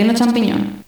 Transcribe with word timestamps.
Reino 0.00 0.14
Champiñón. 0.14 0.82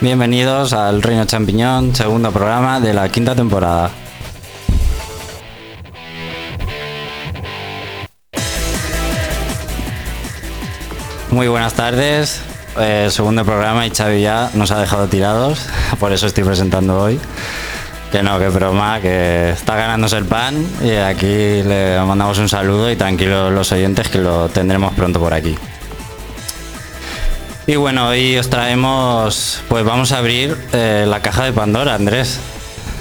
Bienvenidos 0.00 0.72
al 0.72 1.00
Reino 1.02 1.24
Champiñón, 1.26 1.94
segundo 1.94 2.32
programa 2.32 2.80
de 2.80 2.94
la 2.94 3.08
quinta 3.10 3.36
temporada. 3.36 3.92
Muy 11.30 11.46
buenas 11.46 11.74
tardes, 11.74 12.40
eh, 12.80 13.06
segundo 13.08 13.44
programa 13.44 13.86
y 13.86 13.90
Xavi 13.90 14.20
ya 14.20 14.50
nos 14.54 14.72
ha 14.72 14.80
dejado 14.80 15.06
tirados, 15.06 15.68
por 16.00 16.12
eso 16.12 16.26
estoy 16.26 16.42
presentando 16.42 17.00
hoy. 17.00 17.20
Que 18.14 18.22
no, 18.22 18.38
que 18.38 18.48
broma, 18.48 19.00
que 19.00 19.50
está 19.50 19.74
ganándose 19.74 20.16
el 20.16 20.24
pan 20.24 20.64
y 20.80 20.92
aquí 20.92 21.26
le 21.26 21.98
mandamos 22.06 22.38
un 22.38 22.48
saludo 22.48 22.88
y 22.88 22.94
tranquilos 22.94 23.52
los 23.52 23.72
oyentes 23.72 24.08
que 24.08 24.18
lo 24.18 24.48
tendremos 24.50 24.94
pronto 24.94 25.18
por 25.18 25.34
aquí. 25.34 25.56
Y 27.66 27.74
bueno, 27.74 28.06
hoy 28.10 28.38
os 28.38 28.48
traemos, 28.48 29.62
pues 29.68 29.84
vamos 29.84 30.12
a 30.12 30.18
abrir 30.18 30.56
eh, 30.72 31.06
la 31.08 31.22
caja 31.22 31.42
de 31.44 31.52
Pandora, 31.52 31.96
Andrés. 31.96 32.38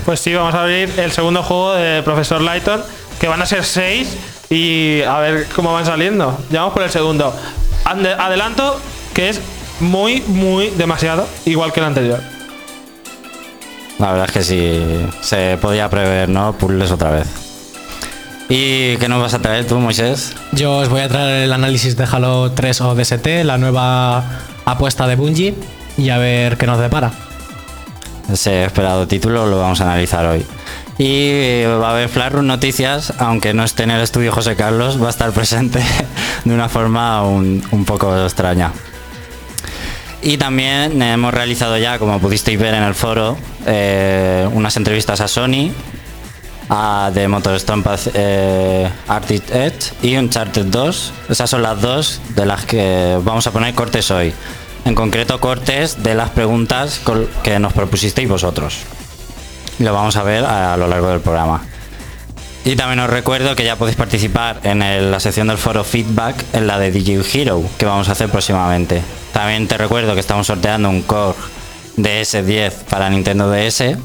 Pues 0.03 0.19
sí, 0.19 0.33
vamos 0.33 0.55
a 0.55 0.61
abrir 0.63 0.91
el 0.97 1.11
segundo 1.11 1.43
juego 1.43 1.75
de 1.75 2.01
Profesor 2.01 2.41
Lighton, 2.41 2.81
que 3.19 3.27
van 3.27 3.39
a 3.43 3.45
ser 3.45 3.63
seis 3.65 4.17
y 4.49 5.03
a 5.03 5.19
ver 5.19 5.45
cómo 5.55 5.73
van 5.73 5.85
saliendo. 5.85 6.39
Ya 6.49 6.61
vamos 6.61 6.73
por 6.73 6.81
el 6.81 6.89
segundo. 6.89 7.35
Ande- 7.85 8.15
adelanto 8.17 8.79
que 9.13 9.29
es 9.29 9.39
muy, 9.79 10.21
muy 10.25 10.71
demasiado, 10.71 11.27
igual 11.45 11.71
que 11.71 11.81
el 11.81 11.85
anterior. 11.85 12.32
La 13.99 14.11
verdad 14.11 14.25
es 14.27 14.31
que 14.31 14.43
sí, 14.43 15.07
se 15.21 15.57
podía 15.61 15.89
prever, 15.89 16.29
¿no? 16.29 16.53
Puzzles 16.53 16.91
otra 16.91 17.11
vez. 17.11 17.27
¿Y 18.49 18.97
qué 18.97 19.07
nos 19.07 19.21
vas 19.21 19.33
a 19.33 19.39
traer 19.39 19.65
tú, 19.65 19.79
Moisés? 19.79 20.35
Yo 20.51 20.77
os 20.77 20.89
voy 20.89 21.01
a 21.01 21.07
traer 21.07 21.43
el 21.43 21.53
análisis 21.53 21.95
de 21.95 22.03
Halo 22.03 22.51
3 22.51 22.81
o 22.81 22.95
DST, 22.95 23.25
la 23.43 23.57
nueva 23.57 24.23
apuesta 24.65 25.07
de 25.07 25.15
Bungie, 25.15 25.55
y 25.97 26.09
a 26.09 26.17
ver 26.17 26.57
qué 26.57 26.67
nos 26.67 26.79
depara. 26.79 27.11
Ese 28.31 28.65
esperado 28.65 29.07
título 29.07 29.47
lo 29.47 29.59
vamos 29.59 29.81
a 29.81 29.85
analizar 29.85 30.25
hoy. 30.25 30.45
Y 30.97 31.63
va 31.63 31.89
a 31.89 31.91
haber 31.91 32.09
Flarun 32.09 32.45
Noticias, 32.47 33.13
aunque 33.17 33.53
no 33.53 33.63
esté 33.63 33.83
en 33.83 33.91
el 33.91 34.01
estudio 34.01 34.31
José 34.31 34.55
Carlos, 34.55 35.01
va 35.01 35.07
a 35.07 35.09
estar 35.09 35.31
presente 35.31 35.79
de 36.45 36.53
una 36.53 36.69
forma 36.69 37.23
un, 37.23 37.63
un 37.71 37.85
poco 37.85 38.15
extraña. 38.23 38.71
Y 40.23 40.37
también 40.37 41.01
hemos 41.01 41.33
realizado 41.33 41.77
ya, 41.77 41.99
como 41.99 42.17
pudisteis 42.19 42.57
ver 42.57 42.73
en 42.73 42.83
el 42.83 42.95
foro, 42.95 43.37
eh, 43.65 44.47
unas 44.53 44.77
entrevistas 44.77 45.19
a 45.19 45.27
Sony, 45.27 45.71
a 46.69 47.11
de 47.13 47.27
MotorStorm 47.27 47.83
eh, 48.13 48.89
Arctic 49.09 49.51
Edge 49.51 49.91
y 50.01 50.15
Uncharted 50.15 50.67
2. 50.67 51.13
Esas 51.29 51.49
son 51.49 51.61
las 51.61 51.81
dos 51.81 52.21
de 52.35 52.45
las 52.45 52.63
que 52.63 53.19
vamos 53.21 53.45
a 53.47 53.51
poner 53.51 53.75
cortes 53.75 54.11
hoy. 54.11 54.33
En 54.85 54.95
concreto, 54.95 55.41
cortes 55.41 56.01
de 56.01 56.15
las 56.15 56.29
preguntas 56.29 57.01
que 57.43 57.59
nos 57.59 57.73
propusisteis 57.73 58.29
vosotros. 58.29 58.79
Lo 59.79 59.93
vamos 59.93 60.15
a 60.15 60.23
ver 60.23 60.45
a, 60.45 60.77
lo 60.77 60.87
largo 60.87 61.09
del 61.09 61.19
programa. 61.19 61.61
Y 62.65 62.77
también 62.77 62.99
os 62.99 63.09
recuerdo 63.09 63.55
que 63.55 63.65
ya 63.65 63.75
podéis 63.75 63.97
participar 63.97 64.61
en 64.63 65.11
la 65.11 65.19
sección 65.19 65.47
del 65.47 65.57
foro 65.57 65.83
feedback 65.83 66.45
en 66.53 66.65
la 66.65 66.79
de 66.79 66.91
DJ 66.91 67.21
Hero, 67.33 67.61
que 67.77 67.85
vamos 67.85 68.07
a 68.07 68.13
hacer 68.13 68.29
próximamente. 68.29 69.01
También 69.33 69.67
te 69.67 69.77
recuerdo 69.77 70.13
que 70.13 70.21
estamos 70.21 70.47
sorteando 70.47 70.89
un 70.89 71.01
Core 71.01 71.35
DS10 71.97 72.71
para 72.89 73.09
Nintendo 73.09 73.51
DS. 73.51 73.97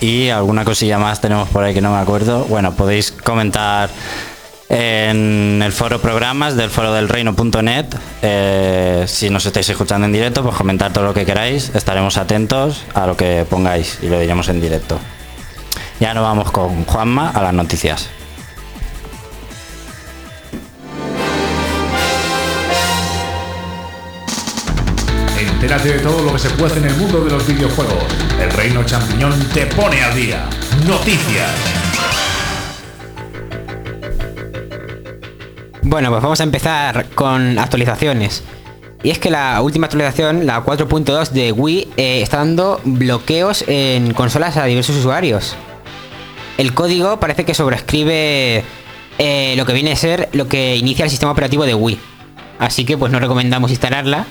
Y 0.00 0.28
alguna 0.28 0.64
cosilla 0.64 0.98
más 0.98 1.20
tenemos 1.20 1.48
por 1.48 1.64
ahí 1.64 1.74
que 1.74 1.80
no 1.80 1.92
me 1.92 1.98
acuerdo. 1.98 2.44
Bueno, 2.44 2.74
podéis 2.74 3.10
comentar 3.10 3.90
en 4.68 5.60
el 5.64 5.72
foro 5.72 6.00
programas 6.00 6.56
del 6.56 6.70
foro 6.70 6.92
del 6.92 7.08
reino.net. 7.08 7.86
Eh, 8.22 9.04
si 9.08 9.28
nos 9.30 9.44
estáis 9.44 9.68
escuchando 9.68 10.06
en 10.06 10.12
directo, 10.12 10.44
pues 10.44 10.54
comentar 10.54 10.92
todo 10.92 11.04
lo 11.04 11.14
que 11.14 11.24
queráis. 11.24 11.72
Estaremos 11.74 12.16
atentos 12.16 12.84
a 12.94 13.06
lo 13.06 13.16
que 13.16 13.44
pongáis 13.48 13.98
y 14.02 14.08
lo 14.08 14.20
diremos 14.20 14.48
en 14.48 14.60
directo. 14.60 15.00
Ya 16.04 16.12
nos 16.12 16.22
vamos 16.22 16.50
con 16.50 16.84
Juanma 16.84 17.30
a 17.30 17.40
las 17.40 17.54
noticias. 17.54 18.10
Entérate 25.38 25.94
de 25.94 25.98
todo 26.00 26.22
lo 26.24 26.34
que 26.34 26.40
se 26.40 26.50
puede 26.50 26.76
en 26.76 26.84
el 26.84 26.96
mundo 26.96 27.24
de 27.24 27.30
los 27.30 27.46
videojuegos. 27.46 28.04
El 28.38 28.50
Reino 28.50 28.84
Champiñón 28.84 29.32
te 29.54 29.64
pone 29.64 30.02
al 30.02 30.14
día. 30.14 30.44
Noticias. 30.86 31.50
Bueno, 35.80 36.10
pues 36.10 36.22
vamos 36.22 36.40
a 36.40 36.42
empezar 36.42 37.06
con 37.14 37.58
actualizaciones. 37.58 38.44
Y 39.02 39.08
es 39.08 39.18
que 39.18 39.30
la 39.30 39.62
última 39.62 39.86
actualización, 39.86 40.44
la 40.44 40.62
4.2 40.62 41.30
de 41.30 41.52
Wii, 41.52 41.88
eh, 41.96 42.20
está 42.20 42.36
dando 42.36 42.78
bloqueos 42.84 43.64
en 43.66 44.12
consolas 44.12 44.58
a 44.58 44.66
diversos 44.66 44.96
usuarios. 44.96 45.56
El 46.58 46.74
código 46.74 47.18
parece 47.18 47.44
que 47.44 47.54
sobrescribe 47.54 48.64
eh, 49.18 49.54
lo 49.56 49.66
que 49.66 49.72
viene 49.72 49.92
a 49.92 49.96
ser 49.96 50.28
lo 50.32 50.48
que 50.48 50.76
inicia 50.76 51.04
el 51.04 51.10
sistema 51.10 51.32
operativo 51.32 51.64
de 51.66 51.74
Wii. 51.74 51.98
Así 52.58 52.84
que 52.84 52.96
pues 52.96 53.10
no 53.10 53.18
recomendamos 53.18 53.70
instalarla 53.70 54.26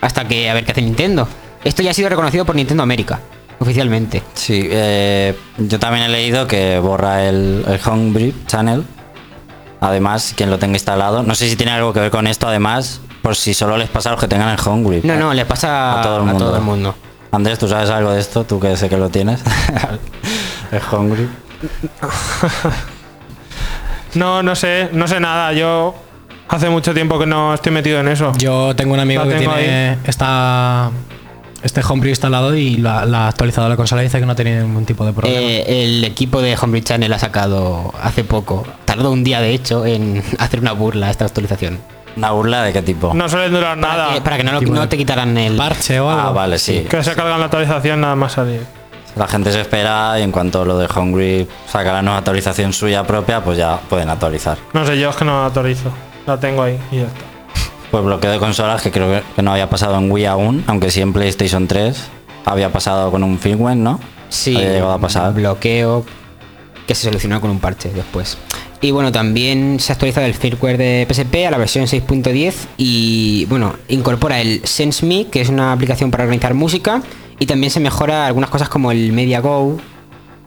hasta 0.00 0.26
que 0.26 0.48
a 0.48 0.54
ver 0.54 0.64
qué 0.64 0.72
hace 0.72 0.82
Nintendo. 0.82 1.28
Esto 1.64 1.82
ya 1.82 1.90
ha 1.90 1.94
sido 1.94 2.08
reconocido 2.08 2.44
por 2.44 2.54
Nintendo 2.54 2.82
América, 2.82 3.20
oficialmente. 3.58 4.22
Sí, 4.34 4.68
eh, 4.70 5.36
yo 5.58 5.78
también 5.80 6.04
he 6.04 6.08
leído 6.08 6.46
que 6.46 6.78
borra 6.78 7.24
el, 7.24 7.64
el 7.66 7.80
Homebrew 7.84 8.32
Channel. 8.46 8.84
Además, 9.80 10.32
quien 10.36 10.50
lo 10.50 10.58
tenga 10.58 10.74
instalado. 10.74 11.22
No 11.22 11.34
sé 11.34 11.48
si 11.48 11.56
tiene 11.56 11.72
algo 11.72 11.92
que 11.92 12.00
ver 12.00 12.10
con 12.10 12.26
esto, 12.26 12.48
además, 12.48 13.00
por 13.20 13.36
si 13.36 13.52
solo 13.52 13.76
les 13.76 13.88
pasa 13.88 14.10
a 14.10 14.12
los 14.12 14.20
que 14.20 14.28
tengan 14.28 14.48
el 14.48 14.58
Homebrew. 14.64 15.00
No, 15.04 15.16
no, 15.16 15.34
le 15.34 15.44
pasa 15.44 16.00
a 16.00 16.02
todo 16.02 16.18
el 16.18 16.22
mundo. 16.22 16.44
A 16.44 16.48
todo 16.48 16.56
el 16.56 16.62
mundo. 16.62 16.94
Andrés, 17.32 17.58
¿tú 17.58 17.68
sabes 17.68 17.90
algo 17.90 18.12
de 18.12 18.20
esto? 18.20 18.44
Tú 18.44 18.60
que 18.60 18.76
sé 18.76 18.88
que 18.88 18.96
lo 18.96 19.10
tienes. 19.10 19.42
el 20.70 20.80
Homebrew. 20.90 21.28
No, 24.14 24.42
no 24.42 24.54
sé, 24.56 24.88
no 24.92 25.06
sé 25.06 25.20
nada. 25.20 25.52
Yo 25.52 25.94
hace 26.48 26.68
mucho 26.70 26.94
tiempo 26.94 27.18
que 27.18 27.26
no 27.26 27.54
estoy 27.54 27.72
metido 27.72 28.00
en 28.00 28.08
eso. 28.08 28.32
Yo 28.38 28.74
tengo 28.74 28.94
un 28.94 29.00
amigo 29.00 29.24
La 29.24 29.32
que 29.32 29.38
tiene 29.38 29.98
esta, 30.04 30.90
este 31.62 31.82
homebrew 31.86 32.10
instalado 32.10 32.54
y 32.54 32.76
lo 32.76 32.88
ha, 32.90 33.02
ha 33.02 33.28
actualizado 33.28 33.68
la 33.68 33.76
consola 33.76 34.02
y 34.02 34.06
dice 34.06 34.18
que 34.18 34.26
no 34.26 34.34
tiene 34.34 34.62
ningún 34.62 34.86
tipo 34.86 35.04
de 35.04 35.12
problema. 35.12 35.38
Eh, 35.38 35.84
el 35.84 36.04
equipo 36.04 36.40
de 36.40 36.56
Homebrew 36.56 36.82
Channel 36.82 37.12
ha 37.12 37.18
sacado 37.18 37.92
hace 38.02 38.24
poco, 38.24 38.66
tardó 38.86 39.10
un 39.10 39.22
día 39.22 39.40
de 39.40 39.50
hecho 39.50 39.84
en 39.84 40.22
hacer 40.38 40.60
una 40.60 40.72
burla 40.72 41.08
a 41.08 41.10
esta 41.10 41.26
actualización. 41.26 41.78
¿Una 42.16 42.30
burla 42.30 42.62
de 42.62 42.72
qué 42.72 42.80
tipo? 42.80 43.12
No 43.12 43.28
suele 43.28 43.50
durar 43.50 43.78
Para 43.78 43.96
nada. 43.96 44.14
que, 44.14 44.20
para 44.22 44.38
que 44.38 44.44
no, 44.44 44.52
lo- 44.52 44.60
no 44.62 44.88
te 44.88 44.96
quitaran 44.96 45.36
el... 45.36 45.54
parche 45.56 46.00
o 46.00 46.08
algo. 46.08 46.28
Ah, 46.28 46.32
vale, 46.32 46.58
sí. 46.58 46.86
Que 46.88 47.04
se 47.04 47.14
cargan 47.14 47.38
la 47.38 47.44
actualización 47.46 48.00
nada 48.00 48.16
más 48.16 48.32
salir. 48.32 48.62
La 49.16 49.26
gente 49.26 49.50
se 49.50 49.62
espera 49.62 50.18
y 50.18 50.22
en 50.22 50.30
cuanto 50.30 50.64
lo 50.64 50.76
de 50.78 50.86
Hungry 50.94 51.48
saca 51.70 51.92
la 51.92 52.02
nueva 52.02 52.18
actualización 52.18 52.72
suya 52.74 53.02
propia, 53.06 53.42
pues 53.42 53.56
ya 53.56 53.80
pueden 53.88 54.10
actualizar. 54.10 54.58
No 54.74 54.84
sé, 54.86 54.98
yo 54.98 55.08
es 55.10 55.16
que 55.16 55.24
no 55.24 55.32
la 55.40 55.46
autorizo. 55.46 55.90
La 56.26 56.38
tengo 56.38 56.62
ahí 56.62 56.78
y 56.92 56.96
ya 56.96 57.02
está. 57.04 57.20
Pues 57.90 58.04
bloqueo 58.04 58.30
de 58.32 58.38
consolas 58.38 58.82
que 58.82 58.90
creo 58.90 59.08
que- 59.10 59.22
que 59.34 59.42
no 59.42 59.52
había 59.52 59.70
pasado 59.70 59.96
en 59.96 60.10
Wii 60.10 60.26
aún, 60.26 60.64
aunque 60.66 60.90
sí 60.90 61.00
en 61.00 61.12
PlayStation 61.14 61.66
3 61.66 61.96
había 62.44 62.70
pasado 62.72 63.10
con 63.10 63.22
un 63.24 63.38
firmware, 63.38 63.76
¿no? 63.76 64.00
Sí, 64.28 64.54
Había 64.56 64.68
llegado 64.72 64.92
a 64.92 64.98
pasar. 64.98 65.32
bloqueo 65.32 66.04
que 66.86 66.94
se 66.94 67.04
solucionó 67.04 67.40
con 67.40 67.50
un 67.50 67.58
parche 67.60 67.90
después. 67.94 68.36
Y 68.82 68.90
bueno, 68.90 69.10
también 69.12 69.80
se 69.80 69.92
ha 69.92 69.94
actualizado 69.94 70.26
el 70.26 70.34
firmware 70.34 70.76
de 70.76 71.06
PSP 71.08 71.46
a 71.46 71.50
la 71.50 71.56
versión 71.58 71.86
6.10 71.86 72.68
y 72.76 73.46
bueno, 73.46 73.74
incorpora 73.88 74.40
el 74.42 74.60
SenseMe, 74.64 75.28
que 75.28 75.40
es 75.40 75.48
una 75.48 75.72
aplicación 75.72 76.10
para 76.10 76.24
organizar 76.24 76.52
música, 76.52 77.00
y 77.38 77.46
también 77.46 77.70
se 77.70 77.80
mejora 77.80 78.26
algunas 78.26 78.50
cosas 78.50 78.68
como 78.68 78.90
el 78.90 79.12
Media 79.12 79.40
Go, 79.40 79.78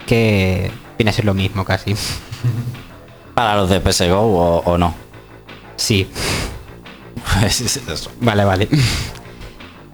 que 0.06 0.72
viene 0.98 1.12
a 1.12 1.14
ser 1.14 1.26
lo 1.26 1.34
mismo 1.34 1.66
casi. 1.66 1.96
Para 3.34 3.56
los 3.56 3.70
de 3.70 3.80
PSGO 3.80 4.20
o, 4.20 4.58
o 4.60 4.78
no. 4.78 4.94
Sí, 5.78 6.08
vale, 8.22 8.44
vale. 8.44 8.68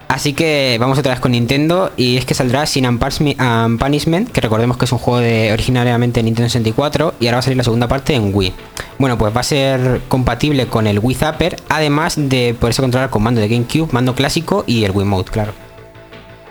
Así 0.08 0.32
que 0.32 0.76
vamos 0.80 0.98
otra 0.98 1.12
vez 1.12 1.20
con 1.20 1.32
Nintendo 1.32 1.92
y 1.96 2.16
es 2.16 2.24
que 2.24 2.34
saldrá 2.34 2.64
Sin 2.66 2.86
and 2.86 3.78
Punishment, 3.78 4.30
que 4.30 4.40
recordemos 4.40 4.76
que 4.76 4.84
es 4.84 4.92
un 4.92 4.98
juego 4.98 5.18
de 5.18 5.52
originariamente 5.52 6.22
Nintendo 6.22 6.48
64 6.48 7.14
y 7.18 7.26
ahora 7.26 7.36
va 7.36 7.38
a 7.40 7.42
salir 7.42 7.56
la 7.56 7.64
segunda 7.64 7.88
parte 7.88 8.14
en 8.14 8.34
Wii. 8.34 8.54
Bueno, 8.98 9.18
pues 9.18 9.34
va 9.36 9.40
a 9.40 9.44
ser 9.44 10.02
compatible 10.08 10.68
con 10.68 10.86
el 10.86 11.00
Wii 11.00 11.16
Zapper, 11.16 11.56
además 11.68 12.14
de 12.16 12.56
poderse 12.58 12.82
controlar 12.82 13.10
con 13.10 13.22
mando 13.22 13.40
de 13.40 13.48
GameCube, 13.48 13.92
mando 13.92 14.14
clásico 14.14 14.64
y 14.66 14.84
el 14.84 14.92
Wii 14.92 15.06
Mode, 15.06 15.30
claro. 15.30 15.65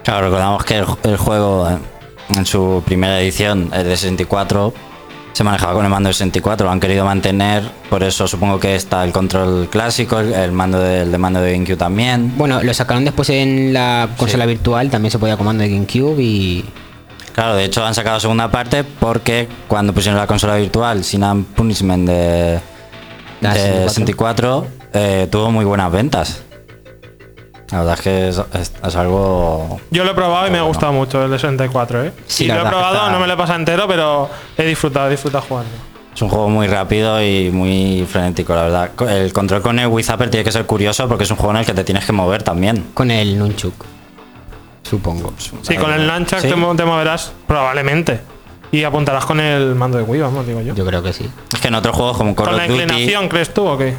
Claro, 0.05 0.27
recordamos 0.27 0.63
que 0.63 0.77
el, 0.77 0.85
el 1.03 1.17
juego 1.17 1.67
eh, 1.67 1.77
en 2.37 2.45
su 2.45 2.83
primera 2.85 3.19
edición, 3.19 3.71
el 3.73 3.85
de 3.85 3.97
64, 3.97 4.71
se 5.33 5.43
manejaba 5.43 5.73
con 5.73 5.83
el 5.83 5.89
mando 5.89 6.09
de 6.09 6.13
64, 6.13 6.63
lo 6.63 6.71
han 6.71 6.79
querido 6.79 7.03
mantener, 7.05 7.63
por 7.89 8.03
eso 8.03 8.27
supongo 8.27 8.59
que 8.59 8.75
está 8.75 9.03
el 9.03 9.11
control 9.11 9.67
clásico, 9.67 10.19
el, 10.19 10.31
el 10.31 10.51
mando 10.51 10.79
del 10.79 11.11
de 11.11 11.17
mando 11.17 11.41
de 11.41 11.53
GameCube 11.53 11.75
también. 11.75 12.37
Bueno, 12.37 12.61
lo 12.61 12.71
sacaron 12.75 13.03
después 13.03 13.31
en 13.31 13.73
la 13.73 14.09
consola 14.15 14.45
virtual, 14.45 14.91
también 14.91 15.11
se 15.11 15.17
podía 15.17 15.37
con 15.37 15.47
mando 15.47 15.63
de 15.63 15.71
GameCube 15.71 16.21
y... 16.21 16.65
Claro, 17.33 17.55
de 17.55 17.65
hecho 17.65 17.83
han 17.83 17.95
sacado 17.95 18.19
segunda 18.19 18.49
parte 18.51 18.83
porque 18.83 19.49
cuando 19.67 19.91
pusieron 19.91 20.19
la 20.19 20.27
consola 20.27 20.55
virtual 20.55 21.03
Sin 21.03 21.23
and 21.23 21.47
Punishment 21.47 22.07
de, 22.07 22.59
La 23.41 23.55
de 23.55 23.59
64. 23.89 23.89
64 23.89 24.67
eh, 24.93 25.27
tuvo 25.29 25.51
muy 25.51 25.65
buenas 25.65 25.91
ventas. 25.91 26.44
La 27.71 27.79
verdad 27.79 27.93
es 27.95 28.01
que 28.01 28.27
es, 28.29 28.41
es- 28.53 28.73
es 28.85 28.95
algo... 28.95 29.79
Yo 29.91 30.03
lo 30.03 30.11
he 30.11 30.13
probado 30.13 30.47
y 30.47 30.51
me 30.51 30.57
ha 30.57 30.61
Bueno. 30.61 30.67
gustado 30.67 30.93
mucho 30.93 31.23
el 31.25 31.31
de 31.31 31.39
64, 31.39 32.03
¿eh? 32.05 32.13
Sí, 32.27 32.45
y 32.45 32.47
lo 32.47 32.55
he 32.55 32.65
probado, 32.65 32.95
está- 32.95 33.11
no 33.11 33.19
me 33.19 33.27
lo 33.27 33.33
he 33.33 33.37
pasado 33.37 33.57
entero, 33.59 33.85
pero 33.87 34.29
he 34.57 34.63
disfrutado, 34.65 35.07
he 35.07 35.11
disfrutado 35.11 35.43
jugando. 35.47 35.71
Es 36.13 36.21
un 36.21 36.29
juego 36.29 36.47
muy 36.47 36.67
rápido 36.67 37.21
y 37.21 37.49
muy 37.51 38.05
frenético, 38.09 38.55
la 38.55 38.63
verdad. 38.63 38.91
El 39.09 39.33
control 39.33 39.61
con 39.61 39.77
el 39.79 39.87
Wii 39.87 40.03
Zapper 40.03 40.29
tiene 40.29 40.43
que 40.45 40.51
ser 40.51 40.65
curioso 40.65 41.07
porque 41.09 41.23
es 41.25 41.31
un 41.31 41.37
juego 41.37 41.51
en 41.51 41.57
el 41.57 41.65
que 41.65 41.73
te 41.73 41.83
tienes 41.83 42.05
que 42.05 42.11
mover 42.13 42.41
también. 42.43 42.85
Con 42.93 43.11
el 43.11 43.37
Nunchuk. 43.37 43.73
Supongo. 44.83 45.33
Sí, 45.63 45.75
con 45.75 45.91
el 45.91 46.05
Nunchuck 46.07 46.39
Sí. 46.39 46.47
te, 46.47 46.55
mo- 46.55 46.75
te 46.75 46.85
moverás 46.85 47.33
probablemente. 47.47 48.21
Y 48.71 48.83
apuntarás 48.83 49.25
con 49.25 49.39
el 49.39 49.73
mando 49.75 49.97
de 49.97 50.03
Wii, 50.03 50.21
vamos, 50.21 50.45
digo 50.47 50.61
yo. 50.61 50.75
Yo 50.75 50.85
creo 50.85 51.01
que 51.01 51.11
sí. 51.13 51.29
Es 51.53 51.59
que 51.59 51.67
en 51.69 51.75
otros 51.75 51.95
juegos 51.95 52.17
como 52.17 52.35
Call 52.35 52.45
¿Con 52.45 52.53
of 52.55 52.61
la 52.61 52.67
Duty... 52.67 52.81
inclinación 52.83 53.27
crees 53.27 53.53
tú 53.53 53.65
o 53.67 53.77
qué? 53.77 53.95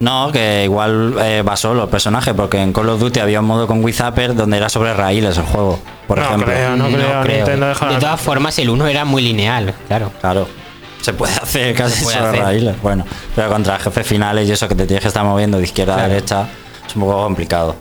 No, 0.00 0.30
que 0.30 0.62
igual 0.64 1.16
eh, 1.20 1.42
va 1.42 1.56
solo 1.56 1.82
el 1.84 1.88
personaje, 1.88 2.32
porque 2.32 2.62
en 2.62 2.72
Call 2.72 2.88
of 2.88 3.00
Duty 3.00 3.18
había 3.18 3.40
un 3.40 3.46
modo 3.46 3.66
con 3.66 3.82
Wii 3.82 3.92
Zapper 3.94 4.34
donde 4.36 4.56
era 4.56 4.68
sobre 4.68 4.94
raíles 4.94 5.36
el 5.38 5.44
juego, 5.44 5.80
por 6.06 6.18
no 6.18 6.24
ejemplo. 6.24 6.46
creo, 6.46 6.76
no, 6.76 6.86
creo. 6.86 7.24
Nintendo 7.24 7.66
deja- 7.68 7.88
De 7.88 7.96
todas 7.98 8.20
formas, 8.20 8.56
el 8.60 8.70
1 8.70 8.86
era 8.86 9.04
muy 9.04 9.22
lineal, 9.22 9.74
claro. 9.88 10.12
Claro. 10.20 10.46
Se 11.00 11.12
puede 11.14 11.32
hacer 11.34 11.74
casi 11.74 12.04
puede 12.04 12.16
sobre 12.16 12.28
hacer. 12.30 12.42
raíles. 12.42 12.82
Bueno, 12.82 13.04
pero 13.34 13.48
contra 13.50 13.78
jefes 13.78 14.06
finales 14.06 14.48
y 14.48 14.52
eso 14.52 14.68
que 14.68 14.74
te 14.76 14.86
tienes 14.86 15.02
que 15.02 15.08
estar 15.08 15.24
moviendo 15.24 15.58
de 15.58 15.64
izquierda 15.64 15.94
a 15.94 15.96
Claro. 15.96 16.12
derecha 16.12 16.48
es 16.86 16.94
un 16.94 17.02
poco 17.02 17.22
complicado. 17.24 17.76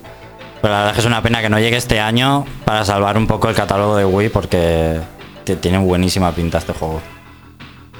Pero 0.61 0.73
la 0.73 0.79
verdad 0.79 0.91
es 0.91 0.95
que 0.95 1.01
es 1.01 1.05
una 1.07 1.21
pena 1.21 1.41
que 1.41 1.49
no 1.49 1.59
llegue 1.59 1.77
este 1.77 1.99
año 1.99 2.45
para 2.65 2.83
salvar 2.83 3.15
un 3.17 3.27
poco 3.27 3.47
el 3.49 3.55
catálogo 3.55 3.95
de 3.95 4.05
Wii 4.05 4.29
porque 4.29 4.99
te- 5.43 5.55
tiene 5.55 5.77
buenísima 5.77 6.31
pinta 6.31 6.57
este 6.57 6.73
juego. 6.73 6.99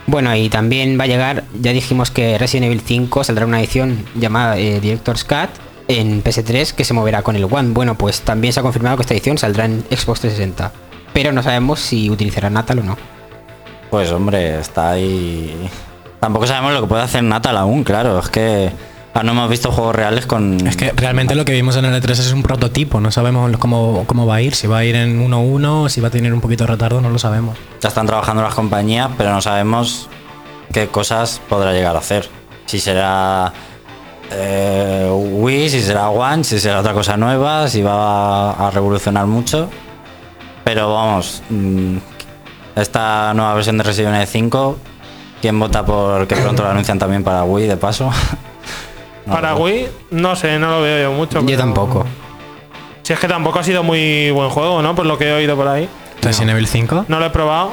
Bueno, 0.07 0.33
y 0.33 0.47
también 0.47 0.97
va 0.97 1.03
a 1.03 1.07
llegar, 1.07 1.43
ya 1.59 1.73
dijimos 1.73 2.11
que 2.11 2.37
Resident 2.37 2.67
Evil 2.67 2.81
5 2.81 3.25
saldrá 3.25 3.45
una 3.45 3.59
edición 3.59 4.05
llamada 4.15 4.57
eh, 4.57 4.79
Director's 4.79 5.25
Cut 5.25 5.49
en 5.89 6.23
PS3 6.23 6.73
que 6.73 6.85
se 6.85 6.93
moverá 6.93 7.21
con 7.23 7.35
el 7.35 7.43
One. 7.43 7.73
Bueno, 7.73 7.95
pues 7.95 8.21
también 8.21 8.53
se 8.53 8.61
ha 8.61 8.63
confirmado 8.63 8.95
que 8.95 9.01
esta 9.01 9.13
edición 9.13 9.37
saldrá 9.37 9.65
en 9.65 9.81
Xbox 9.89 10.21
360. 10.21 10.71
Pero 11.13 11.33
no 11.33 11.43
sabemos 11.43 11.81
si 11.81 12.09
utilizará 12.09 12.49
Natal 12.49 12.79
o 12.79 12.83
no. 12.83 12.97
Pues 13.89 14.09
hombre, 14.11 14.59
está 14.59 14.91
ahí. 14.91 15.69
Tampoco 16.21 16.47
sabemos 16.47 16.73
lo 16.73 16.81
que 16.81 16.87
puede 16.87 17.03
hacer 17.03 17.23
Natal 17.23 17.57
aún, 17.57 17.83
claro. 17.83 18.19
Es 18.19 18.29
que 18.29 18.71
aún 19.17 19.25
no 19.25 19.31
hemos 19.31 19.49
visto 19.49 19.71
juegos 19.71 19.95
reales 19.95 20.25
con. 20.25 20.65
Es 20.67 20.77
que 20.77 20.91
realmente 20.91 21.33
lo 21.33 21.43
que 21.43 21.53
vimos 21.53 21.75
en 21.75 21.85
el 21.85 22.01
E3 22.01 22.11
es 22.11 22.31
un 22.33 22.43
prototipo, 22.43 23.01
no 23.01 23.11
sabemos 23.11 23.55
cómo, 23.57 24.03
cómo 24.05 24.27
va 24.27 24.35
a 24.35 24.41
ir, 24.41 24.53
si 24.53 24.67
va 24.67 24.79
a 24.79 24.85
ir 24.85 24.95
en 24.95 25.27
1-1, 25.27 25.89
si 25.89 26.01
va 26.01 26.09
a 26.09 26.11
tener 26.11 26.33
un 26.33 26.41
poquito 26.41 26.65
de 26.65 26.73
retardo, 26.73 27.01
no 27.01 27.09
lo 27.09 27.17
sabemos. 27.17 27.57
Ya 27.81 27.89
están 27.89 28.05
trabajando 28.05 28.43
las 28.43 28.53
compañías, 28.53 29.09
pero 29.17 29.31
no 29.31 29.41
sabemos 29.41 30.07
qué 30.71 30.87
cosas 30.87 31.41
podrá 31.49 31.73
llegar 31.73 31.95
a 31.95 31.99
hacer. 31.99 32.29
Si 32.67 32.79
será 32.79 33.51
eh, 34.31 35.09
Wii, 35.11 35.69
si 35.69 35.81
será 35.81 36.09
One, 36.09 36.43
si 36.43 36.59
será 36.59 36.79
otra 36.79 36.93
cosa 36.93 37.17
nueva, 37.17 37.67
si 37.67 37.81
va 37.81 38.51
a, 38.51 38.67
a 38.67 38.71
revolucionar 38.71 39.25
mucho. 39.25 39.69
Pero 40.63 40.93
vamos, 40.93 41.41
mm, 41.49 41.97
esta 42.75 43.33
nueva 43.33 43.55
versión 43.55 43.77
de 43.79 43.83
Resident 43.83 44.15
Evil 44.15 44.27
5, 44.27 44.77
¿quién 45.41 45.59
vota 45.59 45.83
por 45.83 46.27
que 46.27 46.35
pronto 46.35 46.61
lo 46.61 46.69
anuncian 46.69 46.99
también 46.99 47.23
para 47.23 47.43
Wii 47.45 47.67
de 47.67 47.77
paso? 47.77 48.11
No 49.27 49.33
Para 49.33 49.51
lo 49.51 49.57
sé. 49.57 49.63
Wii, 49.63 49.87
no 50.11 50.35
sé, 50.35 50.57
no 50.59 50.69
lo 50.71 50.81
veo 50.81 51.09
yo 51.11 51.15
mucho. 51.15 51.39
Yo 51.41 51.45
pero- 51.45 51.57
tampoco. 51.59 52.05
Si 53.03 53.13
es 53.13 53.19
que 53.19 53.27
tampoco 53.27 53.59
ha 53.59 53.63
sido 53.63 53.83
muy 53.83 54.31
buen 54.31 54.49
juego, 54.49 54.81
¿no? 54.81 54.93
Por 54.95 55.05
lo 55.05 55.17
que 55.17 55.29
he 55.29 55.33
oído 55.33 55.55
por 55.55 55.67
ahí. 55.67 55.87
Resident 56.21 56.51
Evil 56.51 56.67
5. 56.67 57.05
No 57.07 57.19
lo 57.19 57.25
he 57.25 57.29
probado. 57.29 57.71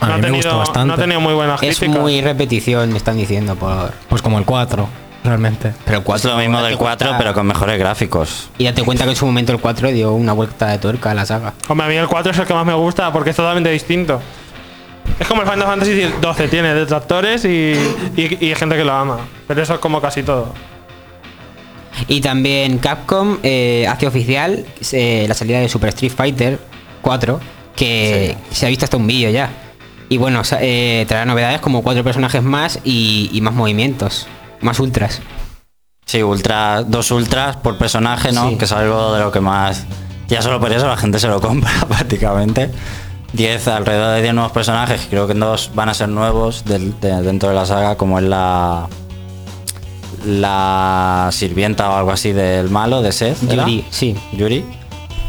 A 0.00 0.06
no, 0.06 0.08
mí 0.08 0.12
ha 0.14 0.16
me 0.16 0.22
tenido, 0.24 0.36
gustó 0.50 0.58
bastante. 0.58 0.88
no 0.88 0.94
ha 0.94 0.96
tenido 0.96 1.20
muy 1.20 1.34
buenas 1.34 1.62
Es 1.62 1.78
críticas. 1.78 2.00
muy 2.02 2.20
repetición, 2.20 2.90
me 2.90 2.96
están 2.96 3.16
diciendo 3.16 3.54
por. 3.54 3.92
Pues 4.08 4.22
como 4.22 4.38
el 4.38 4.44
4, 4.44 4.88
realmente. 5.22 5.72
Pero 5.84 5.98
el 5.98 6.00
Es 6.02 6.06
4 6.06 6.30
lo 6.32 6.36
mismo 6.38 6.60
del 6.62 6.76
4, 6.76 7.06
cuenta- 7.06 7.18
pero 7.18 7.32
con 7.34 7.46
mejores 7.46 7.78
gráficos. 7.78 8.50
Y 8.58 8.64
date 8.64 8.82
cuenta 8.82 9.04
que 9.04 9.10
en 9.10 9.16
su 9.16 9.24
momento 9.26 9.52
el 9.52 9.58
4 9.60 9.88
dio 9.92 10.12
una 10.14 10.32
vuelta 10.32 10.66
de 10.68 10.78
tuerca 10.78 11.12
a 11.12 11.14
la 11.14 11.24
saga. 11.26 11.52
Hombre, 11.68 11.86
a 11.86 11.88
mí 11.90 11.94
el 11.96 12.08
4 12.08 12.32
es 12.32 12.38
el 12.38 12.46
que 12.46 12.54
más 12.54 12.66
me 12.66 12.74
gusta 12.74 13.12
porque 13.12 13.30
es 13.30 13.36
totalmente 13.36 13.70
distinto. 13.70 14.20
Es 15.20 15.28
como 15.28 15.42
el 15.42 15.48
Final 15.48 15.66
Fantasy 15.66 16.12
12, 16.20 16.48
tiene 16.48 16.74
detractores 16.74 17.44
y, 17.44 17.72
y, 18.16 18.38
y 18.48 18.54
gente 18.56 18.76
que 18.76 18.84
lo 18.84 18.92
ama. 18.92 19.18
Pero 19.46 19.62
eso 19.62 19.74
es 19.74 19.78
como 19.80 20.00
casi 20.00 20.24
todo. 20.24 20.52
Y 22.08 22.20
también 22.20 22.78
Capcom 22.78 23.38
eh, 23.42 23.86
hace 23.88 24.06
oficial 24.06 24.64
eh, 24.92 25.24
la 25.28 25.34
salida 25.34 25.60
de 25.60 25.68
Super 25.68 25.90
Street 25.90 26.12
Fighter 26.14 26.58
4, 27.02 27.40
que 27.76 28.36
se 28.50 28.66
ha 28.66 28.68
visto 28.68 28.84
hasta 28.84 28.96
un 28.96 29.06
vídeo 29.06 29.30
ya. 29.30 29.50
Y 30.08 30.18
bueno, 30.18 30.42
eh, 30.60 31.04
traerá 31.08 31.24
novedades 31.26 31.60
como 31.60 31.82
cuatro 31.82 32.04
personajes 32.04 32.42
más 32.42 32.78
y, 32.84 33.30
y 33.32 33.40
más 33.40 33.54
movimientos, 33.54 34.26
más 34.60 34.78
ultras. 34.80 35.20
Sí, 36.04 36.22
ultra, 36.22 36.82
dos 36.82 37.10
ultras 37.10 37.56
por 37.56 37.78
personaje, 37.78 38.32
¿no? 38.32 38.50
Sí. 38.50 38.56
Que 38.56 38.64
es 38.66 38.72
algo 38.72 39.14
de 39.14 39.20
lo 39.20 39.32
que 39.32 39.40
más. 39.40 39.84
Ya 40.28 40.42
solo 40.42 40.60
por 40.60 40.72
eso 40.72 40.86
la 40.86 40.96
gente 40.96 41.18
se 41.18 41.28
lo 41.28 41.40
compra 41.40 41.70
prácticamente. 41.88 42.70
10, 43.32 43.68
alrededor 43.68 44.14
de 44.16 44.22
10 44.22 44.34
nuevos 44.34 44.52
personajes, 44.52 45.06
creo 45.08 45.26
que 45.26 45.32
dos 45.32 45.70
van 45.74 45.88
a 45.88 45.94
ser 45.94 46.08
nuevos 46.10 46.64
del- 46.66 46.98
de- 47.00 47.22
dentro 47.22 47.48
de 47.48 47.54
la 47.54 47.64
saga, 47.64 47.96
como 47.96 48.18
es 48.18 48.24
la. 48.26 48.88
La 50.24 51.28
sirvienta 51.32 51.90
o 51.90 51.94
algo 51.96 52.12
así 52.12 52.32
del 52.32 52.70
malo, 52.70 53.02
de 53.02 53.12
Seth. 53.12 53.42
¿era? 53.44 53.62
Yuri, 53.64 53.84
sí. 53.90 54.16
Yuri. 54.32 54.64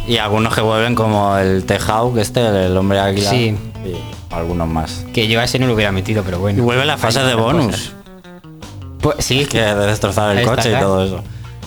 Y 0.07 0.17
algunos 0.17 0.53
que 0.53 0.61
vuelven 0.61 0.95
como 0.95 1.37
el 1.37 1.63
T-Hawk, 1.65 2.17
este, 2.17 2.65
el 2.65 2.75
hombre 2.77 2.99
águila. 2.99 3.29
Sí. 3.29 3.55
Y 3.85 3.95
algunos 4.33 4.67
más. 4.67 5.05
Que 5.13 5.27
yo 5.27 5.39
a 5.39 5.45
ese 5.45 5.59
no 5.59 5.67
lo 5.67 5.73
hubiera 5.73 5.91
metido, 5.91 6.23
pero 6.23 6.37
Y 6.37 6.41
bueno. 6.41 6.63
vuelve 6.63 6.85
la 6.85 6.97
fase 6.97 7.21
de 7.23 7.35
bonus. 7.35 7.65
cosas. 7.67 7.91
Pues 9.01 9.15
sí, 9.25 9.45
Que 9.45 9.61
de 9.61 9.75
destrozar 9.87 10.37
el 10.37 10.45
coche 10.45 10.71
y 10.71 10.79
todo 10.79 11.03
eso. 11.03 11.23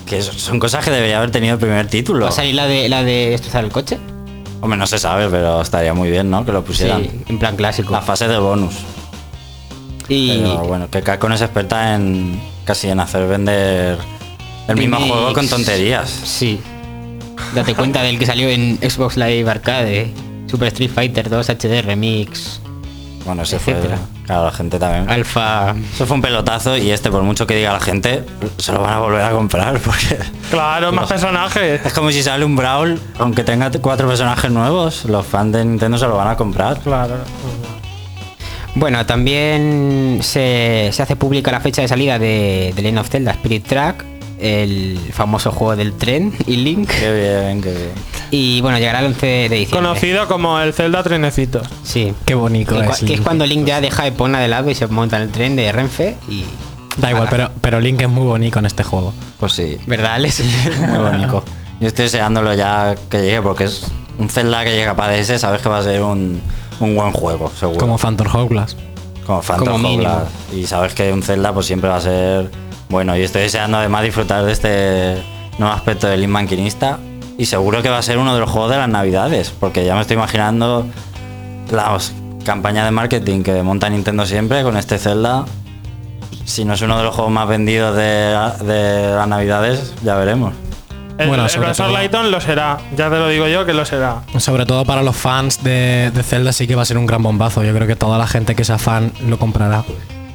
Que 0.06 0.22
son 0.22 0.58
cosas 0.60 0.84
que 0.84 0.90
debería 0.90 1.18
haber 1.18 1.30
tenido 1.32 1.54
el 1.54 1.60
primer 1.60 1.86
título. 1.88 2.24
¿Va 2.26 2.28
a 2.30 2.32
salir 2.32 2.54
la 2.54 2.66
de, 2.66 2.88
la 2.88 3.02
de 3.02 3.30
destrozar 3.30 3.64
el 3.64 3.70
coche? 3.72 3.98
Hombre, 4.60 4.78
no 4.78 4.86
se 4.86 4.98
sabe, 4.98 5.28
pero 5.28 5.60
estaría 5.60 5.92
muy 5.94 6.10
bien, 6.10 6.30
¿no? 6.30 6.44
Que 6.46 6.52
lo 6.52 6.64
pusieran. 6.64 7.02
Sí, 7.02 7.10
en 7.28 7.38
plan 7.38 7.56
clásico. 7.56 7.92
La 7.92 8.00
fase 8.02 8.26
de 8.28 8.38
bonus. 8.38 8.74
y 10.08 10.38
Pero 10.38 10.58
bueno, 10.60 10.88
que 10.90 11.02
Capcom 11.02 11.32
es 11.32 11.42
experta 11.42 11.94
en 11.94 12.40
casi 12.66 12.88
en 12.88 13.00
hacer 13.00 13.26
vender 13.26 13.96
el 14.68 14.76
mismo 14.76 14.98
juego 14.98 15.32
con 15.32 15.48
tonterías. 15.48 16.10
Sí. 16.10 16.60
Date 17.54 17.74
cuenta 17.74 18.02
del 18.02 18.18
que 18.18 18.26
salió 18.26 18.48
en 18.48 18.78
Xbox 18.78 19.16
Live 19.16 19.48
Arcade. 19.50 20.12
Super 20.48 20.68
Street 20.68 20.90
Fighter 20.94 21.30
2 21.30 21.48
HD 21.48 21.82
Remix. 21.82 22.60
Bueno, 23.24 23.42
ese 23.42 23.58
fue. 23.58 23.72
Etcétera. 23.72 23.98
Claro, 24.24 24.44
la 24.44 24.52
gente 24.52 24.78
también. 24.78 25.10
Alfa. 25.10 25.74
Eso 25.94 26.06
fue 26.06 26.16
un 26.16 26.22
pelotazo 26.22 26.76
y 26.76 26.90
este, 26.90 27.10
por 27.10 27.22
mucho 27.22 27.46
que 27.46 27.56
diga 27.56 27.72
la 27.72 27.80
gente, 27.80 28.24
se 28.58 28.72
lo 28.72 28.80
van 28.80 28.94
a 28.94 28.98
volver 29.00 29.22
a 29.22 29.30
comprar 29.30 29.80
porque. 29.84 30.18
Claro, 30.50 30.92
más 30.92 31.08
personajes. 31.08 31.84
Es 31.84 31.92
como 31.92 32.10
si 32.12 32.22
sale 32.22 32.44
un 32.44 32.54
Brawl, 32.56 33.00
aunque 33.18 33.42
tenga 33.42 33.70
cuatro 33.80 34.06
personajes 34.06 34.50
nuevos, 34.50 35.04
los 35.06 35.26
fans 35.26 35.52
de 35.52 35.64
Nintendo 35.64 35.98
se 35.98 36.06
lo 36.06 36.16
van 36.16 36.28
a 36.28 36.36
comprar. 36.36 36.78
Claro. 36.80 37.16
Bueno, 38.76 39.06
también 39.06 40.18
se, 40.22 40.90
se 40.92 41.02
hace 41.02 41.16
pública 41.16 41.50
la 41.50 41.60
fecha 41.60 41.80
de 41.80 41.88
salida 41.88 42.18
de, 42.18 42.74
de 42.76 42.82
Legend 42.82 42.98
of 42.98 43.08
Zelda 43.08 43.30
Spirit 43.32 43.66
Track, 43.66 44.04
el 44.38 45.00
famoso 45.12 45.50
juego 45.50 45.76
del 45.76 45.94
tren 45.94 46.34
y 46.46 46.56
Link. 46.56 46.90
Qué 46.90 47.12
bien, 47.12 47.62
qué 47.62 47.70
bien. 47.70 47.92
Y 48.30 48.60
bueno, 48.60 48.78
llegará 48.78 48.98
el 48.98 49.06
11 49.06 49.26
de 49.26 49.48
diciembre. 49.48 49.88
Conocido 49.88 50.28
como 50.28 50.60
el 50.60 50.74
Zelda 50.74 51.02
Trenecito. 51.02 51.62
Sí. 51.84 52.12
Qué 52.26 52.34
bonito 52.34 52.82
es. 52.82 53.00
que 53.00 53.14
es 53.14 53.22
cuando 53.22 53.46
Link 53.46 53.64
ya 53.64 53.80
deja 53.80 54.04
de 54.04 54.12
poner 54.12 54.42
de 54.42 54.48
lado 54.48 54.68
y 54.70 54.74
se 54.74 54.86
monta 54.88 55.16
en 55.16 55.22
el 55.22 55.30
tren 55.30 55.56
de 55.56 55.72
Renfe 55.72 56.16
y. 56.28 56.44
Da 56.98 57.10
igual, 57.10 57.28
pero, 57.30 57.50
pero 57.62 57.80
Link 57.80 58.02
es 58.02 58.10
muy 58.10 58.24
bonito 58.24 58.58
en 58.58 58.66
este 58.66 58.84
juego. 58.84 59.14
Pues 59.40 59.52
sí. 59.52 59.78
¿Verdad, 59.86 60.14
Alex? 60.14 60.42
Muy 60.80 60.98
bonito. 61.10 61.44
Yo 61.80 61.88
estoy 61.88 62.04
deseándolo 62.04 62.52
ya 62.52 62.94
que 63.10 63.22
llegue 63.22 63.40
porque 63.40 63.64
es 63.64 63.86
un 64.18 64.28
Zelda 64.28 64.64
que 64.64 64.72
llega 64.72 64.94
para 64.96 65.16
DS, 65.16 65.40
sabes 65.40 65.62
que 65.62 65.68
va 65.68 65.78
a 65.78 65.82
ser 65.82 66.02
un, 66.02 66.40
un 66.80 66.94
buen 66.94 67.12
juego, 67.12 67.50
seguro. 67.50 67.80
Como 67.80 67.98
Phantom 67.98 68.26
Hourglass. 68.34 68.76
Como 69.26 69.42
Phantom 69.42 69.68
como. 69.68 69.88
Hourglass. 69.88 70.28
Y 70.52 70.66
sabes 70.66 70.94
que 70.94 71.12
un 71.12 71.22
Zelda 71.22 71.52
pues 71.52 71.66
siempre 71.66 71.88
va 71.88 71.96
a 71.96 72.00
ser 72.00 72.50
bueno. 72.88 73.16
Y 73.16 73.22
estoy 73.22 73.42
deseando 73.42 73.78
además 73.78 74.02
disfrutar 74.02 74.44
de 74.44 74.52
este 74.52 75.22
nuevo 75.58 75.74
aspecto 75.74 76.06
del 76.06 76.20
Link 76.20 76.30
Maquinista. 76.30 76.98
Y 77.38 77.46
seguro 77.46 77.82
que 77.82 77.90
va 77.90 77.98
a 77.98 78.02
ser 78.02 78.18
uno 78.18 78.34
de 78.34 78.40
los 78.40 78.50
juegos 78.50 78.70
de 78.70 78.78
las 78.78 78.88
navidades, 78.88 79.52
porque 79.60 79.84
ya 79.84 79.94
me 79.94 80.00
estoy 80.00 80.16
imaginando 80.16 80.86
las 81.70 82.14
campañas 82.44 82.86
de 82.86 82.92
marketing 82.92 83.42
que 83.42 83.62
monta 83.62 83.90
Nintendo 83.90 84.24
siempre 84.24 84.62
con 84.62 84.76
este 84.76 84.98
Zelda. 84.98 85.44
Si 86.44 86.64
no 86.64 86.74
es 86.74 86.82
uno 86.82 86.96
de 86.96 87.04
los 87.04 87.14
juegos 87.14 87.32
más 87.32 87.48
vendidos 87.48 87.94
de, 87.96 88.38
de 88.64 89.14
las 89.14 89.28
navidades, 89.28 89.92
ya 90.02 90.14
veremos. 90.14 90.54
El, 91.18 91.28
Bueno, 91.28 91.44
el 91.44 91.50
sobre 91.50 91.66
profesor 91.66 91.86
todo- 91.86 91.94
Layton 91.96 92.30
lo 92.30 92.40
será. 92.40 92.78
Ya 92.96 93.08
te 93.08 93.16
lo 93.18 93.28
digo 93.28 93.46
yo 93.48 93.64
que 93.64 93.72
lo 93.72 93.84
será. 93.86 94.22
Sobre 94.38 94.66
todo 94.66 94.84
para 94.84 95.02
los 95.02 95.16
fans 95.16 95.64
de, 95.64 96.10
de 96.14 96.22
Zelda 96.22 96.52
sí 96.52 96.66
que 96.66 96.74
va 96.74 96.82
a 96.82 96.84
ser 96.84 96.98
un 96.98 97.06
gran 97.06 97.22
bombazo. 97.22 97.64
Yo 97.64 97.72
creo 97.74 97.86
que 97.86 97.96
toda 97.96 98.18
la 98.18 98.26
gente 98.26 98.54
que 98.54 98.64
sea 98.64 98.78
fan 98.78 99.12
lo 99.26 99.38
comprará. 99.38 99.84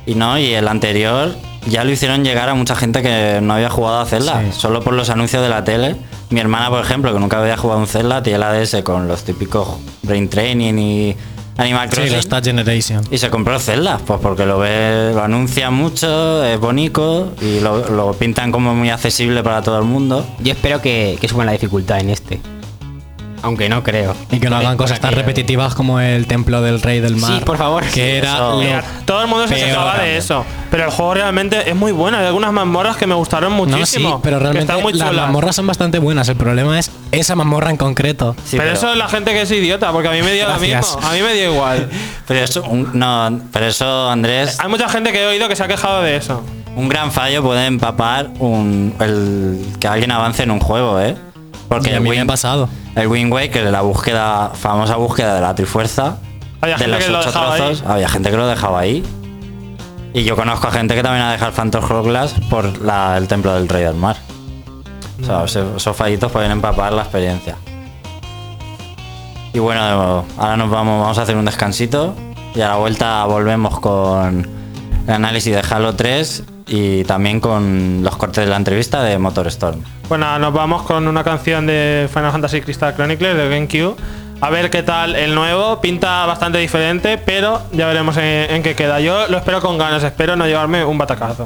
Y 0.07 0.15
no, 0.15 0.38
y 0.39 0.53
el 0.53 0.67
anterior 0.67 1.35
ya 1.67 1.83
lo 1.83 1.91
hicieron 1.91 2.23
llegar 2.23 2.50
a 2.50 2.55
mucha 2.55 2.75
gente 2.75 3.03
que 3.03 3.39
no 3.43 3.53
había 3.53 3.69
jugado 3.69 4.00
a 4.01 4.05
Zelda, 4.07 4.41
Sí. 4.41 4.59
solo 4.59 4.81
por 4.81 4.93
los 4.93 5.11
anuncios 5.11 5.43
de 5.43 5.50
la 5.50 5.63
tele. 5.63 5.95
Mi 6.31 6.39
hermana, 6.39 6.69
por 6.69 6.81
ejemplo, 6.83 7.13
que 7.13 7.19
nunca 7.19 7.39
había 7.39 7.57
jugado 7.57 7.79
un 7.79 7.88
Zelda, 7.88 8.23
tiene 8.23 8.39
la 8.39 8.51
DS 8.51 8.81
con 8.83 9.07
los 9.07 9.23
típicos 9.23 9.67
Brain 10.01 10.27
Training 10.29 10.73
y 10.79 11.15
Animal 11.58 11.89
Sí, 11.89 11.96
Crossing. 11.96 12.15
los 12.15 12.27
Touch 12.27 12.43
Generation. 12.46 13.03
Y 13.12 13.17
se 13.17 13.29
compró 13.29 13.60
Zelda, 13.60 14.00
pues 14.05 14.20
porque 14.22 14.46
lo 14.46 14.60
ve, 14.60 15.12
lo 15.13 15.22
anuncian 15.24 15.74
mucho, 15.74 16.43
es 16.43 16.60
bonito 16.60 17.34
y 17.41 17.60
lo, 17.60 17.89
lo 17.89 18.13
pintan 18.13 18.51
como 18.51 18.74
muy 18.74 18.89
accesible 18.89 19.43
para 19.43 19.62
todo 19.62 19.77
el 19.77 19.86
mundo. 19.86 20.25
Yo 20.39 20.53
espero 20.53 20.81
que, 20.81 21.17
que 21.20 21.27
suban 21.27 21.46
la 21.46 21.51
dificultad 21.51 22.00
en 22.00 22.10
este. 22.10 22.39
Aunque 23.43 23.69
no 23.69 23.83
creo. 23.83 24.15
Y 24.31 24.39
que 24.39 24.50
no 24.50 24.57
hagan 24.57 24.77
cosas 24.77 25.00
tan 25.00 25.13
repetitivas 25.13 25.74
como 25.75 26.00
el 26.00 26.27
templo 26.27 26.62
del 26.62 26.81
rey 26.81 27.00
del 27.00 27.15
mar. 27.15 27.39
Sí, 27.39 27.45
por 27.45 27.57
favor. 27.57 27.83
Que 27.86 28.17
era 28.17 28.33
Eso- 28.36 28.51
lo 28.51 28.57
Mira, 28.60 28.83
todo 29.05 29.21
el 29.21 29.27
mundo 29.27 29.48
se 29.48 29.55
quejaba 29.55 29.98
de 30.00 30.17
eso. 30.17 30.45
Pero 30.69 30.86
el 30.86 30.91
juego 30.91 31.13
realmente 31.15 31.69
es 31.69 31.75
muy 31.75 31.91
bueno. 31.91 32.17
Hay 32.17 32.25
algunas 32.25 32.53
mazmorras 32.53 32.95
que 32.98 33.05
me 33.07 33.15
gustaron 33.15 33.51
No, 33.57 33.65
sí, 33.65 33.71
muchísimo. 33.71 34.21
pero 34.21 34.39
realmente 34.39 34.74
las 34.93 35.13
mazmorras 35.13 35.55
son 35.55 35.67
bastante 35.67 36.00
buenas. 36.00 36.29
El 36.29 36.36
problema 36.38 36.79
es 36.79 36.91
esa 37.12 37.36
mazmorra 37.36 37.69
en 37.71 37.77
concreto. 37.77 38.36
Sí, 38.45 38.57
pero, 38.57 38.71
eso 38.71 38.91
es 38.91 38.98
la 38.98 39.10
gente 39.10 39.31
que 39.33 39.41
es 39.41 39.51
idiota, 39.51 39.91
porque 39.91 40.07
a 40.07 40.12
mí 40.12 40.21
me 40.21 40.31
dio 40.33 40.48
lo 40.48 40.57
mismo. 40.60 41.00
A 41.03 41.12
mí 41.13 41.21
me 41.21 41.33
dio 41.33 41.51
igual. 41.53 41.89
pero 42.27 42.39
eso, 42.39 42.63
un- 42.63 42.89
no, 42.93 43.41
pero 43.51 43.65
eso, 43.67 44.10
Andrés, 44.10 44.57
Hay 44.60 44.69
mucha 44.69 44.88
gente 44.88 45.12
que 45.12 45.21
he 45.24 45.27
oído 45.27 45.48
que 45.50 45.55
se 45.55 45.63
ha 45.63 45.67
quejado 45.67 46.01
de 46.03 46.15
eso. 46.15 46.41
un 46.75 46.88
gran 46.88 47.12
fallo 47.12 47.43
puede 47.43 47.65
empapar 47.65 48.29
un, 48.39 48.93
el, 49.01 49.65
que 49.79 49.88
alguien 49.89 50.12
avance 50.12 50.43
en 50.43 50.51
un 50.51 50.60
juego, 50.62 51.01
¿eh? 51.01 51.15
Porque 51.77 51.93
el 51.95 52.01
mí 52.01 52.09
me 52.09 52.15
ha 52.15 52.19
Wind, 52.19 52.29
pasado. 52.29 52.69
el 52.95 53.07
Wind 53.07 53.31
Waker, 53.33 53.63
la 53.71 53.81
búsqueda, 53.81 54.51
famosa 54.53 54.95
búsqueda 54.97 55.35
de 55.35 55.41
la 55.41 55.55
Trifuerza, 55.55 56.17
Había 56.61 56.75
de 56.75 56.83
gente 56.85 56.95
los 56.97 57.05
que 57.05 57.11
lo 57.11 57.19
ocho 57.19 57.27
dejaba 57.29 57.53
ahí. 57.53 57.61
trozos, 57.61 57.83
había 57.87 58.09
gente 58.09 58.29
que 58.31 58.37
lo 58.37 58.47
dejaba 58.47 58.79
ahí. 58.79 59.03
Y 60.13 60.23
yo 60.23 60.35
conozco 60.35 60.67
a 60.67 60.71
gente 60.71 60.93
que 60.95 61.03
también 61.03 61.23
ha 61.23 61.31
dejado 61.31 61.49
el 61.51 61.55
Phantom 61.55 61.83
Hourglass 61.89 62.33
por 62.49 62.81
la- 62.81 63.17
el 63.17 63.27
templo 63.27 63.53
del 63.53 63.69
Rey 63.69 63.83
del 63.83 63.95
Mar. 63.95 64.17
O 65.21 65.47
sea, 65.47 65.61
esos 65.75 65.95
fallitos 65.95 66.31
pueden 66.31 66.51
empapar 66.51 66.91
la 66.93 67.03
experiencia. 67.03 67.55
Y 69.53 69.59
bueno, 69.59 70.25
ahora 70.37 70.57
nos 70.57 70.69
vamos, 70.69 71.01
vamos 71.01 71.17
a 71.17 71.21
hacer 71.21 71.35
un 71.35 71.45
descansito 71.45 72.15
y 72.55 72.61
a 72.61 72.69
la 72.69 72.75
vuelta 72.75 73.23
volvemos 73.25 73.79
con 73.79 74.47
el 75.07 75.13
análisis 75.13 75.53
de 75.55 75.61
Halo 75.69 75.95
3 75.95 76.43
y 76.71 77.03
también 77.03 77.41
con 77.41 78.01
los 78.01 78.15
cortes 78.15 78.45
de 78.45 78.49
la 78.49 78.55
entrevista 78.55 79.03
de 79.03 79.17
Motor 79.17 79.47
Storm. 79.47 79.81
Bueno, 80.07 80.39
nos 80.39 80.53
vamos 80.53 80.83
con 80.83 81.05
una 81.05 81.21
canción 81.21 81.67
de 81.67 82.09
Final 82.13 82.31
Fantasy 82.31 82.61
Crystal 82.61 82.95
Chronicles 82.95 83.35
de 83.35 83.49
GameCube. 83.49 83.95
A 84.39 84.49
ver 84.49 84.69
qué 84.69 84.81
tal 84.81 85.15
el 85.15 85.35
nuevo. 85.35 85.81
Pinta 85.81 86.25
bastante 86.25 86.59
diferente, 86.59 87.17
pero 87.17 87.61
ya 87.73 87.87
veremos 87.87 88.15
en, 88.15 88.23
en 88.51 88.63
qué 88.63 88.73
queda. 88.73 89.01
Yo 89.01 89.27
lo 89.27 89.37
espero 89.37 89.59
con 89.59 89.77
ganas, 89.77 90.01
espero 90.03 90.37
no 90.37 90.47
llevarme 90.47 90.85
un 90.85 90.97
batacazo. 90.97 91.45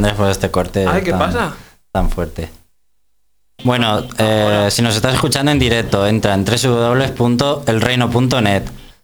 Andrés 0.00 0.16
por 0.16 0.30
este 0.30 0.50
corte 0.50 0.86
Ay, 0.88 1.02
¿qué 1.02 1.10
tan, 1.10 1.20
pasa? 1.20 1.52
tan 1.92 2.08
fuerte. 2.10 2.48
Bueno, 3.64 4.02
eh, 4.18 4.68
si 4.70 4.80
nos 4.82 4.96
estás 4.96 5.14
escuchando 5.14 5.52
en 5.52 5.58
directo, 5.58 6.06
entra 6.06 6.32
en 6.34 6.44
www.elreino.net. 6.46 8.62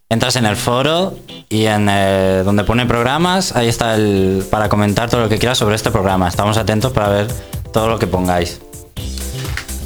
Entras 0.09 0.37
en 0.37 0.45
el 0.45 0.55
foro 0.55 1.17
y 1.49 1.65
en 1.65 1.87
eh, 1.89 2.43
donde 2.45 2.63
pone 2.63 2.85
programas, 2.85 3.53
ahí 3.55 3.67
está 3.67 3.95
el 3.95 4.45
para 4.49 4.69
comentar 4.69 5.09
todo 5.09 5.19
lo 5.21 5.27
que 5.29 5.37
quieras 5.37 5.57
sobre 5.57 5.75
este 5.75 5.91
programa. 5.91 6.29
Estamos 6.29 6.55
atentos 6.57 6.93
para 6.93 7.09
ver 7.09 7.27
todo 7.73 7.89
lo 7.89 7.99
que 7.99 8.07
pongáis. 8.07 8.61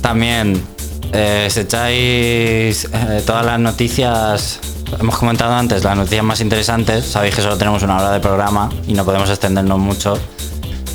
También, 0.01 0.63
eh, 1.11 1.47
si 1.49 1.61
echáis 1.61 2.87
eh, 2.93 3.23
todas 3.25 3.43
las 3.45 3.59
noticias, 3.59 4.59
hemos 4.99 5.17
comentado 5.17 5.55
antes, 5.55 5.83
las 5.83 5.97
noticias 5.97 6.23
más 6.23 6.39
interesantes, 6.39 7.03
sabéis 7.03 7.33
que 7.35 7.41
solo 7.41 7.57
tenemos 7.57 7.81
una 7.81 7.97
hora 7.97 8.11
de 8.11 8.19
programa 8.19 8.69
y 8.87 8.93
no 8.93 9.03
podemos 9.03 9.27
extendernos 9.29 9.79
mucho, 9.79 10.19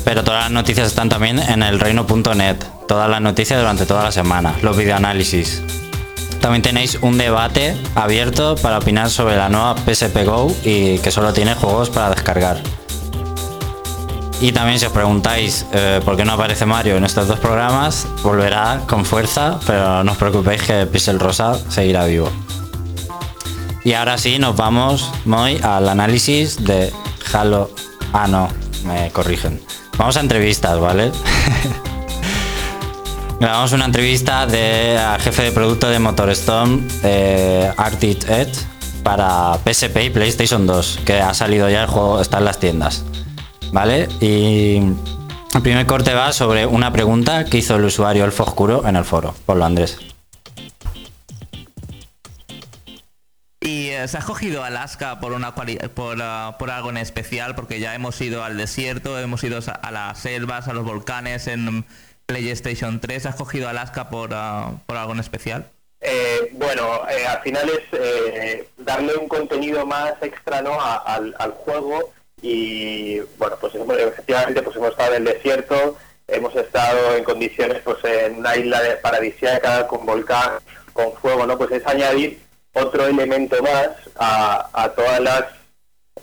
pero 0.07 0.23
todas 0.23 0.45
las 0.45 0.51
noticias 0.51 0.87
están 0.87 1.09
también 1.09 1.37
en 1.37 1.61
el 1.61 1.81
reino.net, 1.81 2.55
todas 2.87 3.09
las 3.09 3.19
noticias 3.19 3.59
durante 3.59 3.85
toda 3.85 4.05
la 4.05 4.11
semana, 4.13 4.55
los 4.61 4.77
videoanálisis. 4.77 5.61
También 6.39 6.61
tenéis 6.61 6.97
un 7.01 7.17
debate 7.17 7.75
abierto 7.93 8.55
para 8.55 8.77
opinar 8.77 9.09
sobre 9.09 9.35
la 9.35 9.49
nueva 9.49 9.75
PSP 9.75 10.23
Go 10.23 10.55
y 10.63 10.99
que 10.99 11.11
solo 11.11 11.33
tiene 11.33 11.55
juegos 11.55 11.89
para 11.89 12.11
descargar. 12.11 12.61
Y 14.39 14.53
también 14.53 14.79
si 14.79 14.85
os 14.85 14.93
preguntáis 14.93 15.65
eh, 15.73 15.99
por 16.05 16.15
qué 16.15 16.23
no 16.23 16.31
aparece 16.31 16.65
Mario 16.65 16.95
en 16.95 17.03
estos 17.03 17.27
dos 17.27 17.39
programas, 17.39 18.07
volverá 18.23 18.83
con 18.87 19.03
fuerza, 19.03 19.59
pero 19.67 20.05
no 20.05 20.13
os 20.13 20.17
preocupéis 20.17 20.61
que 20.61 20.85
Pixel 20.85 21.19
Rosa 21.19 21.59
seguirá 21.69 22.05
vivo. 22.05 22.31
Y 23.83 23.91
ahora 23.91 24.17
sí, 24.17 24.39
nos 24.39 24.55
vamos 24.55 25.11
muy 25.25 25.57
al 25.57 25.89
análisis 25.89 26.63
de 26.63 26.93
Halo. 27.33 27.71
Ah, 28.13 28.27
no, 28.29 28.47
me 28.85 29.11
corrigen. 29.11 29.59
Vamos 29.97 30.17
a 30.17 30.19
entrevistas, 30.19 30.79
¿vale? 30.79 31.11
Grabamos 33.39 33.71
una 33.71 33.85
entrevista 33.85 34.45
de 34.45 34.97
jefe 35.19 35.43
de 35.43 35.51
producto 35.51 35.89
de 35.89 35.99
MotorStorm, 35.99 36.87
eh, 37.03 37.71
Arctic 37.77 38.29
Edge, 38.29 38.59
para 39.03 39.57
PSP 39.63 40.05
y 40.05 40.09
PlayStation 40.09 40.67
2, 40.67 41.01
que 41.05 41.19
ha 41.19 41.33
salido 41.33 41.69
ya 41.69 41.83
el 41.83 41.87
juego, 41.87 42.21
está 42.21 42.39
en 42.39 42.45
las 42.45 42.59
tiendas. 42.59 43.03
¿Vale? 43.71 44.07
Y 44.21 44.77
el 44.77 45.61
primer 45.61 45.85
corte 45.85 46.13
va 46.13 46.31
sobre 46.31 46.65
una 46.65 46.91
pregunta 46.91 47.45
que 47.45 47.57
hizo 47.57 47.75
el 47.75 47.85
usuario 47.85 48.25
Elfo 48.25 48.43
Oscuro 48.43 48.87
en 48.87 48.95
el 48.95 49.03
foro. 49.03 49.33
Por 49.45 49.57
lo 49.57 49.65
Andrés. 49.65 49.97
Se 54.07 54.17
ha 54.17 54.19
escogido 54.21 54.63
Alaska 54.63 55.19
por, 55.19 55.33
una 55.33 55.53
por, 55.55 56.17
ah, 56.21 56.55
por 56.59 56.71
algo 56.71 56.89
en 56.89 56.97
especial? 56.97 57.55
Porque 57.55 57.79
ya 57.79 57.93
hemos 57.95 58.19
ido 58.21 58.43
al 58.43 58.57
desierto, 58.57 59.19
hemos 59.19 59.43
ido 59.43 59.59
a- 59.81 59.91
las 59.91 60.19
selvas, 60.19 60.67
a 60.67 60.73
los 60.73 60.83
volcanes 60.85 61.47
en 61.47 61.85
PlayStation 62.25 62.99
3. 62.99 63.21
¿Se 63.23 63.27
ha 63.27 63.31
escogido 63.31 63.69
Alaska 63.69 64.09
por, 64.09 64.31
ah, 64.33 64.71
por 64.85 64.97
algo 64.97 65.13
en 65.13 65.19
especial? 65.19 65.65
Eh, 66.01 66.49
bueno, 66.53 67.01
eh, 67.09 67.25
al 67.25 67.41
final 67.41 67.69
es 67.69 67.83
eh, 67.99 68.69
darle 68.77 69.15
un 69.15 69.27
contenido 69.27 69.85
más 69.85 70.13
extra 70.21 70.61
¿no? 70.61 70.79
a- 70.79 70.97
al, 70.97 71.35
al 71.39 71.51
juego 71.51 72.13
y 72.41 73.19
bueno, 73.39 73.55
pues 73.59 73.73
efectivamente 73.75 74.61
pues 74.61 74.75
hemos 74.75 74.91
estado 74.91 75.15
en 75.15 75.27
el 75.27 75.33
desierto, 75.33 75.97
hemos 76.27 76.55
estado 76.55 77.15
en 77.15 77.23
condiciones 77.23 77.79
pues 77.83 77.97
en 78.03 78.37
una 78.37 78.55
isla 78.55 78.79
paradisíaca 79.01 79.87
con 79.87 80.05
volcán, 80.05 80.51
con 80.93 81.13
fuego, 81.13 81.47
¿no? 81.47 81.57
Pues 81.57 81.71
es 81.71 81.87
añadir 81.87 82.39
otro 82.81 83.05
elemento 83.05 83.61
más 83.63 83.89
a, 84.17 84.69
a 84.73 84.89
todas 84.89 85.19
las 85.19 85.43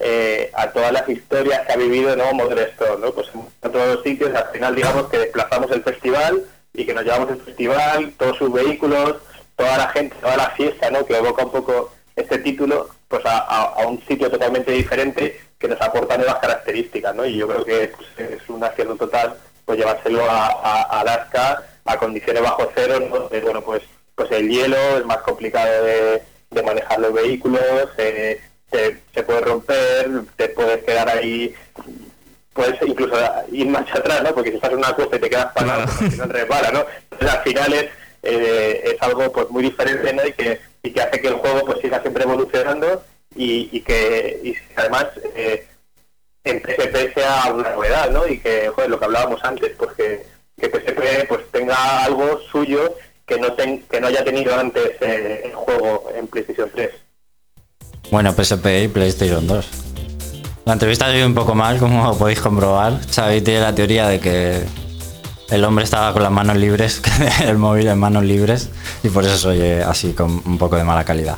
eh, 0.00 0.50
a 0.54 0.70
todas 0.70 0.92
las 0.92 1.08
historias 1.08 1.60
que 1.66 1.72
ha 1.72 1.76
vivido 1.76 2.16
¿no? 2.16 2.32
Motorstone, 2.32 3.00
¿no? 3.00 3.12
Pues 3.12 3.28
en 3.62 3.72
todos 3.72 3.94
los 3.94 4.02
sitios, 4.02 4.34
al 4.34 4.48
final 4.50 4.74
digamos 4.74 5.08
que 5.08 5.18
desplazamos 5.18 5.70
el 5.70 5.82
festival 5.84 6.42
y 6.72 6.84
que 6.84 6.94
nos 6.94 7.04
llevamos 7.04 7.30
el 7.30 7.40
festival, 7.40 8.12
todos 8.18 8.36
sus 8.36 8.52
vehículos, 8.52 9.16
toda 9.54 9.78
la 9.78 9.88
gente, 9.90 10.16
toda 10.20 10.36
la 10.36 10.50
fiesta, 10.50 10.90
¿no? 10.90 11.06
Que 11.06 11.16
evoca 11.16 11.44
un 11.44 11.52
poco 11.52 11.92
este 12.16 12.38
título, 12.38 12.88
pues 13.06 13.22
a, 13.24 13.76
un 13.86 14.04
sitio 14.06 14.28
totalmente 14.30 14.72
diferente 14.72 15.40
que 15.58 15.68
nos 15.68 15.80
aporta 15.80 16.16
nuevas 16.16 16.36
características, 16.40 17.14
¿no? 17.14 17.24
Y 17.24 17.36
yo 17.36 17.46
creo 17.46 17.64
que 17.64 17.84
es 18.18 18.48
un 18.48 18.64
acierto 18.64 18.96
total 18.96 19.36
pues 19.64 19.78
llevárselo 19.78 20.28
a, 20.28 20.46
a- 20.48 21.00
Alaska 21.00 21.62
a 21.84 21.96
condiciones 21.98 22.42
bajo 22.42 22.68
cero, 22.74 22.98
¿no? 23.08 23.28
Bueno, 23.40 23.62
pues, 23.62 23.82
pues 24.16 24.30
el 24.32 24.48
hielo 24.48 24.76
es 24.98 25.04
más 25.06 25.18
complicado 25.18 25.84
de, 25.84 26.22
de 26.54 26.62
manejar 26.62 27.00
los 27.00 27.12
vehículos, 27.12 27.88
eh, 27.98 28.40
se, 28.70 28.98
se 29.12 29.22
puede 29.22 29.40
romper, 29.40 30.10
te 30.36 30.48
puedes 30.48 30.82
quedar 30.84 31.08
ahí, 31.08 31.54
puedes 32.52 32.80
incluso 32.82 33.16
ir 33.52 33.66
marcha 33.68 33.98
atrás, 33.98 34.22
¿no? 34.22 34.34
Porque 34.34 34.50
si 34.50 34.56
estás 34.56 34.72
en 34.72 34.78
una 34.78 34.94
costa 34.94 35.16
y 35.16 35.20
te 35.20 35.30
quedas 35.30 35.52
parado, 35.52 35.84
pues, 35.84 36.00
al 36.00 36.10
final 36.10 36.30
resbala, 36.30 36.70
¿no? 36.70 36.86
Entonces 37.10 37.36
al 37.36 37.42
final 37.42 37.72
es, 37.74 37.84
eh, 38.22 38.82
es 38.84 39.02
algo 39.02 39.30
pues 39.32 39.50
muy 39.50 39.62
diferente, 39.64 40.12
¿no? 40.12 40.26
Y 40.26 40.32
que, 40.32 40.60
y 40.82 40.90
que 40.90 41.00
hace 41.00 41.20
que 41.20 41.28
el 41.28 41.34
juego 41.34 41.64
pues 41.66 41.80
siga 41.80 42.00
siempre 42.00 42.24
evolucionando 42.24 43.04
y, 43.36 43.68
y 43.72 43.80
que 43.80 44.40
y 44.42 44.54
además 44.76 45.06
eh, 45.34 45.66
en 46.44 46.60
PSP 46.60 47.14
sea 47.14 47.52
una 47.52 47.70
novedad, 47.70 48.10
¿no? 48.10 48.26
Y 48.26 48.38
que, 48.38 48.68
joder, 48.68 48.90
lo 48.90 48.98
que 48.98 49.04
hablábamos 49.04 49.42
antes, 49.44 49.72
pues 49.76 49.92
que, 49.92 50.26
que 50.58 50.68
PSP 50.68 51.26
pues 51.28 51.50
tenga 51.50 52.04
algo 52.04 52.40
suyo 52.50 52.94
que 53.26 53.38
no 53.38 53.52
ten- 53.52 53.82
que 53.90 54.00
no 54.00 54.06
haya 54.08 54.24
tenido 54.24 54.54
antes 54.58 54.92
eh, 55.00 55.42
el 55.46 55.52
juego 55.54 56.10
en 56.16 56.26
PlayStation 56.26 56.68
3. 56.74 56.90
Bueno, 58.10 58.32
PSP 58.32 58.84
y 58.84 58.88
PlayStation 58.88 59.46
2. 59.46 59.66
La 60.66 60.72
entrevista 60.74 61.06
ha 61.06 61.16
ido 61.16 61.26
un 61.26 61.34
poco 61.34 61.54
mal, 61.54 61.78
como 61.78 62.16
podéis 62.16 62.40
comprobar. 62.40 63.00
Xavi 63.10 63.40
tiene 63.42 63.60
la 63.60 63.74
teoría 63.74 64.08
de 64.08 64.20
que 64.20 64.62
el 65.50 65.64
hombre 65.64 65.84
estaba 65.84 66.12
con 66.12 66.22
las 66.22 66.32
manos 66.32 66.56
libres, 66.56 67.02
el 67.46 67.58
móvil 67.58 67.86
en 67.88 67.98
manos 67.98 68.24
libres, 68.24 68.70
y 69.02 69.08
por 69.08 69.24
eso 69.24 69.36
se 69.36 69.48
oye 69.48 69.82
así 69.82 70.12
con 70.12 70.42
un 70.44 70.58
poco 70.58 70.76
de 70.76 70.84
mala 70.84 71.04
calidad. 71.04 71.36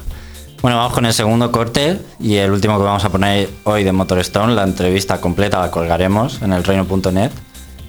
Bueno, 0.62 0.78
vamos 0.78 0.92
con 0.94 1.06
el 1.06 1.12
segundo 1.12 1.52
corte 1.52 1.98
y 2.18 2.36
el 2.36 2.50
último 2.50 2.78
que 2.78 2.84
vamos 2.84 3.04
a 3.04 3.10
poner 3.10 3.48
hoy 3.64 3.84
de 3.84 3.92
Motorstone. 3.92 4.54
La 4.54 4.64
entrevista 4.64 5.20
completa 5.20 5.60
la 5.60 5.70
colgaremos 5.70 6.40
en 6.42 6.52
el 6.52 6.64
reino.net. 6.64 7.30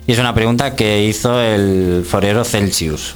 Y 0.05 0.12
es 0.13 0.19
una 0.19 0.33
pregunta 0.33 0.75
que 0.75 1.03
hizo 1.03 1.41
el 1.41 2.05
forero 2.07 2.43
Celsius. 2.43 3.15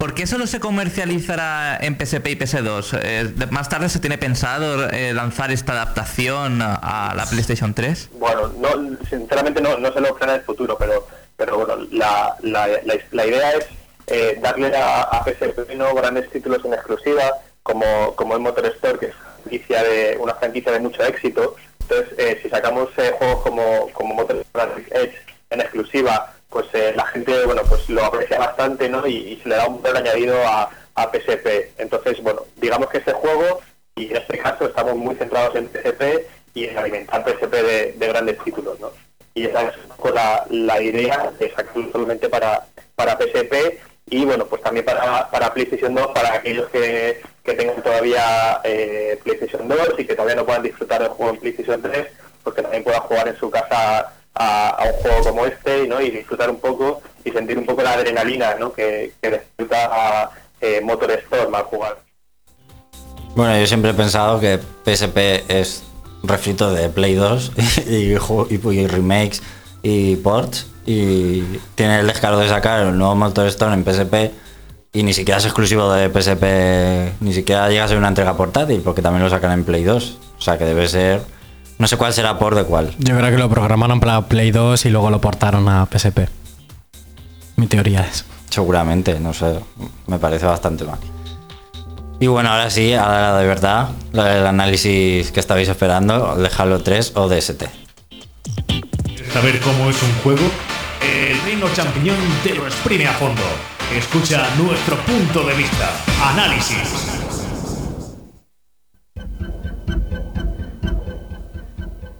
¿Por 0.00 0.14
qué 0.14 0.26
solo 0.26 0.46
se 0.46 0.60
comercializará 0.60 1.76
en 1.78 1.94
PSP 1.94 2.28
y 2.28 2.36
PS2? 2.36 3.00
Eh, 3.02 3.34
¿Más 3.50 3.68
tarde 3.68 3.90
se 3.90 3.98
tiene 3.98 4.16
pensado 4.16 4.88
eh, 4.88 5.12
lanzar 5.12 5.50
esta 5.50 5.72
adaptación 5.72 6.62
a, 6.62 7.12
la 7.14 7.26
PlayStation 7.26 7.74
3? 7.74 8.08
Bueno, 8.14 8.50
no, 8.56 8.96
sinceramente 9.10 9.60
no, 9.60 9.76
no 9.76 9.92
se 9.92 10.00
lo 10.00 10.16
plana 10.16 10.36
el 10.36 10.40
futuro, 10.40 10.78
pero, 10.78 11.06
pero 11.36 11.58
bueno, 11.58 11.86
la, 11.92 12.34
la, 12.40 12.66
la, 13.12 13.26
idea 13.26 13.52
es 13.52 13.66
eh, 14.06 14.38
darle 14.40 14.74
a, 14.74 15.02
a 15.02 15.22
PSP 15.22 15.74
¿no? 15.76 15.94
grandes 15.94 16.30
títulos 16.30 16.64
en 16.64 16.72
exclusiva, 16.72 17.34
como, 17.62 18.16
como 18.16 18.36
el 18.36 18.40
Motor 18.40 18.64
Store, 18.68 18.98
que 18.98 19.06
es 19.08 19.14
franquicia 19.42 19.82
de, 19.82 20.16
una 20.18 20.34
franquicia 20.34 20.72
de 20.72 20.80
mucho 20.80 21.04
éxito. 21.04 21.56
Entonces, 21.80 22.08
eh, 22.16 22.40
si 22.42 22.48
sacamos 22.48 22.88
juegos 23.18 23.42
como, 23.42 23.90
como 23.92 24.14
Motor 24.14 24.38
Store 24.38 24.82
Edge 24.92 25.14
en 25.50 25.60
exclusiva, 25.60 26.32
pues 26.50 26.66
eh, 26.74 26.92
la 26.94 27.06
gente 27.06 27.44
bueno 27.46 27.62
pues 27.68 27.88
lo 27.88 28.04
aprecia 28.04 28.38
bastante 28.38 28.88
¿no? 28.88 29.06
y, 29.06 29.40
se 29.42 29.48
le 29.48 29.56
da 29.56 29.68
un 29.68 29.80
valor 29.80 29.98
añadido 29.98 30.36
a, 30.46 30.70
a 30.94 31.10
PSP. 31.10 31.78
Entonces, 31.78 32.22
bueno, 32.22 32.42
digamos 32.56 32.88
que 32.90 32.98
este 32.98 33.12
juego, 33.12 33.60
y 33.96 34.10
en 34.10 34.16
este 34.16 34.38
caso 34.38 34.66
estamos 34.66 34.96
muy 34.96 35.14
centrados 35.16 35.54
en 35.56 35.68
PSP 35.68 36.26
y 36.54 36.64
en 36.64 36.78
alimentar 36.78 37.24
PSP 37.24 37.52
de, 37.52 37.92
de 37.92 38.08
grandes 38.08 38.38
títulos, 38.44 38.78
¿no? 38.80 38.90
Y 39.34 39.46
esa 39.46 39.62
es 39.68 39.74
la, 40.12 40.44
la 40.50 40.82
idea 40.82 41.30
de 41.38 41.52
solamente 41.92 42.28
para, 42.28 42.66
para 42.96 43.16
PSP 43.16 43.78
y 44.10 44.24
bueno, 44.24 44.44
pues 44.46 44.60
también 44.62 44.84
para, 44.84 45.30
para 45.30 45.54
PlayStation 45.54 45.94
2, 45.94 46.08
para 46.08 46.34
aquellos 46.34 46.68
que, 46.70 47.22
que 47.44 47.54
tengan 47.54 47.80
todavía 47.80 48.60
eh, 48.64 49.18
PlayStation 49.22 49.68
2 49.68 49.78
y 49.98 50.04
que 50.04 50.14
todavía 50.14 50.34
no 50.34 50.44
puedan 50.44 50.64
disfrutar 50.64 51.00
del 51.00 51.10
juego 51.10 51.32
en 51.32 51.40
PlayStation 51.40 51.80
3, 51.80 52.08
pues 52.42 52.56
que 52.56 52.62
también 52.62 52.82
puedan 52.82 53.02
jugar 53.02 53.28
en 53.28 53.36
su 53.36 53.50
casa 53.50 54.12
a, 54.34 54.78
un 54.86 55.02
juego 55.02 55.22
como 55.24 55.46
este 55.46 55.86
¿no? 55.86 56.00
y 56.00 56.10
disfrutar 56.10 56.50
un 56.50 56.60
poco 56.60 57.02
y 57.24 57.30
sentir 57.30 57.58
un 57.58 57.66
poco 57.66 57.82
la 57.82 57.92
adrenalina 57.94 58.54
¿no? 58.58 58.72
que, 58.72 59.12
que 59.20 59.30
disfruta 59.30 59.90
a 59.92 60.30
eh, 60.60 60.80
Motor 60.82 61.10
Storm 61.12 61.54
al 61.54 61.64
jugar. 61.64 61.98
Bueno, 63.34 63.58
yo 63.58 63.66
siempre 63.66 63.90
he 63.90 63.94
pensado 63.94 64.40
que 64.40 64.58
PSP 64.84 65.48
es 65.48 65.82
refrito 66.22 66.72
de 66.72 66.88
Play 66.88 67.14
2 67.14 67.52
y, 67.88 68.12
y- 68.14 68.60
y 68.80 68.86
remakes 68.86 69.42
y 69.82 70.16
ports 70.16 70.66
y 70.86 71.42
tiene 71.74 72.00
el 72.00 72.06
descaro 72.06 72.38
de 72.38 72.48
sacar 72.48 72.86
el 72.86 72.96
nuevo 72.98 73.14
Motor 73.14 73.46
Stone 73.46 73.74
en 73.74 73.84
PSP 73.84 74.32
y 74.92 75.02
ni 75.04 75.12
siquiera 75.12 75.38
es 75.38 75.44
exclusivo 75.44 75.92
de 75.92 76.08
PSP, 76.10 77.22
ni 77.22 77.32
siquiera 77.32 77.68
llega 77.68 77.84
a 77.84 77.88
ser 77.88 77.96
una 77.98 78.08
entrega 78.08 78.36
portátil 78.36 78.80
porque 78.82 79.02
también 79.02 79.22
lo 79.22 79.30
sacan 79.30 79.52
en 79.52 79.64
Play 79.64 79.84
2. 79.84 80.18
O 80.38 80.40
sea 80.40 80.58
que 80.58 80.64
debe 80.64 80.88
ser... 80.88 81.20
No 81.80 81.88
sé 81.88 81.96
cuál 81.96 82.12
será 82.12 82.38
por 82.38 82.54
de 82.54 82.64
cuál. 82.64 82.94
Yo 82.98 83.16
creo 83.16 83.30
que 83.30 83.38
lo 83.38 83.48
programaron 83.48 84.00
para 84.00 84.20
Play 84.28 84.50
2 84.50 84.84
y 84.84 84.90
luego 84.90 85.08
lo 85.08 85.18
portaron 85.18 85.66
a 85.66 85.86
PSP. 85.86 86.28
Mi 87.56 87.68
teoría 87.68 88.02
es. 88.02 88.26
Seguramente, 88.50 89.18
no 89.18 89.32
sé, 89.32 89.58
me 90.06 90.18
parece 90.18 90.44
bastante 90.44 90.84
mal. 90.84 90.98
Y 92.20 92.26
bueno, 92.26 92.50
ahora 92.50 92.68
sí, 92.68 92.92
ahora 92.92 93.38
de 93.38 93.46
verdad, 93.46 93.88
del 94.12 94.46
análisis 94.46 95.32
que 95.32 95.40
estabais 95.40 95.70
esperando, 95.70 96.36
de 96.36 96.50
Halo 96.54 96.82
3 96.82 97.12
o 97.14 97.30
DST. 97.30 97.64
¿Quieres 99.06 99.32
saber 99.32 99.58
cómo 99.60 99.88
es 99.88 100.02
un 100.02 100.12
juego? 100.22 100.50
El 101.00 101.40
Reino 101.46 101.66
Champiñón 101.72 102.18
te 102.42 102.56
lo 102.56 102.66
exprime 102.66 103.06
a 103.06 103.12
fondo. 103.14 103.40
Escucha 103.96 104.46
nuestro 104.58 104.98
punto 104.98 105.46
de 105.46 105.54
vista. 105.54 105.90
Análisis. 106.30 107.19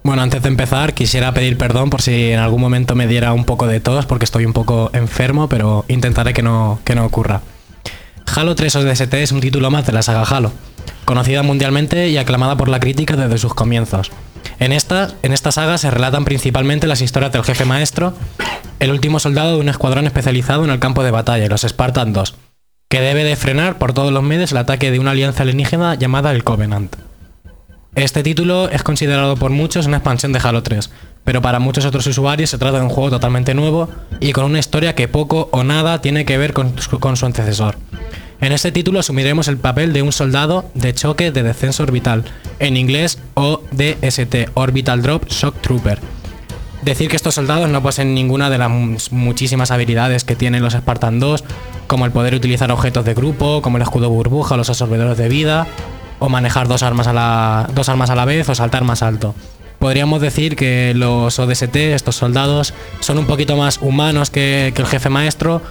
Bueno, 0.03 0.23
antes 0.23 0.41
de 0.41 0.49
empezar, 0.49 0.95
quisiera 0.95 1.31
pedir 1.31 1.57
perdón 1.59 1.91
por 1.91 2.01
si 2.01 2.31
en 2.31 2.39
algún 2.39 2.59
momento 2.59 2.95
me 2.95 3.05
diera 3.05 3.33
un 3.33 3.45
poco 3.45 3.67
de 3.67 3.79
tos, 3.79 4.07
porque 4.07 4.25
estoy 4.25 4.45
un 4.45 4.53
poco 4.53 4.89
enfermo, 4.93 5.47
pero 5.47 5.85
intentaré 5.89 6.33
que 6.33 6.41
no, 6.41 6.79
que 6.83 6.95
no 6.95 7.05
ocurra. 7.05 7.41
Halo 8.35 8.55
3 8.55 8.77
ODST 8.77 9.13
es 9.15 9.31
un 9.31 9.41
título 9.41 9.69
más 9.69 9.85
de 9.85 9.93
la 9.93 10.01
saga 10.01 10.23
Halo, 10.23 10.51
conocida 11.05 11.43
mundialmente 11.43 12.09
y 12.09 12.17
aclamada 12.17 12.57
por 12.57 12.67
la 12.67 12.79
crítica 12.79 13.15
desde 13.15 13.37
sus 13.37 13.53
comienzos. 13.53 14.11
En 14.59 14.71
esta, 14.71 15.11
en 15.21 15.33
esta 15.33 15.51
saga 15.51 15.77
se 15.77 15.91
relatan 15.91 16.25
principalmente 16.25 16.87
las 16.87 17.01
historias 17.01 17.31
del 17.31 17.43
jefe 17.43 17.65
maestro, 17.65 18.15
el 18.79 18.91
último 18.91 19.19
soldado 19.19 19.53
de 19.53 19.59
un 19.59 19.69
escuadrón 19.69 20.07
especializado 20.07 20.63
en 20.63 20.71
el 20.71 20.79
campo 20.79 21.03
de 21.03 21.11
batalla, 21.11 21.47
los 21.47 21.61
Spartan 21.61 22.11
2, 22.11 22.35
que 22.89 23.01
debe 23.01 23.23
de 23.23 23.35
frenar 23.35 23.77
por 23.77 23.93
todos 23.93 24.11
los 24.11 24.23
medios 24.23 24.51
el 24.51 24.57
ataque 24.57 24.89
de 24.89 24.97
una 24.97 25.11
alianza 25.11 25.43
alienígena 25.43 25.93
llamada 25.93 26.31
el 26.31 26.43
Covenant. 26.43 26.95
Este 27.95 28.23
título 28.23 28.69
es 28.69 28.83
considerado 28.83 29.35
por 29.35 29.51
muchos 29.51 29.85
una 29.85 29.97
expansión 29.97 30.31
de 30.31 30.39
Halo 30.41 30.63
3, 30.63 30.89
pero 31.25 31.41
para 31.41 31.59
muchos 31.59 31.83
otros 31.83 32.07
usuarios 32.07 32.49
se 32.49 32.57
trata 32.57 32.77
de 32.77 32.85
un 32.85 32.89
juego 32.89 33.09
totalmente 33.09 33.53
nuevo 33.53 33.89
y 34.21 34.31
con 34.31 34.45
una 34.45 34.59
historia 34.59 34.95
que 34.95 35.09
poco 35.09 35.49
o 35.51 35.65
nada 35.65 35.99
tiene 35.99 36.23
que 36.23 36.37
ver 36.37 36.53
con 36.53 36.73
su, 36.79 37.25
antecesor. 37.25 37.75
En 38.39 38.53
este 38.53 38.71
título 38.71 39.01
asumiremos 39.01 39.49
el 39.49 39.57
papel 39.57 39.91
de 39.91 40.03
un 40.03 40.13
soldado 40.13 40.71
de 40.73 40.93
choque 40.93 41.33
de 41.33 41.43
descenso 41.43 41.83
orbital, 41.83 42.23
en 42.59 42.77
inglés 42.77 43.19
ODST, 43.33 44.51
Orbital 44.53 45.01
Drop 45.01 45.27
Shock 45.27 45.59
Trooper. 45.59 45.99
Decir 46.83 47.09
que 47.09 47.17
estos 47.17 47.35
soldados 47.35 47.69
no 47.69 47.83
poseen 47.83 48.15
ninguna 48.15 48.49
de 48.49 48.57
las 48.57 49.11
muchísimas 49.11 49.69
habilidades 49.69 50.23
que 50.23 50.37
tienen 50.37 50.63
los 50.63 50.73
Spartan 50.73 51.19
2, 51.19 51.43
como 51.87 52.05
el 52.05 52.13
poder 52.13 52.35
utilizar 52.35 52.71
objetos 52.71 53.03
de 53.03 53.13
grupo, 53.13 53.61
como 53.61 53.75
el 53.75 53.83
escudo 53.83 54.09
burbuja 54.09 54.55
o 54.55 54.57
los 54.57 54.69
absorbedores 54.69 55.17
de 55.17 55.27
vida, 55.27 55.67
o 56.21 56.29
manejar 56.29 56.67
dos 56.67 56.83
armas 56.83 57.07
a 57.07 57.13
la, 57.13 57.67
dos 57.73 57.89
armas 57.89 58.11
a 58.11 58.15
la 58.15 58.25
vez 58.25 58.47
o 58.47 58.53
saltar 58.53 58.83
más 58.83 59.01
alto. 59.01 59.33
Podríamos 59.79 60.21
decir 60.21 60.55
que 60.55 60.93
los 60.95 61.39
ODST, 61.39 61.75
estos 61.75 62.15
soldados, 62.15 62.75
son 62.99 63.17
un 63.17 63.25
poquito 63.25 63.57
más 63.57 63.79
humanos 63.81 64.29
que, 64.29 64.71
el 64.77 64.85
jefe 64.85 65.09
maestro, 65.09 65.63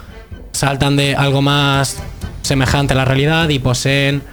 saltan 0.50 0.96
de 0.96 1.14
algo 1.14 1.40
más 1.40 2.02
semejante 2.42 2.94
a 2.94 2.96
la 2.96 3.04
realidad 3.04 3.48
y 3.48 3.60
poseen 3.60 4.24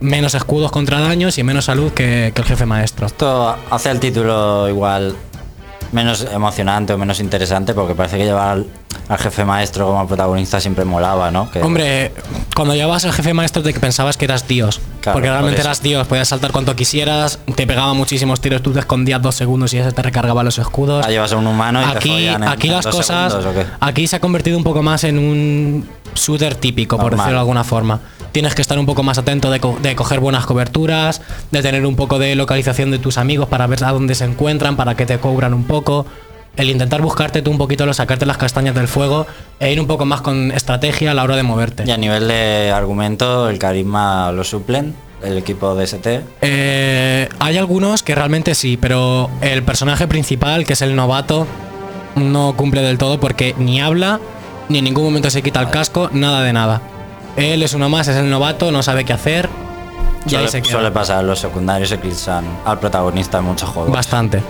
menos 0.00 0.34
escudos 0.34 0.72
contra 0.72 0.98
daños 0.98 1.36
y 1.36 1.42
menos 1.42 1.66
salud 1.66 1.92
que, 1.92 2.32
que 2.34 2.40
el 2.40 2.48
jefe 2.48 2.64
maestro. 2.64 3.06
Esto 3.06 3.54
hace 3.70 3.90
el 3.90 4.00
título 4.00 4.70
igual 4.70 5.14
menos 5.92 6.26
emocionante 6.32 6.94
o 6.94 6.98
menos 6.98 7.20
interesante 7.20 7.74
porque 7.74 7.94
parece 7.94 8.16
que 8.16 8.24
llevar 8.24 8.64
al, 9.08 9.18
jefe 9.18 9.44
maestro 9.44 9.86
como 9.86 10.06
protagonista 10.06 10.60
siempre 10.60 10.84
molaba, 10.84 11.30
¿no? 11.30 11.50
Que- 11.50 11.62
Hombre, 11.62 12.12
cuando 12.54 12.74
llevabas 12.74 13.04
al 13.04 13.12
jefe 13.12 13.34
maestro 13.34 13.62
te 13.62 13.72
pensabas 13.74 14.16
que 14.16 14.24
eras 14.24 14.46
Dios. 14.48 14.80
Claro, 15.00 15.14
porque 15.16 15.28
realmente 15.28 15.56
por 15.58 15.66
eras 15.66 15.82
Dios, 15.82 16.06
podías 16.06 16.28
saltar 16.28 16.50
cuanto 16.52 16.74
quisieras, 16.74 17.38
te 17.54 17.66
pegaba 17.66 17.94
muchísimos 17.94 18.40
tiros, 18.40 18.62
tú 18.62 18.72
te 18.72 18.80
escondías 18.80 19.22
dos 19.22 19.34
segundos 19.34 19.72
y 19.72 19.76
ya 19.76 19.84
se 19.84 19.92
te 19.92 20.02
recargaba 20.02 20.42
los 20.42 20.58
escudos. 20.58 21.04
Ah, 21.06 21.10
llevas 21.10 21.32
a 21.32 21.36
un 21.36 21.46
humano 21.46 21.80
y 21.80 21.84
aquí, 21.84 22.26
en- 22.26 22.42
aquí 22.44 22.68
las 22.68 22.86
cosas. 22.86 23.34
Aquí 23.80 24.06
se 24.06 24.16
ha 24.16 24.20
convertido 24.20 24.56
un 24.58 24.64
poco 24.64 24.82
más 24.82 25.04
en 25.04 25.18
un 25.18 25.88
shooter 26.14 26.54
típico, 26.54 26.96
por 26.96 27.12
decirlo 27.12 27.32
de 27.34 27.40
alguna 27.40 27.64
forma. 27.64 28.00
Tienes 28.32 28.54
que 28.54 28.60
estar 28.62 28.78
un 28.78 28.84
poco 28.86 29.02
más 29.02 29.16
atento 29.16 29.50
de, 29.50 29.60
co- 29.60 29.78
de 29.80 29.94
coger 29.96 30.20
buenas 30.20 30.44
coberturas, 30.44 31.22
de 31.50 31.62
tener 31.62 31.86
un 31.86 31.96
poco 31.96 32.18
de 32.18 32.34
localización 32.34 32.90
de 32.90 32.98
tus 32.98 33.16
amigos 33.16 33.48
para 33.48 33.66
ver 33.66 33.82
a 33.84 33.92
dónde 33.92 34.14
se 34.14 34.24
encuentran, 34.24 34.76
para 34.76 34.94
que 34.94 35.06
te 35.06 35.18
cubran 35.18 35.54
un 35.54 35.64
poco. 35.64 36.04
El 36.56 36.70
intentar 36.70 37.02
buscarte 37.02 37.42
tú 37.42 37.50
un 37.50 37.58
poquito, 37.58 37.84
lo 37.84 37.92
sacarte 37.92 38.24
las 38.24 38.38
castañas 38.38 38.74
del 38.74 38.88
fuego 38.88 39.26
e 39.60 39.72
ir 39.72 39.80
un 39.80 39.86
poco 39.86 40.06
más 40.06 40.22
con 40.22 40.52
estrategia 40.52 41.10
a 41.10 41.14
la 41.14 41.22
hora 41.22 41.36
de 41.36 41.42
moverte. 41.42 41.84
Y 41.86 41.90
a 41.90 41.96
nivel 41.98 42.28
de 42.28 42.72
argumento, 42.74 43.50
el 43.50 43.58
carisma 43.58 44.32
lo 44.32 44.42
suplen, 44.42 44.94
el 45.22 45.36
equipo 45.36 45.74
de 45.74 45.84
ST. 45.84 46.22
Eh, 46.40 47.28
hay 47.38 47.56
algunos 47.58 48.02
que 48.02 48.14
realmente 48.14 48.54
sí, 48.54 48.78
pero 48.78 49.28
el 49.42 49.62
personaje 49.64 50.06
principal, 50.08 50.64
que 50.64 50.72
es 50.72 50.80
el 50.82 50.96
novato, 50.96 51.46
no 52.14 52.54
cumple 52.56 52.80
del 52.80 52.96
todo 52.96 53.20
porque 53.20 53.54
ni 53.58 53.80
habla, 53.80 54.18
ni 54.70 54.78
en 54.78 54.84
ningún 54.84 55.04
momento 55.04 55.28
se 55.30 55.42
quita 55.42 55.60
el 55.60 55.68
casco, 55.68 56.08
nada 56.12 56.42
de 56.42 56.54
nada. 56.54 56.80
Él 57.36 57.62
es 57.62 57.74
uno 57.74 57.90
más, 57.90 58.08
es 58.08 58.16
el 58.16 58.30
novato, 58.30 58.72
no 58.72 58.82
sabe 58.82 59.04
qué 59.04 59.12
hacer. 59.12 59.50
Y 60.24 60.30
ahí 60.30 60.30
Suele, 60.30 60.48
se 60.48 60.62
queda. 60.62 60.72
suele 60.72 60.90
pasar, 60.90 61.22
los 61.22 61.38
secundarios 61.38 61.92
eclipsan 61.92 62.44
al 62.64 62.80
protagonista 62.80 63.38
en 63.38 63.44
muchos 63.44 63.68
juegos. 63.68 63.92
Bastante. 63.92 64.42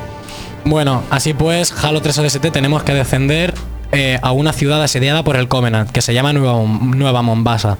Bueno, 0.66 1.04
así 1.10 1.32
pues, 1.32 1.72
Halo 1.84 2.02
3 2.02 2.18
ODST 2.18 2.50
tenemos 2.50 2.82
que 2.82 2.92
descender 2.92 3.54
eh, 3.92 4.18
a 4.20 4.32
una 4.32 4.52
ciudad 4.52 4.82
asediada 4.82 5.22
por 5.22 5.36
el 5.36 5.46
Covenant, 5.46 5.92
que 5.92 6.02
se 6.02 6.12
llama 6.12 6.32
Nueva, 6.32 6.60
Nueva 6.60 7.22
Mombasa. 7.22 7.78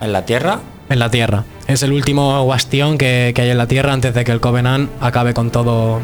¿En 0.00 0.12
la 0.12 0.26
Tierra? 0.26 0.58
En 0.88 0.98
la 0.98 1.08
Tierra. 1.08 1.44
Es 1.68 1.84
el 1.84 1.92
último 1.92 2.44
bastión 2.44 2.98
que, 2.98 3.30
que 3.32 3.42
hay 3.42 3.50
en 3.50 3.58
la 3.58 3.68
Tierra 3.68 3.92
antes 3.92 4.12
de 4.12 4.24
que 4.24 4.32
el 4.32 4.40
Covenant 4.40 4.90
acabe 5.00 5.34
con 5.34 5.52
todo, 5.52 6.00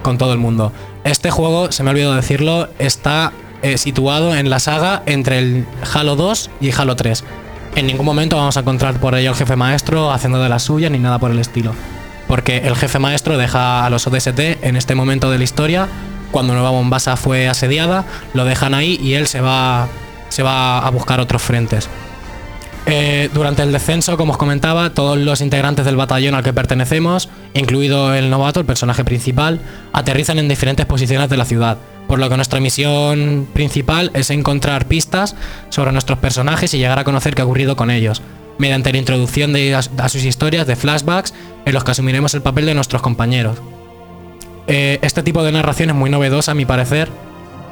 con 0.00 0.16
todo 0.16 0.32
el 0.32 0.38
mundo. 0.38 0.72
Este 1.04 1.30
juego, 1.30 1.70
se 1.70 1.82
me 1.82 1.90
ha 1.90 1.92
olvidado 1.92 2.14
decirlo, 2.14 2.70
está 2.78 3.32
eh, 3.60 3.76
situado 3.76 4.34
en 4.34 4.48
la 4.48 4.58
saga 4.58 5.02
entre 5.04 5.38
el 5.38 5.66
Halo 5.92 6.16
2 6.16 6.48
y 6.62 6.70
Halo 6.72 6.96
3. 6.96 7.24
En 7.76 7.86
ningún 7.86 8.06
momento 8.06 8.36
vamos 8.36 8.56
a 8.56 8.60
encontrar 8.60 8.98
por 9.00 9.14
ello 9.16 9.28
al 9.28 9.36
jefe 9.36 9.56
maestro 9.56 10.12
haciendo 10.12 10.42
de 10.42 10.48
la 10.48 10.58
suya 10.58 10.88
ni 10.88 10.98
nada 10.98 11.18
por 11.18 11.30
el 11.30 11.38
estilo. 11.38 11.74
Porque 12.32 12.62
el 12.64 12.76
jefe 12.76 12.98
maestro 12.98 13.36
deja 13.36 13.84
a 13.84 13.90
los 13.90 14.06
ODST 14.06 14.40
en 14.62 14.76
este 14.76 14.94
momento 14.94 15.30
de 15.30 15.36
la 15.36 15.44
historia, 15.44 15.86
cuando 16.30 16.54
Nueva 16.54 16.72
Mombasa 16.72 17.18
fue 17.18 17.46
asediada, 17.46 18.06
lo 18.32 18.46
dejan 18.46 18.72
ahí 18.72 18.98
y 19.02 19.12
él 19.12 19.26
se 19.26 19.42
va, 19.42 19.86
se 20.30 20.42
va 20.42 20.78
a 20.78 20.90
buscar 20.90 21.20
otros 21.20 21.42
frentes. 21.42 21.90
Eh, 22.86 23.28
durante 23.34 23.62
el 23.62 23.70
descenso, 23.70 24.16
como 24.16 24.32
os 24.32 24.38
comentaba, 24.38 24.94
todos 24.94 25.18
los 25.18 25.42
integrantes 25.42 25.84
del 25.84 25.96
batallón 25.96 26.34
al 26.34 26.42
que 26.42 26.54
pertenecemos, 26.54 27.28
incluido 27.52 28.14
el 28.14 28.30
novato, 28.30 28.60
el 28.60 28.66
personaje 28.66 29.04
principal, 29.04 29.60
aterrizan 29.92 30.38
en 30.38 30.48
diferentes 30.48 30.86
posiciones 30.86 31.28
de 31.28 31.36
la 31.36 31.44
ciudad. 31.44 31.76
Por 32.08 32.18
lo 32.18 32.30
que 32.30 32.36
nuestra 32.36 32.60
misión 32.60 33.46
principal 33.52 34.10
es 34.14 34.30
encontrar 34.30 34.86
pistas 34.86 35.36
sobre 35.68 35.92
nuestros 35.92 36.18
personajes 36.18 36.72
y 36.72 36.78
llegar 36.78 36.98
a 36.98 37.04
conocer 37.04 37.34
qué 37.34 37.42
ha 37.42 37.44
ocurrido 37.44 37.76
con 37.76 37.90
ellos, 37.90 38.22
mediante 38.58 38.92
la 38.92 38.98
introducción 38.98 39.52
de, 39.52 39.74
a, 39.74 40.08
sus 40.08 40.24
historias 40.24 40.66
de 40.66 40.76
flashbacks 40.76 41.34
en 41.64 41.74
los 41.74 41.84
que 41.84 41.90
asumiremos 41.90 42.34
el 42.34 42.42
papel 42.42 42.66
de 42.66 42.74
nuestros 42.74 43.02
compañeros. 43.02 43.58
Eh, 44.66 44.98
este 45.02 45.22
tipo 45.22 45.42
de 45.42 45.52
narración 45.52 45.90
es 45.90 45.96
muy 45.96 46.10
novedosa, 46.10 46.52
a 46.52 46.54
mi 46.54 46.64
parecer, 46.64 47.08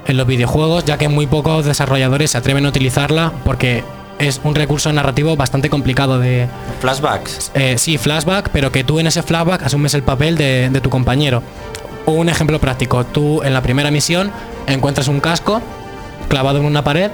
en 0.06 0.16
los 0.16 0.26
videojuegos, 0.26 0.84
ya 0.84 0.98
que 0.98 1.08
muy 1.08 1.26
pocos 1.26 1.64
desarrolladores 1.64 2.32
se 2.32 2.38
atreven 2.38 2.66
a 2.66 2.68
utilizarla 2.68 3.32
porque 3.44 3.84
es 4.18 4.40
un 4.44 4.54
recurso 4.54 4.92
narrativo 4.92 5.36
bastante 5.36 5.70
complicado 5.70 6.18
de... 6.18 6.46
Flashbacks. 6.80 7.52
eh, 7.54 7.78
sí, 7.78 7.96
flashback, 7.96 8.50
pero 8.50 8.70
que 8.72 8.84
tú 8.84 8.98
en 8.98 9.06
ese 9.06 9.22
flashback 9.22 9.62
asumes 9.62 9.94
el 9.94 10.02
papel 10.02 10.36
de, 10.36 10.68
de 10.70 10.80
tu 10.80 10.90
compañero. 10.90 11.42
Un 12.06 12.28
ejemplo 12.28 12.58
práctico, 12.58 13.04
tú 13.04 13.42
en 13.42 13.54
la 13.54 13.62
primera 13.62 13.90
misión 13.90 14.30
encuentras 14.66 15.08
un 15.08 15.20
casco 15.20 15.62
clavado 16.28 16.58
en 16.58 16.64
una 16.64 16.82
pared 16.82 17.10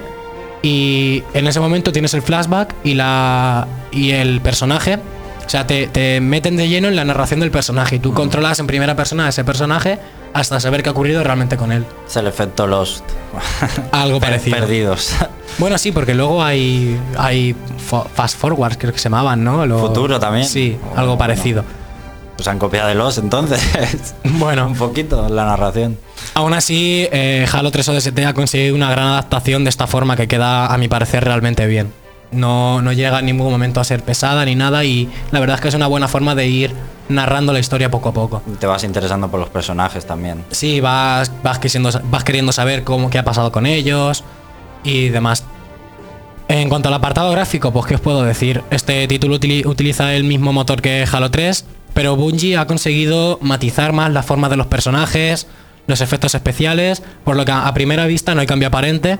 y 0.62 1.22
en 1.34 1.46
ese 1.46 1.60
momento 1.60 1.92
tienes 1.92 2.14
el 2.14 2.22
flashback 2.22 2.74
y, 2.84 2.94
la, 2.94 3.66
y 3.92 4.10
el 4.12 4.40
personaje, 4.40 4.98
o 5.46 5.48
sea, 5.48 5.66
te, 5.66 5.86
te 5.86 6.20
meten 6.20 6.56
de 6.56 6.68
lleno 6.68 6.88
en 6.88 6.96
la 6.96 7.04
narración 7.04 7.40
del 7.40 7.50
personaje 7.50 7.96
y 7.96 7.98
tú 7.98 8.12
controlas 8.12 8.58
en 8.58 8.66
primera 8.66 8.96
persona 8.96 9.26
a 9.26 9.28
ese 9.28 9.44
personaje 9.44 9.98
hasta 10.34 10.58
saber 10.60 10.82
qué 10.82 10.88
ha 10.88 10.92
ocurrido 10.92 11.22
realmente 11.24 11.56
con 11.56 11.72
él. 11.72 11.84
Es 12.06 12.16
el 12.16 12.26
efecto 12.26 12.66
Lost. 12.66 13.04
Algo 13.92 14.20
parecido. 14.20 14.56
Perdidos. 14.58 15.12
Bueno, 15.58 15.78
sí, 15.78 15.90
porque 15.90 16.14
luego 16.14 16.42
hay, 16.44 17.00
hay 17.16 17.56
fast 18.14 18.38
forwards, 18.38 18.76
creo 18.78 18.92
que 18.92 18.98
se 18.98 19.04
llamaban, 19.04 19.42
¿no? 19.42 19.64
Lo- 19.64 19.78
Futuro 19.78 20.20
también. 20.20 20.44
Sí, 20.46 20.76
algo 20.90 21.12
Bueno. 21.12 21.16
parecido. 21.18 21.64
Pues 22.36 22.46
han 22.48 22.58
copiado 22.58 22.88
de 22.88 22.94
Lost 22.94 23.16
entonces. 23.18 23.62
Bueno, 24.24 24.66
Un 24.66 24.74
poquito 24.74 25.26
la 25.30 25.46
narración. 25.46 25.96
Aún 26.36 26.52
así, 26.54 27.08
eh, 27.12 27.46
Halo 27.50 27.70
3 27.70 27.88
ODST 27.88 28.18
ha 28.26 28.34
conseguido 28.34 28.74
una 28.74 28.90
gran 28.90 29.06
adaptación 29.08 29.64
de 29.64 29.70
esta 29.70 29.86
forma 29.86 30.16
que 30.16 30.28
queda, 30.28 30.66
a 30.66 30.78
mi 30.78 30.86
parecer, 30.86 31.24
realmente 31.24 31.66
bien. 31.66 31.92
No, 32.30 32.82
no 32.82 32.92
llega 32.92 33.18
en 33.20 33.26
ningún 33.26 33.50
momento 33.50 33.80
a 33.80 33.84
ser 33.84 34.02
pesada 34.02 34.44
ni 34.44 34.54
nada 34.54 34.84
y 34.84 35.08
la 35.30 35.40
verdad 35.40 35.54
es 35.56 35.60
que 35.62 35.68
es 35.68 35.74
una 35.74 35.86
buena 35.86 36.08
forma 36.08 36.34
de 36.34 36.46
ir 36.48 36.74
narrando 37.08 37.52
la 37.52 37.60
historia 37.60 37.90
poco 37.90 38.10
a 38.10 38.12
poco. 38.12 38.42
Te 38.60 38.66
vas 38.66 38.84
interesando 38.84 39.30
por 39.30 39.40
los 39.40 39.48
personajes 39.48 40.04
también. 40.06 40.44
Sí, 40.50 40.80
vas, 40.80 41.30
vas, 41.42 41.58
queriendo, 41.58 41.90
vas 42.04 42.24
queriendo 42.24 42.52
saber 42.52 42.84
cómo, 42.84 43.10
qué 43.10 43.18
ha 43.18 43.24
pasado 43.24 43.50
con 43.52 43.64
ellos 43.64 44.24
y 44.84 45.08
demás. 45.08 45.44
En 46.48 46.68
cuanto 46.68 46.88
al 46.88 46.94
apartado 46.94 47.30
gráfico, 47.32 47.72
pues 47.72 47.86
qué 47.86 47.94
os 47.94 48.00
puedo 48.00 48.22
decir. 48.24 48.62
Este 48.70 49.06
título 49.08 49.36
utili- 49.38 49.64
utiliza 49.66 50.14
el 50.14 50.24
mismo 50.24 50.52
motor 50.52 50.82
que 50.82 51.06
Halo 51.10 51.30
3, 51.30 51.64
pero 51.94 52.14
Bungie 52.16 52.56
ha 52.58 52.66
conseguido 52.66 53.38
matizar 53.40 53.92
más 53.92 54.12
la 54.12 54.22
forma 54.22 54.48
de 54.48 54.56
los 54.56 54.66
personajes, 54.66 55.46
los 55.86 56.00
efectos 56.00 56.34
especiales, 56.34 57.02
por 57.24 57.36
lo 57.36 57.44
que 57.44 57.52
a 57.52 57.72
primera 57.74 58.06
vista 58.06 58.34
no 58.34 58.40
hay 58.40 58.46
cambio 58.46 58.68
aparente, 58.68 59.18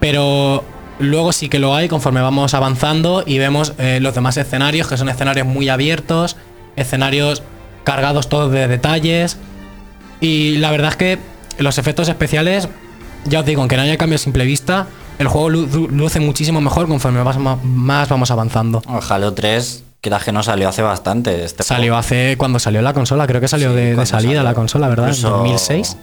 pero 0.00 0.64
luego 0.98 1.32
sí 1.32 1.48
que 1.48 1.58
lo 1.58 1.74
hay 1.74 1.88
conforme 1.88 2.20
vamos 2.20 2.54
avanzando 2.54 3.22
y 3.26 3.38
vemos 3.38 3.72
eh, 3.78 3.98
los 4.00 4.14
demás 4.14 4.36
escenarios, 4.36 4.86
que 4.88 4.96
son 4.96 5.08
escenarios 5.08 5.46
muy 5.46 5.68
abiertos, 5.68 6.36
escenarios 6.76 7.42
cargados 7.84 8.28
todos 8.28 8.52
de 8.52 8.68
detalles. 8.68 9.38
Y 10.20 10.56
la 10.58 10.70
verdad 10.70 10.90
es 10.90 10.96
que 10.96 11.18
los 11.58 11.78
efectos 11.78 12.08
especiales, 12.08 12.68
ya 13.24 13.40
os 13.40 13.46
digo, 13.46 13.60
aunque 13.62 13.76
no 13.76 13.82
haya 13.82 13.96
cambio 13.96 14.16
a 14.16 14.18
simple 14.18 14.44
vista, 14.44 14.86
el 15.18 15.28
juego 15.28 15.48
lu- 15.50 15.66
lu- 15.66 15.88
luce 15.88 16.20
muchísimo 16.20 16.60
mejor 16.60 16.86
conforme 16.88 17.22
más, 17.24 17.38
más 17.64 18.08
vamos 18.08 18.30
avanzando. 18.30 18.82
Halo 19.08 19.32
3, 19.32 19.84
que 20.00 20.10
la 20.10 20.18
que 20.20 20.32
no 20.32 20.42
salió 20.42 20.68
hace 20.68 20.82
bastante. 20.82 21.44
Este 21.44 21.62
Salió 21.62 21.92
juego. 21.92 21.96
hace 21.98 22.36
cuando 22.38 22.58
salió 22.58 22.82
la 22.82 22.92
consola, 22.92 23.26
creo 23.26 23.40
que 23.40 23.48
salió 23.48 23.70
Sí, 23.70 23.76
de, 23.76 23.94
salida 24.06 24.06
salió. 24.06 24.42
la 24.42 24.54
consola, 24.54 24.88
¿verdad? 24.88 25.08
¿En 25.08 25.14
Incluso- 25.14 25.36
2006? 25.38 25.96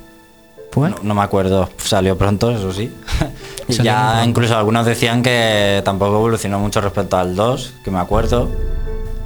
¿Fue? 0.72 0.90
No, 0.90 0.98
no 1.04 1.14
me 1.16 1.22
acuerdo, 1.22 1.70
salió 1.78 2.18
pronto, 2.18 2.52
eso 2.52 2.74
sí. 2.74 2.94
y 3.70 3.74
Salió 3.74 3.78
muy 3.78 3.86
ya 3.86 4.10
pronto. 4.12 4.30
incluso 4.30 4.58
algunos 4.58 4.86
decían 4.86 5.24
que 5.24 5.82
tampoco 5.86 6.16
evolucionó 6.18 6.60
mucho 6.60 6.82
respecto 6.82 7.16
al 7.18 7.36
2, 7.36 7.74
que 7.84 7.92
me 7.92 8.00
acuerdo. 8.00 8.50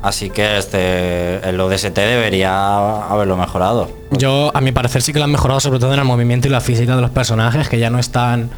Así 0.03 0.29
que 0.29 0.57
este 0.59 1.37
el 1.49 1.59
ODST 1.59 1.95
debería 1.95 3.03
haberlo 3.09 3.35
mejorado. 3.35 3.89
Yo, 4.11 4.51
a 4.53 4.61
mi 4.61 4.71
parecer, 4.71 5.01
sí 5.01 5.11
que 5.11 5.19
lo 5.19 5.25
han 5.25 5.31
mejorado, 5.31 5.59
sobre 5.59 5.79
todo 5.79 5.91
en 5.93 5.99
el 5.99 6.05
movimiento 6.05 6.47
y 6.47 6.51
la 6.51 6.61
física 6.61 6.95
de 6.95 7.01
los 7.01 7.09
personajes, 7.11 7.67
que 7.67 7.79
ya 7.79 7.89
no 7.89 7.97
es 7.99 8.09
tan 8.11 8.49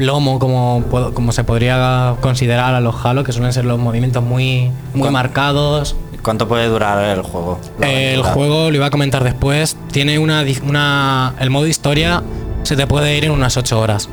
plomo 0.00 0.38
como, 0.38 0.82
puedo- 0.90 1.12
como 1.12 1.30
se 1.30 1.44
podría 1.44 2.14
considerar 2.22 2.74
a 2.74 2.80
los 2.80 2.94
Halo, 3.04 3.22
que 3.22 3.32
suelen 3.32 3.52
ser 3.52 3.66
los 3.66 3.78
movimientos 3.78 4.22
muy, 4.24 4.70
muy 4.94 5.10
marcados. 5.10 5.94
¿Cuánto 6.22 6.48
puede 6.48 6.68
durar 6.68 7.04
el 7.04 7.20
juego? 7.22 7.58
El 7.82 8.22
juego, 8.22 8.70
lo 8.70 8.76
iba 8.76 8.86
a 8.86 8.90
comentar 8.90 9.22
después, 9.24 9.76
tiene 9.92 10.18
una, 10.18 10.42
una. 10.66 11.34
El 11.38 11.50
modo 11.50 11.66
historia 11.66 12.22
se 12.62 12.76
te 12.76 12.86
puede 12.86 13.14
ir 13.18 13.26
en 13.26 13.30
unas 13.32 13.58
8 13.58 13.78
horas. 13.78 14.08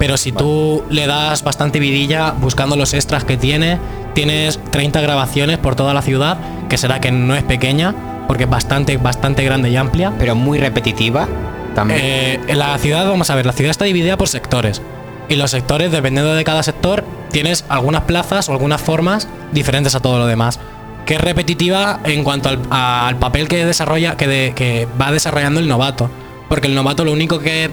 Pero 0.00 0.16
si 0.16 0.32
tú 0.32 0.82
le 0.90 1.06
das 1.06 1.44
bastante 1.44 1.78
vidilla 1.78 2.32
buscando 2.32 2.74
los 2.74 2.92
extras 2.92 3.22
que 3.22 3.36
tiene, 3.36 3.78
tienes 4.14 4.58
30 4.72 5.00
grabaciones 5.00 5.58
por 5.58 5.76
toda 5.76 5.94
la 5.94 6.02
ciudad, 6.02 6.38
que 6.68 6.76
será 6.76 7.00
que 7.00 7.12
no 7.12 7.36
es 7.36 7.44
pequeña, 7.44 7.94
porque 8.26 8.44
es 8.44 8.50
bastante, 8.50 8.96
bastante 8.96 9.44
grande 9.44 9.70
y 9.70 9.76
amplia. 9.76 10.12
Pero 10.18 10.34
muy 10.34 10.58
repetitiva. 10.58 11.28
También. 11.74 12.00
Eh, 12.02 12.40
la 12.54 12.76
ciudad, 12.78 13.06
vamos 13.08 13.30
a 13.30 13.36
ver, 13.36 13.46
la 13.46 13.52
ciudad 13.52 13.70
está 13.70 13.84
dividida 13.84 14.16
por 14.16 14.26
sectores. 14.28 14.82
Y 15.30 15.36
los 15.36 15.52
sectores, 15.52 15.92
dependiendo 15.92 16.34
de 16.34 16.42
cada 16.42 16.64
sector, 16.64 17.04
tienes 17.30 17.64
algunas 17.68 18.02
plazas 18.02 18.48
o 18.48 18.52
algunas 18.52 18.80
formas 18.80 19.28
diferentes 19.52 19.94
a 19.94 20.00
todo 20.00 20.18
lo 20.18 20.26
demás. 20.26 20.58
Que 21.06 21.14
es 21.14 21.20
repetitiva 21.20 22.00
en 22.02 22.24
cuanto 22.24 22.50
al, 22.68 23.16
papel 23.16 23.46
que 23.46 23.64
desarrolla, 23.64 24.16
que, 24.16 24.88
va 25.00 25.12
desarrollando 25.12 25.60
el 25.60 25.68
novato. 25.68 26.10
Porque 26.48 26.66
el 26.66 26.74
novato 26.74 27.04
lo 27.04 27.12
único 27.12 27.38
que 27.38 27.70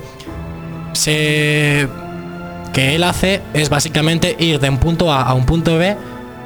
se. 0.94 1.90
que 2.74 2.94
él 2.94 3.04
hace 3.04 3.42
es 3.56 3.70
básicamente 3.70 4.36
ir 4.38 4.60
de 4.60 4.70
un 4.70 4.78
punto 4.78 5.12
A 5.12 5.24
a 5.24 5.34
un 5.34 5.48
punto 5.48 5.80
B 5.80 5.98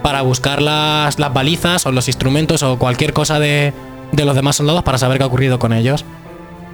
para 0.02 0.22
buscar 0.22 0.62
las, 0.62 1.20
las 1.20 1.34
balizas 1.34 1.86
o 1.86 1.92
los 1.92 2.08
instrumentos 2.08 2.64
o 2.64 2.80
cualquier 2.80 3.12
cosa 3.12 3.38
de, 3.38 3.74
de 4.14 4.26
los 4.26 4.34
demás 4.34 4.56
soldados 4.56 4.84
para 4.84 4.98
saber 4.98 5.18
qué 5.18 5.26
ha 5.26 5.28
ocurrido 5.28 5.60
con 5.60 5.74
ellos. 5.74 6.06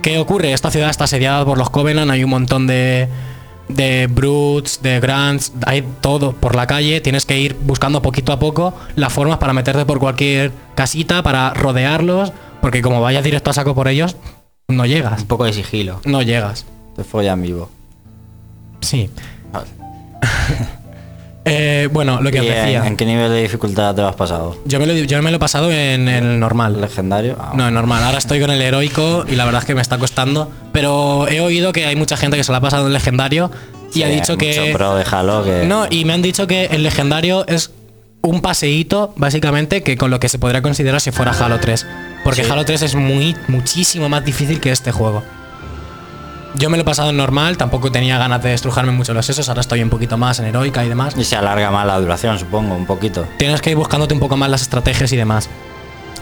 ¿Qué 0.03 0.19
ocurre? 0.19 0.53
Esta 0.53 0.69
ciudad 0.69 0.91
está 0.91 1.05
asediada 1.05 1.43
por 1.43 1.57
los 1.57 1.71
Covenant, 1.71 2.11
hay 2.11 2.23
un 2.23 2.29
montón 2.29 2.67
de, 2.67 3.09
de 3.67 4.07
Brutes, 4.07 4.81
de 4.81 4.99
Grants, 4.99 5.51
hay 5.65 5.83
todo 6.01 6.33
por 6.33 6.55
la 6.55 6.67
calle, 6.67 7.01
tienes 7.01 7.25
que 7.25 7.39
ir 7.39 7.55
buscando 7.61 8.01
poquito 8.01 8.31
a 8.31 8.39
poco 8.39 8.73
las 8.95 9.11
formas 9.11 9.37
para 9.37 9.53
meterte 9.53 9.85
por 9.85 9.99
cualquier 9.99 10.51
casita, 10.75 11.23
para 11.23 11.53
rodearlos, 11.53 12.31
porque 12.61 12.81
como 12.81 13.01
vayas 13.01 13.23
directo 13.23 13.49
a 13.49 13.53
saco 13.53 13.75
por 13.75 13.87
ellos, 13.87 14.15
no 14.67 14.85
llegas, 14.85 15.21
un 15.21 15.27
poco 15.27 15.45
de 15.45 15.53
sigilo. 15.53 16.01
no 16.05 16.21
llegas. 16.21 16.65
Te 16.95 17.03
follan 17.03 17.41
vivo. 17.41 17.69
Sí. 18.81 19.09
Vale. 19.51 19.67
Eh, 21.49 21.89
bueno, 21.91 22.21
lo 22.21 22.31
que 22.31 22.39
os 22.39 22.45
¿Y 22.45 22.49
en, 22.49 22.55
decía. 22.55 22.85
en 22.87 22.95
qué 22.97 23.05
nivel 23.05 23.29
de 23.31 23.41
dificultad 23.41 23.95
te 23.95 24.01
lo 24.01 24.07
has 24.07 24.15
pasado? 24.15 24.57
Yo 24.65 24.79
me, 24.79 24.85
lo, 24.85 24.93
yo 24.93 25.21
me 25.21 25.31
lo 25.31 25.37
he 25.37 25.39
pasado 25.39 25.71
en 25.71 26.07
el 26.07 26.39
normal. 26.39 26.79
¿Legendario? 26.81 27.37
Ah, 27.39 27.53
No, 27.55 27.67
es 27.67 27.73
normal. 27.73 28.03
Ahora 28.03 28.17
estoy 28.17 28.39
con 28.39 28.49
el 28.51 28.61
heroico 28.61 29.25
y 29.27 29.35
la 29.35 29.45
verdad 29.45 29.61
es 29.61 29.65
que 29.65 29.75
me 29.75 29.81
está 29.81 29.97
costando. 29.97 30.51
Pero 30.73 31.27
he 31.27 31.39
oído 31.41 31.71
que 31.73 31.85
hay 31.85 31.95
mucha 31.95 32.17
gente 32.17 32.37
que 32.37 32.43
se 32.43 32.51
lo 32.51 32.57
ha 32.57 32.61
pasado 32.61 32.87
en 32.87 32.93
legendario 32.93 33.49
y 33.91 33.93
sí, 33.95 34.03
ha 34.03 34.07
dicho 34.07 34.37
que. 34.37 34.71
pro 34.73 34.95
de 34.95 35.05
Halo 35.09 35.43
que... 35.43 35.65
No, 35.65 35.85
y 35.89 36.05
me 36.05 36.13
han 36.13 36.21
dicho 36.21 36.45
que 36.47 36.65
el 36.65 36.83
legendario 36.83 37.45
es 37.47 37.71
un 38.21 38.41
paseíto, 38.41 39.13
básicamente, 39.15 39.83
que 39.83 39.95
con 39.95 40.11
lo 40.11 40.19
que 40.19 40.27
se 40.27 40.37
podría 40.39 40.61
considerar 40.61 40.99
si 41.01 41.11
fuera 41.11 41.31
Halo 41.31 41.59
3. 41.59 41.85
Porque 42.23 42.43
Sí. 42.43 42.51
Halo 42.51 42.65
3 42.65 42.81
es 42.81 42.95
muy, 42.95 43.35
muchísimo 43.47 44.09
más 44.09 44.25
difícil 44.25 44.59
que 44.59 44.71
este 44.71 44.91
juego. 44.91 45.23
Yo 46.57 46.69
me 46.69 46.77
lo 46.77 46.81
he 46.81 46.85
pasado 46.85 47.11
en 47.11 47.17
normal, 47.17 47.55
tampoco 47.57 47.91
tenía 47.91 48.17
ganas 48.17 48.41
de 48.41 48.53
estrujarme 48.53 48.91
mucho 48.91 49.13
los 49.13 49.25
sesos, 49.25 49.47
ahora 49.47 49.61
estoy 49.61 49.83
un 49.83 49.89
poquito 49.89 50.17
más 50.17 50.39
en 50.39 50.45
heroica 50.45 50.83
y 50.83 50.89
demás. 50.89 51.13
Y 51.17 51.23
se 51.23 51.35
alarga 51.35 51.69
más 51.69 51.85
la 51.85 51.99
duración, 51.99 52.39
supongo, 52.39 52.73
un 52.75 52.85
poquito. 52.87 53.27
Tienes 53.37 53.61
que 53.61 53.71
ir 53.71 53.75
buscándote 53.77 54.13
un 54.15 54.19
poco 54.19 54.37
más 54.37 54.49
las 54.49 54.63
estrategias 54.63 55.11
y 55.11 55.17
demás. 55.17 55.49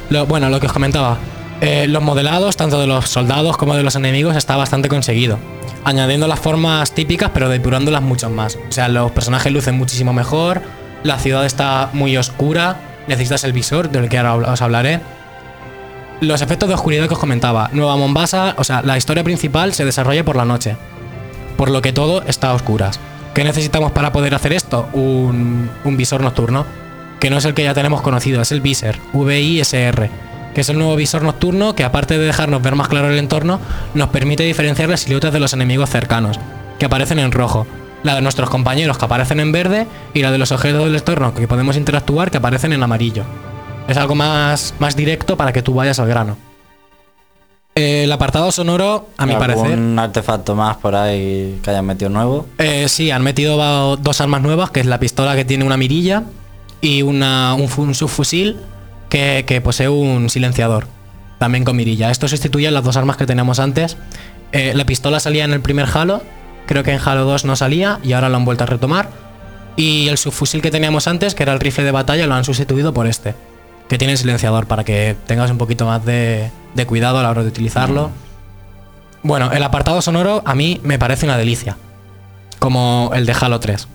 Lo- 0.09 0.25
bueno, 0.25 0.49
lo 0.49 0.59
que 0.59 0.67
os 0.67 0.73
comentaba. 0.73 1.17
eh, 1.61 1.87
los 1.87 2.03
modelados, 2.03 2.57
tanto 2.57 2.81
de 2.81 2.85
los 2.87 3.07
soldados 3.07 3.55
como 3.55 3.75
de 3.75 3.83
los 3.83 3.95
enemigos, 3.95 4.35
está 4.35 4.57
bastante 4.57 4.89
conseguido. 4.89 5.39
Añadiendo 5.85 6.27
las 6.27 6.39
formas 6.39 6.91
típicas, 6.91 7.31
pero 7.33 7.47
depurándolas 7.47 8.01
mucho 8.01 8.29
más. 8.29 8.57
O 8.67 8.71
sea, 8.73 8.89
los 8.89 9.11
personajes 9.13 9.53
lucen 9.53 9.77
muchísimo 9.77 10.11
mejor. 10.11 10.61
La 11.03 11.17
ciudad 11.17 11.45
está 11.45 11.89
muy 11.93 12.17
oscura. 12.17 12.75
Necesitas 13.07 13.45
el 13.45 13.53
visor, 13.53 13.89
del 13.89 14.09
que 14.09 14.17
ahora 14.17 14.51
os 14.51 14.61
hablaré. 14.61 14.99
Los 16.21 16.41
efectos 16.41 16.69
de 16.69 16.75
oscuridad 16.75 17.07
que 17.07 17.13
os 17.13 17.19
comentaba. 17.19 17.69
Nueva 17.73 17.97
Mombasa, 17.97 18.55
o 18.57 18.63
sea, 18.63 18.81
la 18.81 18.97
historia 18.97 19.23
principal 19.23 19.73
se 19.73 19.83
desarrolla 19.83 20.23
por 20.23 20.37
la 20.37 20.45
noche. 20.45 20.77
Por 21.57 21.69
lo 21.69 21.81
que 21.81 21.91
todo 21.91 22.23
está 22.23 22.51
a 22.51 22.53
oscuras. 22.53 22.99
¿Qué 23.33 23.43
necesitamos 23.43 23.91
para 23.91 24.13
poder 24.13 24.33
hacer 24.33 24.53
esto? 24.53 24.87
Un, 24.93 25.69
visor 25.83 26.21
nocturno. 26.21 26.65
Que 27.19 27.29
no 27.29 27.37
es 27.37 27.45
el 27.45 27.53
que 27.53 27.63
ya 27.63 27.73
tenemos 27.73 28.01
conocido, 28.01 28.41
es 28.41 28.53
el 28.53 28.61
Visor, 28.61 28.95
VISR. 29.13 30.09
Que 30.53 30.61
es 30.61 30.69
el 30.69 30.77
nuevo 30.77 30.95
visor 30.95 31.21
nocturno 31.21 31.75
que 31.75 31.83
aparte 31.83 32.17
de 32.17 32.25
dejarnos 32.25 32.61
ver 32.61 32.75
más 32.75 32.87
claro 32.87 33.09
el 33.09 33.19
entorno, 33.19 33.59
nos 33.93 34.09
permite 34.09 34.43
diferenciar 34.43 34.87
las 34.87 35.01
siluetas 35.01 35.33
de 35.33 35.41
los 35.41 35.51
enemigos 35.51 35.89
cercanos, 35.89 36.39
que 36.79 36.85
aparecen 36.85 37.19
en 37.19 37.33
rojo. 37.33 37.67
La 38.03 38.15
de 38.15 38.21
nuestros 38.21 38.49
compañeros 38.49 38.97
que 38.97 39.05
aparecen 39.05 39.41
en 39.41 39.51
verde 39.51 39.87
y 40.13 40.21
la 40.21 40.31
de 40.31 40.37
los 40.37 40.53
objetos 40.53 40.85
del 40.85 40.95
entorno 40.95 41.33
que 41.33 41.47
podemos 41.47 41.75
interactuar 41.75 42.31
que 42.31 42.37
aparecen 42.37 42.71
en 42.71 42.83
amarillo. 42.83 43.25
Es 43.87 43.97
algo 43.97 44.15
más, 44.15 44.73
más 44.79 44.95
directo 44.95 45.37
para 45.37 45.53
que 45.53 45.61
tú 45.61 45.73
vayas 45.73 45.99
al 45.99 46.07
grano. 46.07 46.37
Eh, 47.75 48.03
el 48.05 48.11
apartado 48.11 48.51
sonoro, 48.51 49.09
a 49.17 49.25
mi 49.25 49.33
¿Algún 49.33 49.47
parecer, 49.47 49.79
artefacto 49.99 50.55
más 50.55 50.77
por 50.77 50.95
ahí 50.95 51.59
que 51.61 51.69
hayan 51.69 51.85
metido 51.85 52.09
nuevo? 52.09 52.45
eh, 52.57 52.87
sí, 52.87 53.11
han 53.11 53.21
metido 53.21 53.97
dos 53.97 54.21
armas 54.21 54.41
nuevas, 54.41 54.71
que 54.71 54.79
es 54.79 54.85
la 54.85 54.99
pistola 54.99 55.35
que 55.35 55.43
tiene 55.43 55.65
una 55.65 55.75
mirilla 55.75 56.23
y 56.79 57.01
una, 57.01 57.53
un, 57.53 57.67
fu- 57.67 57.81
un 57.83 57.93
subfusil 57.93 58.57
que, 59.09 59.43
que 59.45 59.59
posee 59.59 59.89
un 59.89 60.29
silenciador, 60.29 60.87
también 61.37 61.65
con 61.65 61.75
mirilla. 61.75 62.11
Esto 62.11 62.27
sustituye 62.29 62.67
a 62.69 62.71
las 62.71 62.83
dos 62.83 62.95
armas 62.95 63.17
que 63.17 63.25
teníamos 63.25 63.59
antes. 63.59 63.97
Eh, 64.53 64.71
la 64.73 64.85
pistola 64.85 65.19
salía 65.19 65.43
en 65.43 65.51
el 65.51 65.59
primer 65.61 65.85
Halo, 65.93 66.21
creo 66.67 66.81
que 66.83 66.91
en 66.93 66.99
Halo 67.03 67.25
2 67.25 67.43
no 67.43 67.57
salía 67.57 67.99
y 68.03 68.13
ahora 68.13 68.29
lo 68.29 68.37
han 68.37 68.45
vuelto 68.45 68.63
a 68.63 68.67
retomar. 68.67 69.09
Y 69.75 70.07
el 70.07 70.17
subfusil 70.17 70.61
que 70.61 70.71
teníamos 70.71 71.07
antes, 71.09 71.35
que 71.35 71.43
era 71.43 71.51
el 71.51 71.59
rifle 71.59 71.83
de 71.83 71.91
batalla, 71.91 72.25
lo 72.25 72.35
han 72.35 72.45
sustituido 72.45 72.93
por 72.93 73.05
este, 73.05 73.35
que 73.87 73.97
tiene 73.97 74.17
silenciador 74.17 74.67
para 74.67 74.83
que 74.83 75.15
tengas 75.27 75.51
un 75.51 75.57
poquito 75.57 75.85
más 75.85 76.03
de, 76.05 76.51
de 76.73 76.85
cuidado 76.85 77.19
a 77.19 77.23
la 77.23 77.29
hora 77.29 77.43
de 77.43 77.49
utilizarlo. 77.49 78.11
Bueno, 79.23 79.51
el 79.51 79.63
apartado 79.63 80.01
sonoro 80.01 80.41
a 80.45 80.55
mí 80.55 80.79
me 80.83 80.99
parece 80.99 81.25
una 81.25 81.37
delicia, 81.37 81.77
como 82.59 83.11
el 83.13 83.25
de 83.25 83.35
Halo 83.39 83.59
3. 83.59 83.87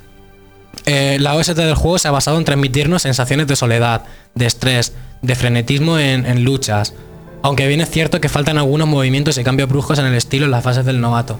Eh, 0.87 1.19
la 1.21 1.35
OST 1.35 1.57
del 1.57 1.75
juego 1.75 1.99
se 1.99 2.09
ha 2.09 2.11
basado 2.11 2.39
en 2.39 2.45
transmitirnos 2.45 3.03
sensaciones 3.03 3.47
de 3.47 3.57
soledad, 3.57 4.05
de 4.35 4.47
estrés, 4.47 4.95
de 5.23 5.35
frenetismo 5.35 5.99
en, 5.99 6.27
en 6.27 6.45
luchas, 6.45 6.95
aunque 7.43 7.67
bien 7.67 7.81
es 7.81 7.91
cierto 7.91 8.21
que 8.21 8.29
faltan 8.29 8.59
algunos 8.59 8.89
movimientos 8.89 9.39
y 9.39 9.45
cambios 9.45 9.69
bruscos 9.69 9.99
en 9.99 10.07
el 10.07 10.15
estilo 10.15 10.47
en 10.47 10.51
las 10.51 10.65
fases 10.65 10.85
del 10.85 11.01
novato, 11.01 11.39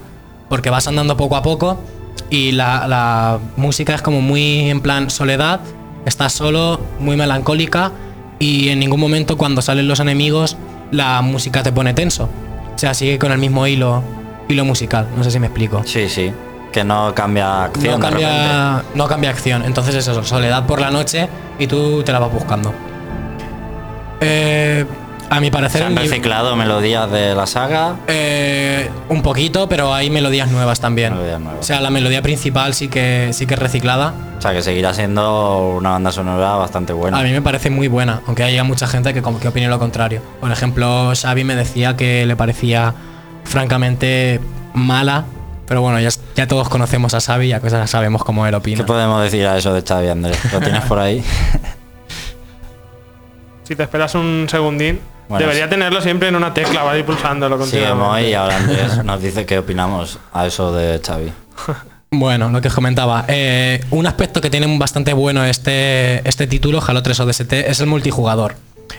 porque 0.49 0.69
vas 0.69 0.87
andando 0.87 1.17
poco 1.17 1.35
a 1.35 1.43
poco 1.43 1.79
y 2.29 2.51
la, 2.51 2.87
la 2.87 3.39
música 3.57 3.95
es 3.95 4.01
como 4.01 4.21
muy 4.21 4.69
en 4.69 4.81
plan 4.81 5.09
soledad, 5.09 5.61
estás 6.05 6.33
solo, 6.33 6.79
muy 6.99 7.15
melancólica 7.17 7.91
y 8.41 8.69
en 8.69 8.79
ningún 8.79 8.99
momento 8.99 9.37
cuando 9.37 9.61
salen 9.61 9.87
los 9.87 9.99
enemigos 9.99 10.57
la 10.89 11.21
música 11.21 11.61
te 11.61 11.71
pone 11.71 11.93
tenso. 11.93 12.27
O 12.75 12.77
sea, 12.77 12.93
sigue 12.95 13.19
con 13.19 13.31
el 13.31 13.37
mismo 13.37 13.67
hilo, 13.67 14.03
hilo 14.49 14.65
musical, 14.65 15.07
no 15.15 15.23
sé 15.23 15.29
si 15.29 15.39
me 15.39 15.47
explico. 15.47 15.83
Sí, 15.85 16.09
sí. 16.09 16.33
Que 16.73 16.83
no 16.83 17.13
cambia 17.13 17.65
acción. 17.65 17.99
No 17.99 18.05
de 18.05 18.11
cambia, 18.11 18.83
no 18.95 19.07
cambia 19.07 19.29
acción. 19.29 19.63
Entonces 19.63 19.93
es 19.93 20.07
eso, 20.07 20.23
soledad 20.23 20.65
por 20.65 20.81
la 20.81 20.89
noche 20.89 21.29
y 21.59 21.67
tú 21.67 22.01
te 22.03 22.11
la 22.11 22.19
vas 22.19 22.33
buscando. 22.33 22.73
Eh, 24.21 24.85
a 25.31 25.39
mi 25.39 25.49
parecer... 25.49 25.79
Se 25.79 25.87
han 25.87 25.95
reciclado 25.95 26.57
melodías 26.57 27.09
de 27.09 27.33
la 27.33 27.47
saga. 27.47 27.95
eh, 28.07 28.89
un 29.07 29.21
poquito, 29.21 29.69
pero 29.69 29.93
hay 29.93 30.09
melodías 30.09 30.51
nuevas 30.51 30.81
también. 30.81 31.13
Melodías 31.13 31.39
nuevas. 31.39 31.61
O 31.61 31.63
sea, 31.63 31.79
la 31.79 31.89
melodía 31.89 32.21
principal 32.21 32.73
sí 32.73 32.89
que, 32.89 33.29
sí 33.31 33.45
que 33.45 33.53
es 33.53 33.59
reciclada. 33.59 34.13
O 34.37 34.41
sea, 34.41 34.51
que 34.51 34.61
seguirá 34.61 34.93
siendo 34.93 35.69
una 35.77 35.91
banda 35.91 36.11
sonora 36.11 36.55
bastante 36.57 36.91
buena. 36.91 37.17
A 37.17 37.23
mí 37.23 37.31
me 37.31 37.41
parece 37.41 37.69
muy 37.69 37.87
buena, 37.87 38.21
aunque 38.27 38.43
haya 38.43 38.65
mucha 38.65 38.87
gente 38.87 39.13
que, 39.13 39.21
que 39.21 39.47
opine 39.47 39.69
lo 39.69 39.79
contrario. 39.79 40.21
Por 40.41 40.51
ejemplo, 40.51 41.13
Xavi 41.15 41.45
me 41.45 41.55
decía 41.55 41.95
que 41.95 42.25
le 42.25 42.35
parecía 42.35 42.93
francamente 43.45 44.41
mala 44.73 45.23
Pero 45.65 45.81
bueno, 45.81 45.99
ya, 46.01 46.09
ya 46.35 46.45
todos 46.47 46.67
conocemos 46.67 47.13
a 47.13 47.21
Xavi, 47.21 47.47
ya 47.47 47.61
cosas 47.61 47.89
sabemos 47.89 48.23
cómo 48.25 48.45
él 48.45 48.51
¿Qué 48.51 48.57
opina. 48.57 48.85
podemos 48.85 49.23
decir 49.23 49.47
a 49.47 49.57
eso 49.57 49.73
de 49.73 49.81
Xavi, 49.81 50.09
Andrés? 50.09 50.37
¿Lo 50.51 50.59
tienes 50.59 50.83
por 50.83 50.99
ahí? 50.99 51.23
Si 53.63 53.75
te 53.77 53.83
esperas 53.83 54.15
un 54.15 54.47
segundín, 54.49 54.99
Bueno, 55.31 55.39
debería 55.47 55.65
sí. 55.65 55.69
tenerlo 55.71 56.01
siempre 56.01 56.27
en 56.29 56.35
una 56.35 56.53
tecla, 56.53 56.83
va 56.83 56.91
a 56.91 56.97
ir 56.97 57.05
pulsándolo 57.05 57.55
Sí, 57.65 57.71
continuamente. 57.71 58.29
y 58.29 58.33
ahora 58.33 58.57
Andrés 58.57 59.03
nos 59.03 59.21
dice 59.21 59.45
qué 59.45 59.57
opinamos 59.59 60.19
a 60.33 60.45
eso 60.45 60.71
de 60.73 60.99
Xavi. 61.05 61.31
Bueno, 62.13 62.49
lo 62.49 62.59
que 62.59 62.67
os 62.67 62.73
comentaba. 62.73 63.23
eh, 63.29 63.79
un 63.89 64.05
aspecto 64.05 64.41
que 64.41 64.49
tiene 64.49 64.77
bastante 64.77 65.13
bueno 65.13 65.45
este, 65.45 66.27
este 66.27 66.45
título, 66.45 66.83
Halo 66.85 67.01
3 67.01 67.17
ODST, 67.21 67.53
es 67.53 67.79
el 67.79 67.87
multijugador. 67.87 68.55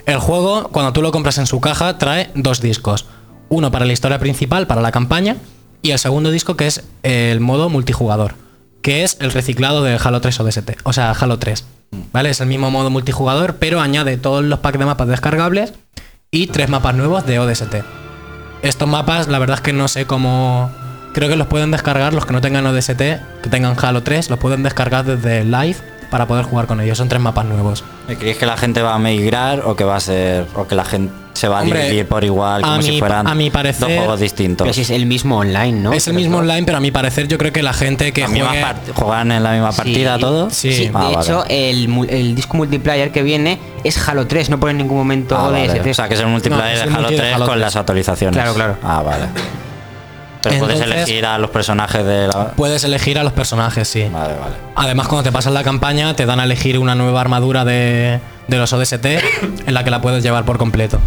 El 0.06 0.18
juego, 0.18 0.68
cuando 0.72 0.94
tú 0.94 1.02
lo 1.02 1.12
compras 1.12 1.36
en 1.36 1.44
su 1.46 1.60
caja, 1.60 1.98
trae 1.98 2.30
dos 2.34 2.62
discos. 2.62 3.04
Uno 3.50 3.70
para 3.70 3.84
la 3.84 3.92
historia 3.92 4.18
principal, 4.18 4.66
para 4.66 4.80
la 4.80 4.92
campaña, 4.92 5.36
y 5.82 5.90
el 5.90 5.98
segundo 5.98 6.30
disco 6.30 6.56
que 6.56 6.66
es 6.66 6.84
el 7.02 7.40
modo 7.40 7.68
multijugador, 7.68 8.34
que 8.80 9.04
es 9.04 9.18
el 9.20 9.30
reciclado 9.30 9.82
de 9.82 10.00
Halo 10.02 10.22
3 10.22 10.40
ODST, 10.40 10.70
o 10.84 10.94
sea, 10.94 11.10
Halo 11.10 11.38
3. 11.38 11.66
¿Vale? 12.14 12.30
Es 12.30 12.40
el 12.40 12.46
mismo 12.46 12.70
modo 12.70 12.88
multijugador, 12.88 13.56
pero 13.56 13.82
añade 13.82 14.16
todos 14.16 14.42
los 14.42 14.60
packs 14.60 14.78
de 14.78 14.86
mapas 14.86 15.08
descargables 15.08 15.74
y 16.34 16.46
tres 16.46 16.70
mapas 16.70 16.94
nuevos 16.94 17.26
de 17.26 17.38
ODST. 17.38 17.74
Estos 18.62 18.88
mapas, 18.88 19.28
la 19.28 19.38
verdad 19.38 19.56
es 19.56 19.60
que 19.60 19.74
no 19.74 19.86
sé 19.86 20.06
cómo. 20.06 20.70
Creo 21.12 21.28
que 21.28 21.36
los 21.36 21.46
pueden 21.46 21.70
descargar 21.70 22.14
los 22.14 22.24
que 22.24 22.32
no 22.32 22.40
tengan 22.40 22.64
ODST, 22.64 22.96
que 23.42 23.50
tengan 23.50 23.76
Halo 23.78 24.02
3, 24.02 24.30
los 24.30 24.38
pueden 24.38 24.62
descargar 24.62 25.04
desde 25.04 25.44
Live 25.44 25.76
para 26.10 26.26
poder 26.26 26.46
jugar 26.46 26.66
con 26.66 26.80
ellos. 26.80 26.96
Son 26.96 27.08
tres 27.10 27.20
mapas 27.20 27.44
nuevos. 27.44 27.84
¿Creéis 28.06 28.38
que 28.38 28.46
la 28.46 28.56
gente 28.56 28.80
va 28.80 28.94
a 28.94 28.98
migrar 28.98 29.60
o 29.66 29.76
que 29.76 29.84
va 29.84 29.96
a 29.96 30.00
ser 30.00 30.46
o 30.54 30.66
que 30.66 30.74
la 30.74 30.86
gente 30.86 31.12
se 31.42 31.48
va 31.48 31.58
a 31.58 31.62
dividir 31.62 32.06
por 32.06 32.22
igual 32.24 32.62
como 32.62 32.74
a 32.74 32.82
si 32.82 32.92
mi- 32.92 32.98
fueran 32.98 33.26
a 33.26 33.34
mi 33.34 33.50
parecer- 33.50 33.88
dos 33.88 33.98
juegos 33.98 34.20
distintos? 34.20 34.64
Pero 34.64 34.72
si 34.72 34.82
es 34.82 34.90
el 34.90 35.06
mismo 35.06 35.38
online, 35.38 35.72
¿no? 35.72 35.92
es 35.92 36.06
el 36.06 36.14
mismo 36.14 36.38
online, 36.38 36.62
pero 36.64 36.78
a 36.78 36.80
mi 36.80 36.90
parecer 36.92 37.26
yo 37.28 37.36
creo 37.36 37.52
que 37.52 37.62
la 37.62 37.72
gente 37.72 38.12
que 38.12 38.20
¿La 38.22 38.28
misma 38.28 38.48
juegue... 38.48 38.92
¿Juegan 38.94 39.32
en 39.32 39.42
la 39.42 39.50
misma 39.52 39.72
partida 39.72 40.14
Sí, 40.14 40.20
todos? 40.20 40.54
sí. 40.54 40.72
Sí, 40.72 40.82
de 40.84 40.92
Ah, 40.94 41.00
vale. 41.10 41.16
hecho, 41.20 41.44
el, 41.48 42.06
el 42.10 42.34
disco 42.36 42.56
multiplayer 42.56 43.10
que 43.10 43.22
viene 43.22 43.58
es 43.84 44.08
Halo 44.08 44.26
3, 44.26 44.50
no 44.50 44.60
pone 44.60 44.70
en 44.70 44.78
ningún 44.78 44.96
momento 44.98 45.36
Ah, 45.36 45.50
vale. 45.50 45.68
O 45.90 45.94
sea, 45.94 46.08
que 46.08 46.14
es 46.14 46.20
el 46.20 46.26
multiplayer 46.28 46.64
No, 46.64 46.70
es 46.72 46.78
de 46.78 46.94
Halo 46.94 47.00
multi 47.00 47.14
de 47.14 47.20
3 47.20 47.34
Halo 47.34 47.44
con 47.46 47.54
3. 47.54 47.60
las 47.64 47.76
actualizaciones. 47.76 48.36
Claro, 48.36 48.54
claro. 48.54 48.76
Ah, 48.82 49.02
vale. 49.02 49.24
Pero 50.42 50.58
puedes 50.58 50.80
elegir 50.80 51.24
a 51.24 51.38
los 51.38 51.50
personajes 51.50 52.04
de 52.04 52.26
la... 52.26 52.48
Puedes 52.52 52.82
elegir 52.82 53.16
a 53.18 53.22
los 53.22 53.32
personajes, 53.32 53.86
sí. 53.86 54.02
Vale, 54.12 54.34
vale. 54.34 54.54
Además, 54.74 55.06
cuando 55.06 55.22
te 55.22 55.30
pasas 55.32 55.52
la 55.52 55.62
campaña, 55.62 56.14
te 56.14 56.26
dan 56.26 56.40
a 56.40 56.44
elegir 56.44 56.78
una 56.80 56.94
nueva 56.96 57.20
armadura 57.20 57.64
de, 57.64 58.18
de 58.48 58.58
los 58.58 58.72
ODST 58.72 59.06
en 59.66 59.74
la 59.74 59.84
que 59.84 59.90
la 59.90 60.00
puedes 60.00 60.22
llevar 60.22 60.44
por 60.44 60.58
completo. 60.58 60.98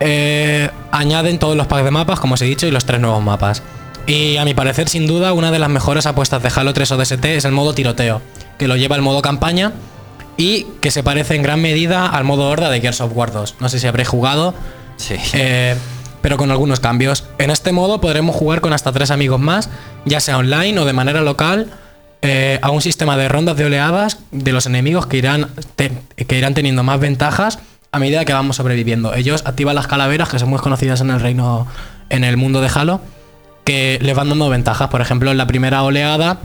Eh, 0.00 0.68
añaden 0.92 1.38
todos 1.38 1.56
los 1.56 1.66
packs 1.66 1.84
de 1.84 1.90
mapas, 1.90 2.20
como 2.20 2.34
os 2.34 2.42
he 2.42 2.44
dicho, 2.44 2.66
y 2.66 2.70
los 2.70 2.84
tres 2.84 3.00
nuevos 3.00 3.22
mapas. 3.22 3.62
Y 4.06 4.36
a 4.36 4.44
mi 4.44 4.54
parecer, 4.54 4.88
sin 4.88 5.06
duda, 5.06 5.32
una 5.32 5.50
de 5.50 5.58
las 5.58 5.68
mejores 5.68 6.06
apuestas 6.06 6.42
de 6.42 6.50
Halo 6.54 6.72
3 6.74 6.92
ODST 6.92 7.24
es 7.24 7.44
el 7.44 7.52
modo 7.52 7.74
tiroteo, 7.74 8.22
que 8.58 8.68
lo 8.68 8.76
lleva 8.76 8.94
el 8.96 9.02
modo 9.02 9.20
campaña 9.22 9.72
y 10.36 10.64
que 10.80 10.90
se 10.90 11.02
parece 11.02 11.34
en 11.34 11.42
gran 11.42 11.60
medida 11.60 12.06
al 12.06 12.24
modo 12.24 12.48
horda 12.48 12.70
de 12.70 12.80
Gears 12.80 13.00
of 13.00 13.12
War 13.14 13.32
2. 13.32 13.56
No 13.58 13.68
sé 13.68 13.78
si 13.80 13.86
habréis 13.86 14.08
jugado, 14.08 14.54
Sí. 14.96 15.16
eh, 15.34 15.76
pero 16.22 16.36
con 16.36 16.50
algunos 16.50 16.78
cambios. 16.80 17.24
En 17.38 17.50
este 17.50 17.72
modo 17.72 18.00
podremos 18.00 18.36
jugar 18.36 18.60
con 18.60 18.72
hasta 18.72 18.92
tres 18.92 19.10
amigos 19.10 19.40
más, 19.40 19.70
ya 20.04 20.20
sea 20.20 20.38
online 20.38 20.78
o 20.78 20.84
de 20.84 20.92
manera 20.92 21.20
local, 21.22 21.70
eh, 22.22 22.58
a 22.62 22.70
un 22.70 22.80
sistema 22.80 23.16
de 23.16 23.28
rondas 23.28 23.56
de 23.56 23.64
oleadas 23.64 24.18
de 24.32 24.52
los 24.52 24.66
enemigos 24.66 25.06
que 25.06 25.18
irán, 25.18 25.48
que 25.76 26.38
irán 26.38 26.54
teniendo 26.54 26.82
más 26.82 26.98
ventajas 26.98 27.58
a 27.92 27.98
medida 27.98 28.24
que 28.24 28.32
vamos 28.32 28.56
sobreviviendo. 28.56 29.14
Ellos 29.14 29.42
activan 29.46 29.74
las 29.74 29.86
calaveras, 29.86 30.28
que 30.28 30.38
son 30.38 30.50
muy 30.50 30.58
conocidas 30.58 31.00
en 31.00 31.10
el 31.10 31.20
reino, 31.20 31.66
en 32.10 32.24
el 32.24 32.36
mundo 32.36 32.60
de 32.60 32.70
Halo, 32.72 33.00
que 33.64 33.98
les 34.02 34.14
van 34.14 34.28
dando 34.28 34.48
ventajas. 34.48 34.88
Por 34.88 35.00
ejemplo, 35.00 35.30
en 35.30 35.38
la 35.38 35.46
primera 35.46 35.82
oleada 35.82 36.38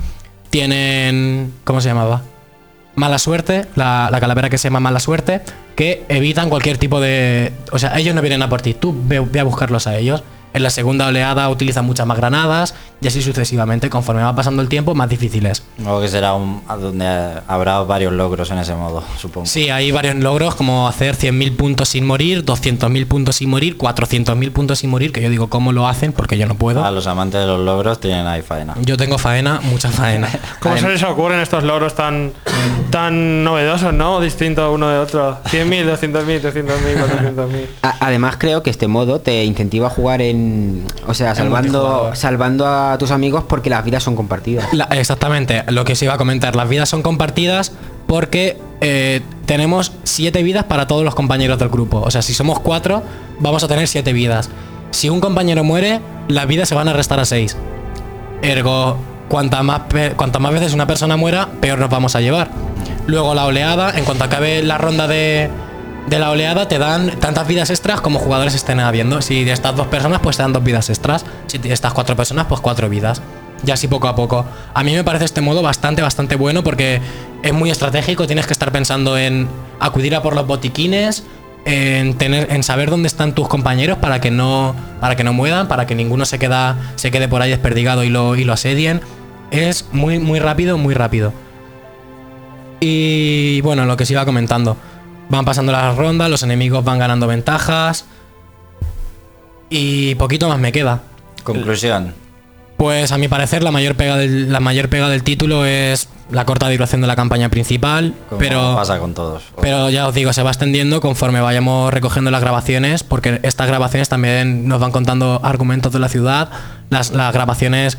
tienen. 0.50 1.54
¿Cómo 1.64 1.82
se 1.82 1.90
llamaba? 1.90 2.22
Mala 2.96 3.20
suerte, 3.20 3.66
la, 3.76 4.10
la 4.12 4.20
calavera 4.20 4.50
que 4.50 4.58
se 4.58 4.68
llama 4.68 4.82
mala 4.82 5.00
suerte, 5.00 5.42
que 5.76 6.06
evitan 6.10 6.50
cualquier 6.50 6.78
tipo 6.78 7.00
de. 7.00 7.52
O 7.72 7.80
sea, 7.80 7.98
ellos 7.98 8.14
no 8.16 8.22
vienen 8.22 8.42
a 8.42 8.50
por 8.50 8.62
ti, 8.62 8.74
tú 8.74 8.96
ve, 9.06 9.20
ve 9.20 9.40
a 9.40 9.44
buscarlos 9.44 9.88
a 9.88 9.98
ellos. 9.98 10.24
En 10.54 10.64
la 10.64 10.70
segunda 10.70 11.08
oleada 11.08 11.48
utilizan 11.50 11.86
muchas 11.86 12.06
más 12.06 12.18
granadas 12.18 12.76
y 13.02 13.08
así 13.08 13.22
sucesivamente. 13.22 13.90
Conforme 13.90 14.22
va 14.22 14.36
pasando 14.36 14.62
el 14.62 14.68
tiempo, 14.70 14.94
más 14.96 15.10
difíciles. 15.10 15.64
Luego 15.80 16.02
que 16.02 16.08
será 16.08 16.34
un, 16.34 16.62
donde 16.68 17.06
habrá 17.48 17.80
varios 17.84 18.14
logros 18.14 18.52
en 18.52 18.58
ese 18.60 18.76
modo, 18.76 19.04
supongo. 19.20 19.46
Sí, 19.48 19.70
hay 19.70 19.92
varios 19.92 20.16
logros 20.16 20.56
como 20.56 20.88
hacer 20.88 21.16
100.000 21.16 21.56
puntos 21.56 21.90
sin 21.90 22.06
morir, 22.06 22.44
200.000 22.46 23.08
puntos 23.08 23.38
sin 23.38 23.50
morir, 23.50 23.78
400.000 23.78 24.52
puntos 24.52 24.80
sin 24.80 24.90
morir, 24.90 25.12
que 25.12 25.22
yo 25.22 25.30
digo 25.30 25.48
cómo 25.48 25.72
lo 25.72 25.88
hacen 25.88 26.12
porque 26.14 26.38
yo 26.38 26.46
no 26.48 26.56
puedo. 26.56 26.84
A 26.84 26.92
los 26.92 27.08
amantes 27.08 27.40
de 27.42 27.48
los 27.48 27.60
logros 27.60 28.00
tienen 28.00 28.28
ahí 28.28 28.42
faena. 28.42 28.76
Yo 28.82 28.98
tengo 28.98 29.18
faena, 29.18 29.62
mucha 29.64 29.90
faena. 29.90 30.28
¿Cómo 30.60 30.78
se 30.78 30.88
les 30.90 31.02
ocurren 31.04 31.40
estos 31.40 31.64
logros 31.64 31.96
tan, 31.96 32.34
tan 32.90 33.44
novedosos, 33.44 33.94
no? 33.94 34.20
Distintos 34.20 34.70
uno 34.74 34.90
de 34.90 35.00
otro. 35.00 35.38
100.000, 35.46 35.98
200.000, 35.98 36.42
300.000, 36.42 37.36
400.000. 37.36 37.66
A- 37.84 37.96
Además 38.02 38.36
creo 38.38 38.64
que 38.64 38.70
este 38.70 38.88
modo 38.88 39.20
te 39.22 39.44
incentiva 39.46 39.88
a 39.88 39.90
jugar 39.90 40.22
en, 40.22 40.41
o 41.08 41.14
sea, 41.14 41.36
salvando, 41.36 42.12
salvando 42.14 42.68
a 42.68 42.98
tus 42.98 43.12
amigos 43.12 43.44
porque 43.48 43.70
las 43.70 43.84
vidas 43.84 44.04
son 44.04 44.16
compartidas. 44.16 44.74
La- 44.74 44.86
exactamente, 44.92 45.64
lo 45.70 45.84
que 45.86 45.94
os 45.94 46.02
iba 46.02 46.14
a 46.14 46.18
comentar. 46.18 46.56
Las 46.56 46.70
vidas 46.70 46.90
son 46.90 47.02
compartidas 47.02 47.72
porque 48.08 48.58
eh, 48.82 49.22
tenemos 49.46 49.94
siete 50.04 50.44
vidas 50.44 50.66
para 50.66 50.88
todos 50.88 51.04
los 51.04 51.16
compañeros 51.16 51.60
del 51.60 51.70
grupo. 51.70 52.02
O 52.02 52.12
sea, 52.12 52.22
si 52.22 52.34
somos 52.34 52.60
cuatro, 52.60 53.04
vamos 53.40 53.64
a 53.64 53.68
tener 53.68 53.88
siete 53.88 54.14
vidas. 54.14 54.50
Si 54.92 55.10
un 55.10 55.20
compañero 55.22 55.64
muere, 55.64 56.02
las 56.28 56.48
vidas 56.48 56.68
se 56.70 56.76
van 56.76 56.88
a 56.88 56.94
restar 56.94 57.20
a 57.20 57.26
seis. 57.26 57.56
Ergo, 58.42 58.98
cuanta 59.30 59.64
más, 59.64 59.82
cuantas 60.16 60.42
más 60.42 60.52
veces 60.52 60.74
una 60.74 60.88
persona 60.88 61.16
muera, 61.16 61.48
peor 61.62 61.80
nos 61.80 61.90
vamos 61.90 62.16
a 62.16 62.22
llevar. 62.22 62.50
Luego 63.08 63.34
la 63.34 63.46
oleada, 63.46 63.98
en 63.98 64.04
cuanto 64.04 64.24
acabe 64.24 64.64
la 64.64 64.78
ronda 64.78 65.08
de, 65.08 65.50
de 66.08 66.20
la 66.20 66.32
oleada, 66.32 66.68
te 66.68 66.80
dan 66.80 67.20
tantas 67.20 67.48
vidas 67.48 67.70
extras 67.70 68.02
como 68.02 68.20
jugadores 68.20 68.56
estén 68.56 68.80
habiendo. 68.80 69.22
Si 69.22 69.44
de 69.44 69.52
estas 69.52 69.76
dos 69.76 69.88
personas, 69.88 70.20
pues 70.22 70.38
te 70.38 70.44
dan 70.44 70.54
dos 70.54 70.64
vidas 70.64 70.90
extras. 70.90 71.26
Si 71.48 71.58
de 71.58 71.72
estas 71.72 71.94
cuatro 71.94 72.16
personas, 72.16 72.46
pues 72.48 72.62
cuatro 72.62 72.90
vidas. 72.90 73.22
Y 73.66 73.72
así 73.72 73.88
poco 73.88 74.08
a 74.08 74.16
poco. 74.16 74.46
A 74.74 74.84
mí 74.84 74.94
me 74.94 75.04
parece 75.04 75.26
este 75.26 75.42
modo 75.42 75.62
bastante, 75.62 76.02
bastante 76.02 76.36
bueno 76.36 76.64
porque 76.64 77.00
es 77.44 77.54
muy 77.54 77.70
estratégico. 77.70 78.26
Tienes 78.26 78.48
que 78.48 78.54
estar 78.54 78.72
pensando 78.72 79.18
en 79.18 79.48
acudir 79.80 80.16
a 80.16 80.24
por 80.24 80.36
los 80.36 80.48
botiquines, 80.48 81.24
en 81.66 82.16
tener, 82.16 82.52
en 82.52 82.64
saber 82.64 82.90
dónde 82.90 83.08
están 83.08 83.36
tus 83.36 83.48
compañeros 83.48 84.00
para 84.00 84.20
que 84.20 84.32
no, 84.32 84.76
para 85.00 85.16
que 85.16 85.24
no 85.24 85.34
mueran, 85.34 85.68
para 85.68 85.86
que 85.86 85.94
ninguno 85.94 86.26
se 86.26 86.40
queda, 86.40 86.78
se 86.96 87.12
quede 87.12 87.28
por 87.28 87.42
ahí 87.42 87.52
desperdigado 87.52 88.04
y 88.04 88.10
lo, 88.10 88.36
y 88.36 88.44
lo 88.44 88.54
asedien. 88.54 89.02
Es 89.52 89.86
muy, 89.92 90.18
muy 90.18 90.40
rápido, 90.40 90.78
muy 90.78 90.96
rápido. 90.96 91.34
Y 92.80 93.62
bueno, 93.62 93.86
lo 93.86 93.96
que 93.96 94.08
se 94.08 94.14
iba 94.14 94.26
comentando. 94.26 94.76
Van 95.32 95.46
pasando 95.46 95.72
las 95.72 95.96
rondas, 95.96 96.30
los 96.30 96.44
enemigos 96.44 96.84
van 96.84 97.00
ganando 97.00 97.26
ventajas. 97.26 98.04
Y 99.70 100.16
poquito 100.16 100.50
más 100.50 100.60
me 100.60 100.74
queda. 100.74 101.04
Conclusión. 101.44 102.14
Pues 102.76 103.14
a 103.14 103.18
mi 103.18 103.30
parecer 103.30 103.64
la 103.64 103.72
mayor 103.72 103.96
pega 103.96 104.18
del, 104.18 104.52
la 104.52 104.60
mayor 104.60 104.90
pega 104.90 105.08
del 105.08 105.24
título 105.24 105.66
es 105.66 106.10
la 106.32 106.46
corta 106.46 106.70
duración 106.70 107.00
de 107.00 107.08
la 107.08 107.16
campaña 107.16 107.48
principal. 107.48 108.14
Como 108.28 108.40
Pero, 108.40 108.76
pasa 108.76 109.00
con 109.00 109.14
todos. 109.14 109.44
pero 109.62 109.90
ya 109.90 110.08
os 110.08 110.14
digo, 110.14 110.34
se 110.34 110.44
va 110.44 110.50
extendiendo 110.50 111.00
conforme 111.00 111.40
vayamos 111.40 111.94
recogiendo 111.94 112.30
las 112.30 112.42
grabaciones, 112.42 113.04
porque 113.04 113.40
estas 113.44 113.68
grabaciones 113.68 114.10
también 114.10 114.68
nos 114.68 114.82
van 114.82 114.92
contando 114.92 115.40
argumentos 115.44 115.94
de 115.94 116.00
la 116.00 116.10
ciudad. 116.10 116.50
Las, 116.90 117.12
las 117.12 117.32
grabaciones 117.34 117.98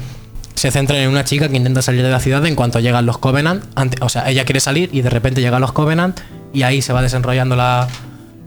se 0.54 0.70
centran 0.70 1.00
en 1.00 1.08
una 1.08 1.24
chica 1.24 1.48
que 1.48 1.56
intenta 1.56 1.82
salir 1.82 2.02
de 2.02 2.10
la 2.10 2.20
ciudad 2.20 2.44
en 2.46 2.54
cuanto 2.54 2.80
llegan 2.80 3.06
los 3.06 3.18
Covenant. 3.18 3.64
o 4.00 4.08
sea, 4.08 4.28
ella 4.28 4.44
quiere 4.44 4.60
salir 4.60 4.90
y 4.92 5.02
de 5.02 5.10
repente 5.10 5.40
llegan 5.40 5.60
los 5.60 5.72
Covenant 5.72 6.20
y 6.52 6.62
ahí 6.62 6.82
se 6.82 6.92
va 6.92 7.02
desenrollando 7.02 7.56
la, 7.56 7.88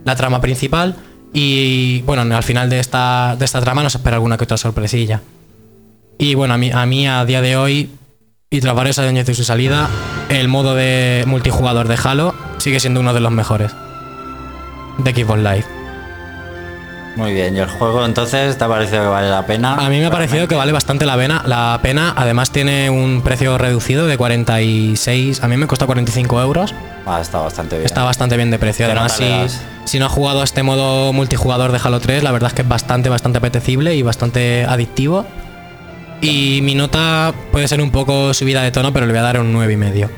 la 0.04 0.16
trama 0.16 0.40
principal. 0.40 0.96
Y 1.32 2.02
bueno, 2.02 2.22
al 2.34 2.42
final 2.42 2.70
de 2.70 2.78
esta, 2.78 3.36
de 3.38 3.44
esta 3.44 3.60
trama 3.60 3.82
nos 3.82 3.94
espera 3.94 4.16
alguna 4.16 4.38
que 4.38 4.44
otra 4.44 4.56
sorpresilla. 4.56 5.20
Y 6.18 6.34
bueno, 6.34 6.54
a 6.54 6.58
mí, 6.58 6.70
a 6.72 6.86
mí 6.86 7.06
a 7.06 7.24
día 7.24 7.42
de 7.42 7.56
hoy, 7.56 7.90
y 8.48 8.60
tras 8.60 8.74
varios 8.74 8.98
años 8.98 9.26
de 9.26 9.34
su 9.34 9.44
salida, 9.44 9.90
el 10.30 10.48
modo 10.48 10.74
de 10.74 11.24
multijugador 11.26 11.88
de 11.88 11.98
Halo 12.02 12.34
sigue 12.58 12.80
siendo 12.80 13.00
uno 13.00 13.12
de 13.12 13.20
los 13.20 13.32
mejores 13.32 13.72
de 14.98 15.14
Xbox 15.14 15.38
Live. 15.38 15.75
Muy 17.16 17.32
bien, 17.32 17.56
y 17.56 17.60
el 17.60 17.66
juego 17.68 18.04
entonces 18.04 18.58
te 18.58 18.64
ha 18.64 18.68
parecido 18.68 19.00
que 19.00 19.08
vale 19.08 19.30
la 19.30 19.46
pena. 19.46 19.74
A 19.74 19.88
mí 19.88 19.98
me 19.98 20.06
ha 20.06 20.10
parecido 20.10 20.46
que 20.46 20.54
vale 20.54 20.70
bastante 20.70 21.06
la 21.06 21.16
pena. 21.16 21.42
La 21.46 21.80
pena, 21.82 22.12
además 22.14 22.50
tiene 22.50 22.90
un 22.90 23.22
precio 23.22 23.56
reducido 23.56 24.06
de 24.06 24.18
46. 24.18 25.42
A 25.42 25.48
mí 25.48 25.56
me 25.56 25.66
cuesta 25.66 25.86
45 25.86 26.42
euros. 26.42 26.74
Ah, 27.06 27.20
está 27.22 27.38
bastante 27.38 27.76
bien. 27.76 27.86
Está 27.86 28.04
bastante 28.04 28.36
bien 28.36 28.50
de 28.50 28.58
precio. 28.58 28.84
¿Qué 28.84 28.92
Además, 28.92 29.18
si, 29.86 29.98
no 29.98 30.06
has 30.06 30.12
jugado 30.12 30.42
a 30.42 30.44
este 30.44 30.62
modo 30.62 31.14
multijugador 31.14 31.72
de 31.72 31.80
Halo 31.82 32.00
3, 32.00 32.22
la 32.22 32.32
verdad 32.32 32.48
es 32.48 32.54
que 32.54 32.62
es 32.62 32.68
bastante, 32.68 33.08
bastante 33.08 33.38
apetecible 33.38 33.94
y 33.94 34.02
bastante 34.02 34.66
adictivo. 34.66 35.24
Y 36.20 36.60
mi 36.62 36.74
nota 36.74 37.32
puede 37.50 37.66
ser 37.66 37.80
un 37.80 37.92
poco 37.92 38.34
subida 38.34 38.62
de 38.62 38.72
tono, 38.72 38.92
pero 38.92 39.06
le 39.06 39.12
voy 39.12 39.20
a 39.20 39.22
dar 39.22 39.40
un 39.40 39.54
9,5. 39.54 40.10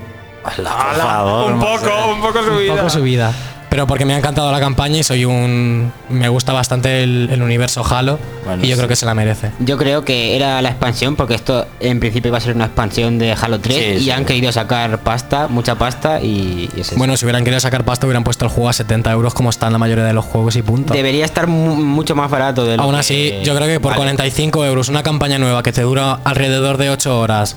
Ala, 0.44 0.72
por 0.72 0.96
favor, 0.96 1.52
un 1.52 1.60
poco, 1.60 2.12
un 2.12 2.20
poco 2.20 2.38
Un 2.40 2.44
subida. 2.46 2.74
poco 2.76 2.90
subida. 2.90 3.32
Pero 3.70 3.86
porque 3.86 4.04
me 4.04 4.14
ha 4.14 4.18
encantado 4.18 4.50
la 4.50 4.60
campaña 4.60 4.98
y 4.98 5.02
soy 5.02 5.24
un. 5.24 5.92
Me 6.08 6.28
gusta 6.28 6.52
bastante 6.52 7.02
el, 7.02 7.28
el 7.30 7.42
universo 7.42 7.84
Halo 7.84 8.18
Bueno, 8.44 8.64
y 8.64 8.68
yo 8.68 8.74
sí. 8.74 8.78
creo 8.78 8.88
que 8.88 8.96
se 8.96 9.04
la 9.06 9.14
merece. 9.14 9.50
Yo 9.58 9.76
creo 9.76 10.04
que 10.04 10.36
era 10.36 10.60
la 10.62 10.70
expansión, 10.70 11.16
porque 11.16 11.34
esto 11.34 11.66
en 11.80 12.00
principio 12.00 12.28
iba 12.30 12.38
a 12.38 12.40
ser 12.40 12.54
una 12.56 12.64
expansión 12.66 13.18
de 13.18 13.32
Halo 13.32 13.60
3 13.60 13.76
Sí, 13.76 13.84
y 13.84 14.00
sí. 14.04 14.10
han 14.10 14.24
querido 14.24 14.50
sacar 14.52 15.00
pasta, 15.02 15.48
mucha 15.48 15.74
pasta 15.76 16.20
y, 16.20 16.68
y 16.76 16.80
es. 16.80 16.96
Bueno, 16.96 17.16
si 17.16 17.24
hubieran 17.26 17.44
querido 17.44 17.60
sacar 17.60 17.84
pasta, 17.84 18.06
hubieran 18.06 18.24
puesto 18.24 18.44
el 18.44 18.50
juego 18.50 18.68
a 18.70 18.72
70 18.72 19.12
euros 19.12 19.34
como 19.34 19.50
está 19.50 19.66
en 19.66 19.72
la 19.74 19.78
mayoría 19.78 20.04
de 20.04 20.12
los 20.14 20.24
juegos 20.24 20.56
y 20.56 20.62
punto. 20.62 20.94
Debería 20.94 21.24
estar 21.24 21.46
mu- 21.46 21.76
mucho 21.76 22.14
más 22.16 22.30
barato 22.30 22.64
de 22.64 22.76
lo 22.78 22.82
Aún 22.84 22.94
que- 22.94 23.00
así, 23.00 23.32
yo 23.44 23.54
creo 23.54 23.66
que 23.68 23.80
por 23.80 23.90
vale. 23.90 23.98
45 24.00 24.64
euros 24.64 24.88
una 24.88 25.02
campaña 25.02 25.38
nueva 25.38 25.62
que 25.62 25.72
te 25.72 25.82
dura 25.82 26.18
alrededor 26.24 26.78
de 26.78 26.90
8 26.90 27.18
horas, 27.20 27.56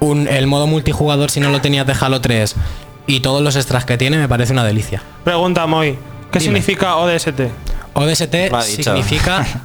un, 0.00 0.26
el 0.28 0.46
modo 0.46 0.66
multijugador 0.66 1.30
si 1.30 1.40
no 1.40 1.50
lo 1.50 1.60
tenías 1.60 1.86
de 1.86 1.94
Halo 2.00 2.20
3 2.20 2.54
y 3.06 3.20
todos 3.20 3.42
los 3.42 3.56
extras 3.56 3.84
que 3.84 3.96
tiene 3.98 4.18
me 4.18 4.28
parece 4.28 4.52
una 4.52 4.64
delicia. 4.64 5.02
Pregunta, 5.24 5.66
Moy. 5.66 5.98
¿Qué 6.30 6.38
Dime. 6.38 6.44
significa 6.60 6.96
ODST? 6.96 7.40
ODST 7.94 8.34
significa... 8.82 9.46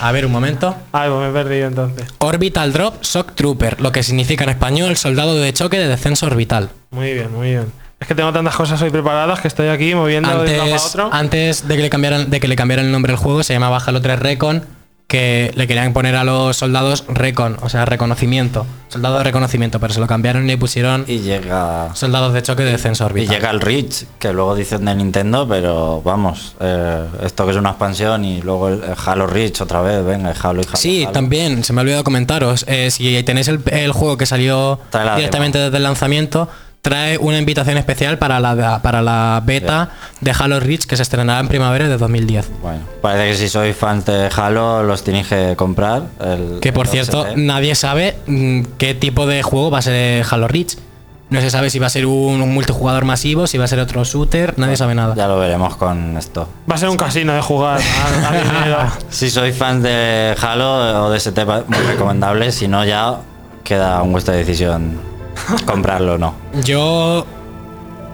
A 0.00 0.12
ver, 0.12 0.26
un 0.26 0.32
momento. 0.32 0.74
Ay, 0.92 1.08
pues 1.08 1.20
me 1.22 1.28
he 1.28 1.32
perdido 1.32 1.68
entonces. 1.68 2.06
Orbital 2.18 2.72
Drop 2.72 3.02
Shock 3.02 3.34
Trooper, 3.34 3.80
lo 3.80 3.92
que 3.92 4.02
significa 4.02 4.44
en 4.44 4.50
español 4.50 4.96
soldado 4.96 5.34
de 5.36 5.52
choque 5.54 5.78
de 5.78 5.88
descenso 5.88 6.26
orbital. 6.26 6.70
Muy 6.90 7.14
bien, 7.14 7.32
muy 7.32 7.48
bien. 7.50 7.72
Es 7.98 8.06
que 8.06 8.14
tengo 8.14 8.30
tantas 8.30 8.54
cosas 8.56 8.82
hoy 8.82 8.90
preparadas 8.90 9.40
que 9.40 9.48
estoy 9.48 9.68
aquí 9.68 9.94
moviendo 9.94 10.28
de 10.28 10.36
un 10.36 10.44
lado 10.58 10.62
a 10.62 10.64
Antes, 10.66 10.86
otro. 10.86 11.08
antes 11.12 11.68
de 11.68 11.76
que 11.76 11.82
le 11.82 11.88
cambiaran 11.88 12.28
de 12.28 12.40
que 12.40 12.48
le 12.48 12.56
cambiaran 12.56 12.84
el 12.86 12.92
nombre 12.92 13.12
al 13.12 13.18
juego 13.18 13.42
se 13.42 13.54
llamaba 13.54 13.78
Halo 13.78 14.02
3 14.02 14.18
Recon, 14.18 14.66
que 15.06 15.52
le 15.54 15.68
querían 15.68 15.92
poner 15.92 16.16
a 16.16 16.24
los 16.24 16.56
soldados 16.56 17.04
Recon, 17.06 17.58
o 17.62 17.68
sea, 17.68 17.84
reconocimiento, 17.84 18.66
soldado 18.88 19.18
de 19.18 19.24
reconocimiento, 19.24 19.78
pero 19.78 19.94
se 19.94 20.00
lo 20.00 20.08
cambiaron 20.08 20.44
y 20.44 20.48
le 20.48 20.58
pusieron 20.58 21.04
Y 21.06 21.18
llega. 21.20 21.94
soldados 21.94 22.32
de 22.32 22.42
choque 22.42 22.64
de 22.64 22.72
descenso 22.72 23.04
Y 23.04 23.06
orbital. 23.06 23.36
llega 23.36 23.50
el 23.50 23.60
Reach, 23.60 24.04
que 24.18 24.32
luego 24.32 24.56
dicen 24.56 24.84
de 24.84 24.94
Nintendo, 24.96 25.46
pero 25.48 26.02
vamos, 26.02 26.56
eh, 26.58 27.04
esto 27.22 27.44
que 27.44 27.52
es 27.52 27.56
una 27.56 27.70
expansión 27.70 28.24
y 28.24 28.42
luego 28.42 28.68
el, 28.68 28.82
Halo 29.06 29.28
Reach 29.28 29.60
otra 29.60 29.80
vez, 29.80 30.04
venga, 30.04 30.32
el 30.32 30.36
Halo 30.42 30.62
y 30.62 30.64
Halo. 30.66 30.76
Sí, 30.76 31.02
Halo. 31.04 31.12
también, 31.12 31.62
se 31.62 31.72
me 31.72 31.80
ha 31.80 31.82
olvidado 31.82 32.02
comentaros. 32.02 32.64
eh, 32.66 32.90
si 32.90 33.22
tenéis 33.22 33.46
el, 33.46 33.60
el 33.66 33.92
juego 33.92 34.16
que 34.16 34.26
salió 34.26 34.80
directamente 35.16 35.58
desde 35.58 35.76
el 35.76 35.84
lanzamiento, 35.84 36.48
trae 36.88 37.18
una 37.18 37.38
invitación 37.38 37.76
especial 37.78 38.16
para 38.18 38.38
la, 38.38 38.80
para 38.80 39.02
la 39.02 39.42
beta 39.44 39.90
de 40.20 40.30
Halo 40.30 40.60
Reach 40.60 40.84
que 40.86 40.96
se 40.96 41.02
estrenará 41.02 41.40
en 41.40 41.48
primavera 41.48 41.88
de 41.88 41.98
2010. 41.98 42.48
Bueno, 42.62 42.80
parece 43.02 43.30
que 43.30 43.36
si 43.36 43.48
sois 43.48 43.76
fans 43.76 44.04
de 44.04 44.30
Halo 44.34 44.84
los 44.84 45.02
tenéis 45.02 45.26
que 45.26 45.54
comprar. 45.56 46.02
el- 46.20 46.60
Que 46.60 46.72
por 46.72 46.86
el 46.86 46.92
cierto, 46.92 47.26
nadie 47.34 47.74
sabe 47.74 48.16
mm, 48.26 48.62
qué 48.78 48.94
tipo 48.94 49.26
de 49.26 49.42
juego 49.42 49.70
va 49.72 49.78
a 49.78 49.82
ser 49.82 50.24
Halo 50.30 50.46
Reach. 50.48 50.76
No 51.28 51.40
se 51.40 51.50
sabe 51.50 51.70
si 51.70 51.80
va 51.80 51.88
a 51.88 51.90
ser 51.90 52.06
un, 52.06 52.40
un 52.40 52.54
multijugador 52.54 53.04
masivo, 53.04 53.48
si 53.48 53.58
va 53.58 53.64
a 53.64 53.66
ser 53.66 53.80
otro 53.80 54.04
shooter, 54.04 54.54
nadie 54.58 54.76
sabe 54.76 54.94
nada. 54.94 55.12
Ya 55.16 55.26
lo 55.26 55.40
veremos 55.40 55.74
con 55.74 56.16
esto. 56.16 56.48
Va 56.70 56.76
a 56.76 56.78
ser 56.78 56.88
un 56.88 56.96
casino 56.96 57.32
de 57.34 57.40
jugar 57.42 57.80
a, 57.80 58.84
a. 58.86 58.92
Si 59.10 59.28
sois 59.28 59.56
fans 59.56 59.82
de 59.82 60.36
Halo 60.40 61.06
o 61.06 61.10
de 61.10 61.18
ST, 61.18 61.44
muy 61.66 61.78
recomendable. 61.88 62.52
Si 62.52 62.68
no, 62.68 62.84
ya 62.84 63.16
queda 63.64 64.00
en 64.04 64.12
vuestra 64.12 64.34
decisión 64.36 65.00
comprarlo 65.66 66.14
o 66.14 66.18
no. 66.18 66.34
Yo 66.64 67.26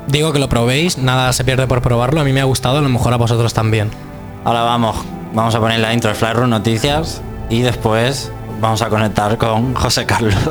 digo 0.06 0.32
que 0.32 0.38
lo 0.38 0.48
probéis, 0.48 0.98
nada 0.98 1.32
se 1.32 1.44
pierde 1.44 1.66
por 1.66 1.82
probarlo, 1.82 2.20
a 2.20 2.24
mí 2.24 2.32
me 2.32 2.40
ha 2.40 2.44
gustado, 2.44 2.78
a 2.78 2.80
lo 2.80 2.88
mejor 2.88 3.12
a 3.12 3.16
vosotros 3.16 3.54
también. 3.54 3.90
Ahora 4.44 4.62
vamos, 4.62 4.96
vamos 5.32 5.54
a 5.54 5.60
poner 5.60 5.80
la 5.80 5.94
intro 5.94 6.10
de 6.10 6.16
Flyroom 6.16 6.50
Noticias 6.50 7.22
y 7.48 7.62
después 7.62 8.32
vamos 8.60 8.82
a 8.82 8.88
conectar 8.88 9.36
con 9.38 9.74
José 9.74 10.06
Carlos. 10.06 10.34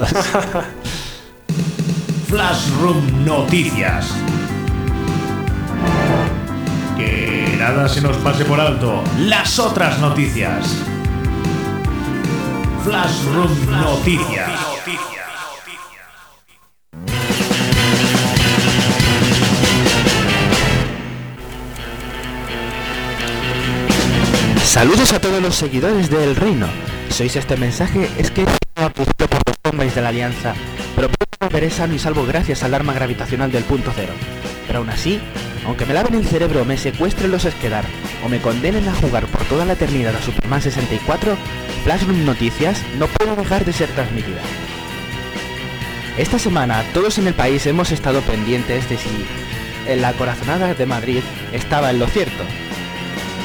Flashroom 2.27 3.25
Noticias. 3.25 4.13
Que 6.97 7.57
nada 7.59 7.89
se 7.89 7.99
nos 7.99 8.15
pase 8.17 8.45
por 8.45 8.59
alto. 8.59 9.03
Las 9.17 9.59
otras 9.59 9.99
noticias. 9.99 10.77
Flashroom 12.85 13.69
Noticias. 13.69 14.49
Saludos 24.71 25.11
a 25.11 25.19
todos 25.19 25.41
los 25.41 25.55
seguidores 25.55 26.09
del 26.09 26.33
reino. 26.33 26.65
Sois 27.09 27.35
este 27.35 27.57
mensaje 27.57 28.09
es 28.17 28.31
que 28.31 28.43
he 28.43 28.81
apuesto 28.81 29.27
por 29.27 29.41
los 29.45 29.57
hombres 29.69 29.93
de 29.93 30.01
la 30.01 30.07
alianza, 30.07 30.53
pero 30.95 31.09
pronto 31.09 31.37
volveré 31.41 31.69
sano 31.69 31.93
y 31.93 31.99
salvo 31.99 32.25
gracias 32.25 32.63
al 32.63 32.73
arma 32.73 32.93
gravitacional 32.93 33.51
del 33.51 33.65
punto 33.65 33.91
cero. 33.93 34.13
Pero 34.67 34.79
aún 34.79 34.89
así, 34.89 35.19
aunque 35.65 35.85
me 35.85 35.93
laven 35.93 36.15
el 36.15 36.25
cerebro, 36.25 36.63
me 36.63 36.77
secuestren 36.77 37.31
los 37.31 37.43
Esquedar 37.43 37.83
o 38.25 38.29
me 38.29 38.39
condenen 38.39 38.87
a 38.87 38.95
jugar 38.95 39.25
por 39.25 39.43
toda 39.43 39.65
la 39.65 39.73
eternidad 39.73 40.15
a 40.15 40.21
Superman 40.21 40.61
64, 40.61 41.35
Flashroom 41.83 42.23
Noticias 42.23 42.81
no 42.97 43.07
puede 43.07 43.35
dejar 43.35 43.65
de 43.65 43.73
ser 43.73 43.89
transmitida. 43.89 44.39
Esta 46.17 46.39
semana 46.39 46.85
todos 46.93 47.17
en 47.17 47.27
el 47.27 47.33
país 47.33 47.67
hemos 47.67 47.91
estado 47.91 48.21
pendientes 48.21 48.87
de 48.87 48.97
si 48.97 49.97
la 49.97 50.13
corazonada 50.13 50.73
de 50.73 50.85
Madrid 50.85 51.23
estaba 51.51 51.89
en 51.89 51.99
lo 51.99 52.07
cierto. 52.07 52.45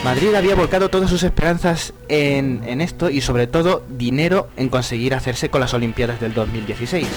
Madrid 0.07 0.37
había 0.37 0.55
volcado 0.55 0.89
todas 0.89 1.11
sus 1.11 1.25
esperanzas 1.25 1.93
en, 2.07 2.81
esto 2.81 3.11
y 3.11 3.21
sobre 3.21 3.49
todo 3.49 3.83
dinero 3.89 4.49
en 4.57 4.69
conseguir 4.69 5.15
hacerse 5.15 5.49
con 5.49 5.61
las 5.61 5.75
Olimpiadas 5.75 6.21
del 6.21 6.33
2016. 6.33 7.09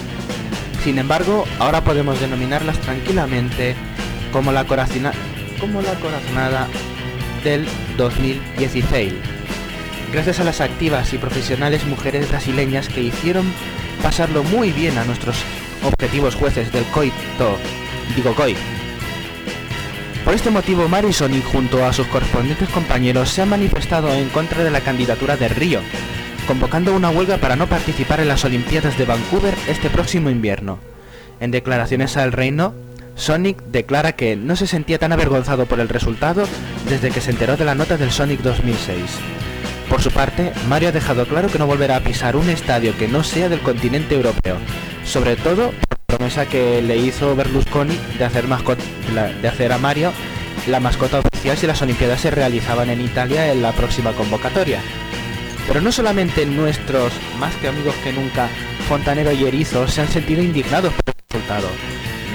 Sin 0.83 0.97
embargo, 0.97 1.45
ahora 1.59 1.83
podemos 1.83 2.19
denominarlas 2.19 2.79
tranquilamente 2.79 3.75
como 4.33 4.51
la, 4.51 4.65
como 4.65 5.83
la 5.83 5.93
corazonada 5.99 6.67
del 7.43 7.67
2016. 7.95 9.13
Gracias 10.11 10.39
a 10.39 10.43
las 10.43 10.59
activas 10.59 11.13
y 11.13 11.19
profesionales 11.19 11.85
mujeres 11.85 12.27
brasileñas 12.27 12.89
que 12.89 13.03
hicieron 13.03 13.45
pasarlo 14.01 14.43
muy 14.43 14.71
bien 14.71 14.97
a 14.97 15.05
nuestros 15.05 15.37
objetivos 15.83 16.33
jueces 16.33 16.71
del 16.71 16.85
COITO, 16.85 17.55
digo 18.15 18.33
COI, 18.33 18.55
por 20.29 20.35
este 20.35 20.51
motivo, 20.51 20.87
Marison 20.87 21.33
y 21.33 21.41
junto 21.41 21.83
a 21.83 21.91
sus 21.91 22.05
correspondientes 22.05 22.69
compañeros 22.69 23.31
se 23.31 23.41
han 23.41 23.49
manifestado 23.49 24.13
en 24.13 24.29
contra 24.29 24.63
de 24.63 24.69
la 24.69 24.81
candidatura 24.81 25.37
de 25.37 25.47
Río, 25.47 25.79
convocando 26.45 26.93
una 26.93 27.09
huelga 27.09 27.37
para 27.37 27.55
no 27.55 27.65
participar 27.65 28.19
en 28.19 28.27
las 28.27 28.45
Olimpiadas 28.45 28.95
de 28.95 29.05
Vancouver 29.05 29.55
este 29.67 29.89
próximo 29.89 30.29
invierno. 30.29 30.77
En 31.39 31.49
declaraciones 31.49 32.15
al 32.15 32.31
Reino, 32.31 32.75
Sonic 33.15 33.59
declara 33.71 34.11
que 34.11 34.35
no 34.35 34.55
se 34.55 34.67
sentía 34.67 34.99
tan 34.99 35.11
avergonzado 35.13 35.65
por 35.65 35.79
el 35.79 35.89
resultado 35.89 36.43
desde 36.87 37.09
que 37.09 37.21
se 37.21 37.31
enteró 37.31 37.57
de 37.57 37.65
la 37.65 37.73
nota 37.73 37.97
del 37.97 38.11
Sonic 38.11 38.41
2006. 38.41 38.99
Por 39.89 39.99
su 39.99 40.11
parte, 40.11 40.53
Mario 40.67 40.89
ha 40.89 40.91
dejado 40.91 41.25
claro 41.25 41.49
que 41.49 41.57
no 41.57 41.65
volverá 41.65 41.95
a 41.95 42.01
pisar 42.01 42.35
un 42.35 42.51
estadio 42.51 42.95
que 42.99 43.07
no 43.07 43.23
sea 43.23 43.49
del 43.49 43.61
continente 43.61 44.13
europeo, 44.13 44.57
sobre 45.03 45.37
todo 45.37 45.71
promesa 46.09 46.45
que 46.47 46.81
le 46.81 46.97
hizo 46.97 47.35
Berlusconi 47.35 47.97
de 48.17 48.25
hacer, 48.25 48.47
mascot- 48.47 48.77
la- 49.13 49.31
de 49.31 49.47
hacer 49.47 49.71
a 49.71 49.77
Mario 49.77 50.11
la 50.67 50.79
mascota 50.79 51.19
oficial 51.19 51.57
si 51.57 51.67
las 51.67 51.81
Olimpiadas 51.81 52.19
se 52.21 52.31
realizaban 52.31 52.89
en 52.89 52.99
Italia 53.01 53.51
en 53.51 53.61
la 53.61 53.71
próxima 53.71 54.11
convocatoria. 54.11 54.81
Pero 55.67 55.81
no 55.81 55.91
solamente 55.91 56.45
nuestros, 56.45 57.13
más 57.39 57.55
que 57.55 57.67
amigos 57.69 57.95
que 58.03 58.11
nunca, 58.11 58.49
Fontanero 58.87 59.31
y 59.31 59.45
Erizo 59.45 59.87
se 59.87 60.01
han 60.01 60.07
sentido 60.09 60.41
indignados 60.43 60.91
por 60.93 61.13
el 61.15 61.23
resultado. 61.29 61.67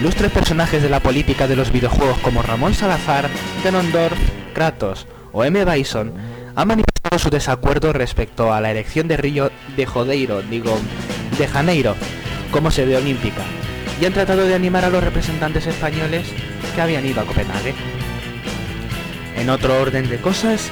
Ilustres 0.01 0.31
personajes 0.33 0.83
de 0.83 0.89
la 0.89 1.01
política 1.01 1.47
de 1.47 1.57
los 1.57 1.71
videojuegos 1.71 2.19
como 2.19 2.43
Ramón 2.43 2.75
Salazar, 2.75 3.29
Ganondorf, 3.63 4.19
Kratos 4.55 5.07
o 5.33 5.45
M. 5.45 5.65
Bison 5.65 6.13
han 6.57 6.69
manifestado 6.69 7.19
su 7.19 7.29
desacuerdo 7.31 7.93
respecto 7.93 8.53
a 8.53 8.61
la 8.61 8.71
elección 8.71 9.09
de 9.09 9.17
Río 9.17 9.51
de 9.77 9.85
Jodeiro, 9.87 10.43
digo, 10.43 10.79
de 11.39 11.47
Janeiro, 11.49 11.97
como 12.53 12.71
sede 12.71 12.97
olímpica, 12.97 13.43
y 14.01 14.05
han 14.05 14.13
tratado 14.13 14.45
de 14.47 14.55
animar 14.55 14.85
a 14.85 14.91
los 14.91 15.03
representantes 15.03 15.67
españoles 15.67 16.27
que 16.75 16.81
habían 16.81 17.07
ido 17.07 17.21
a 17.21 17.25
Copenhague. 17.25 17.75
En 19.37 19.51
otro 19.51 19.81
orden 19.81 20.09
de 20.09 20.19
cosas, 20.19 20.71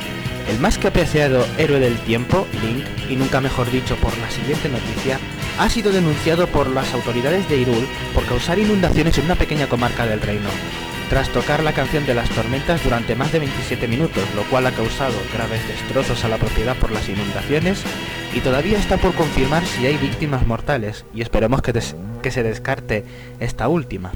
el 0.49 0.59
más 0.59 0.79
que 0.79 0.89
apreciado 0.89 1.47
héroe 1.59 1.81
del 1.81 1.99
tiempo, 1.99 2.47
Link, 2.63 2.85
y 3.09 3.17
nunca 3.17 3.41
mejor 3.41 3.71
dicho 3.71 3.97
por 3.97 4.17
la 4.19 4.31
siguiente 4.31 4.69
noticia, 4.69 5.19
ha 5.59 5.69
sido 5.69 5.93
denunciado 5.93 6.47
por 6.47 6.69
las 6.69 6.93
autoridades 6.95 7.49
de 7.49 7.59
Irul 7.59 7.87
por 8.15 8.25
causar 8.27 8.59
inundaciones 8.59 9.19
en 9.19 9.27
una 9.27 9.37
pequeña 9.37 9.67
comarca 9.67 10.07
del 10.07 10.21
reino, 10.21 10.49
tras 11.13 11.29
tocar 11.29 11.63
la 11.63 11.75
canción 11.75 12.07
de 12.07 12.15
las 12.15 12.31
tormentas 12.31 12.83
durante 12.83 13.15
más 13.15 13.31
de 13.33 13.41
27 13.41 13.87
minutos, 13.87 14.25
lo 14.35 14.45
cual 14.45 14.67
ha 14.67 14.71
causado 14.71 15.13
graves 15.35 15.61
destrozos 15.69 16.25
a 16.25 16.29
la 16.29 16.39
propiedad 16.39 16.75
por 16.75 16.91
las 16.91 17.07
inundaciones 17.07 17.83
y 18.35 18.41
todavía 18.41 18.79
está 18.79 18.97
por 18.97 19.13
confirmar 19.13 19.63
si 19.67 19.85
hay 19.85 19.99
víctimas 19.99 20.47
mortales, 20.47 21.05
y 21.13 21.21
esperemos 21.21 21.61
que, 21.61 22.31
se 22.31 22.43
descarte 22.43 23.05
esta 23.41 23.69
última. 23.69 24.11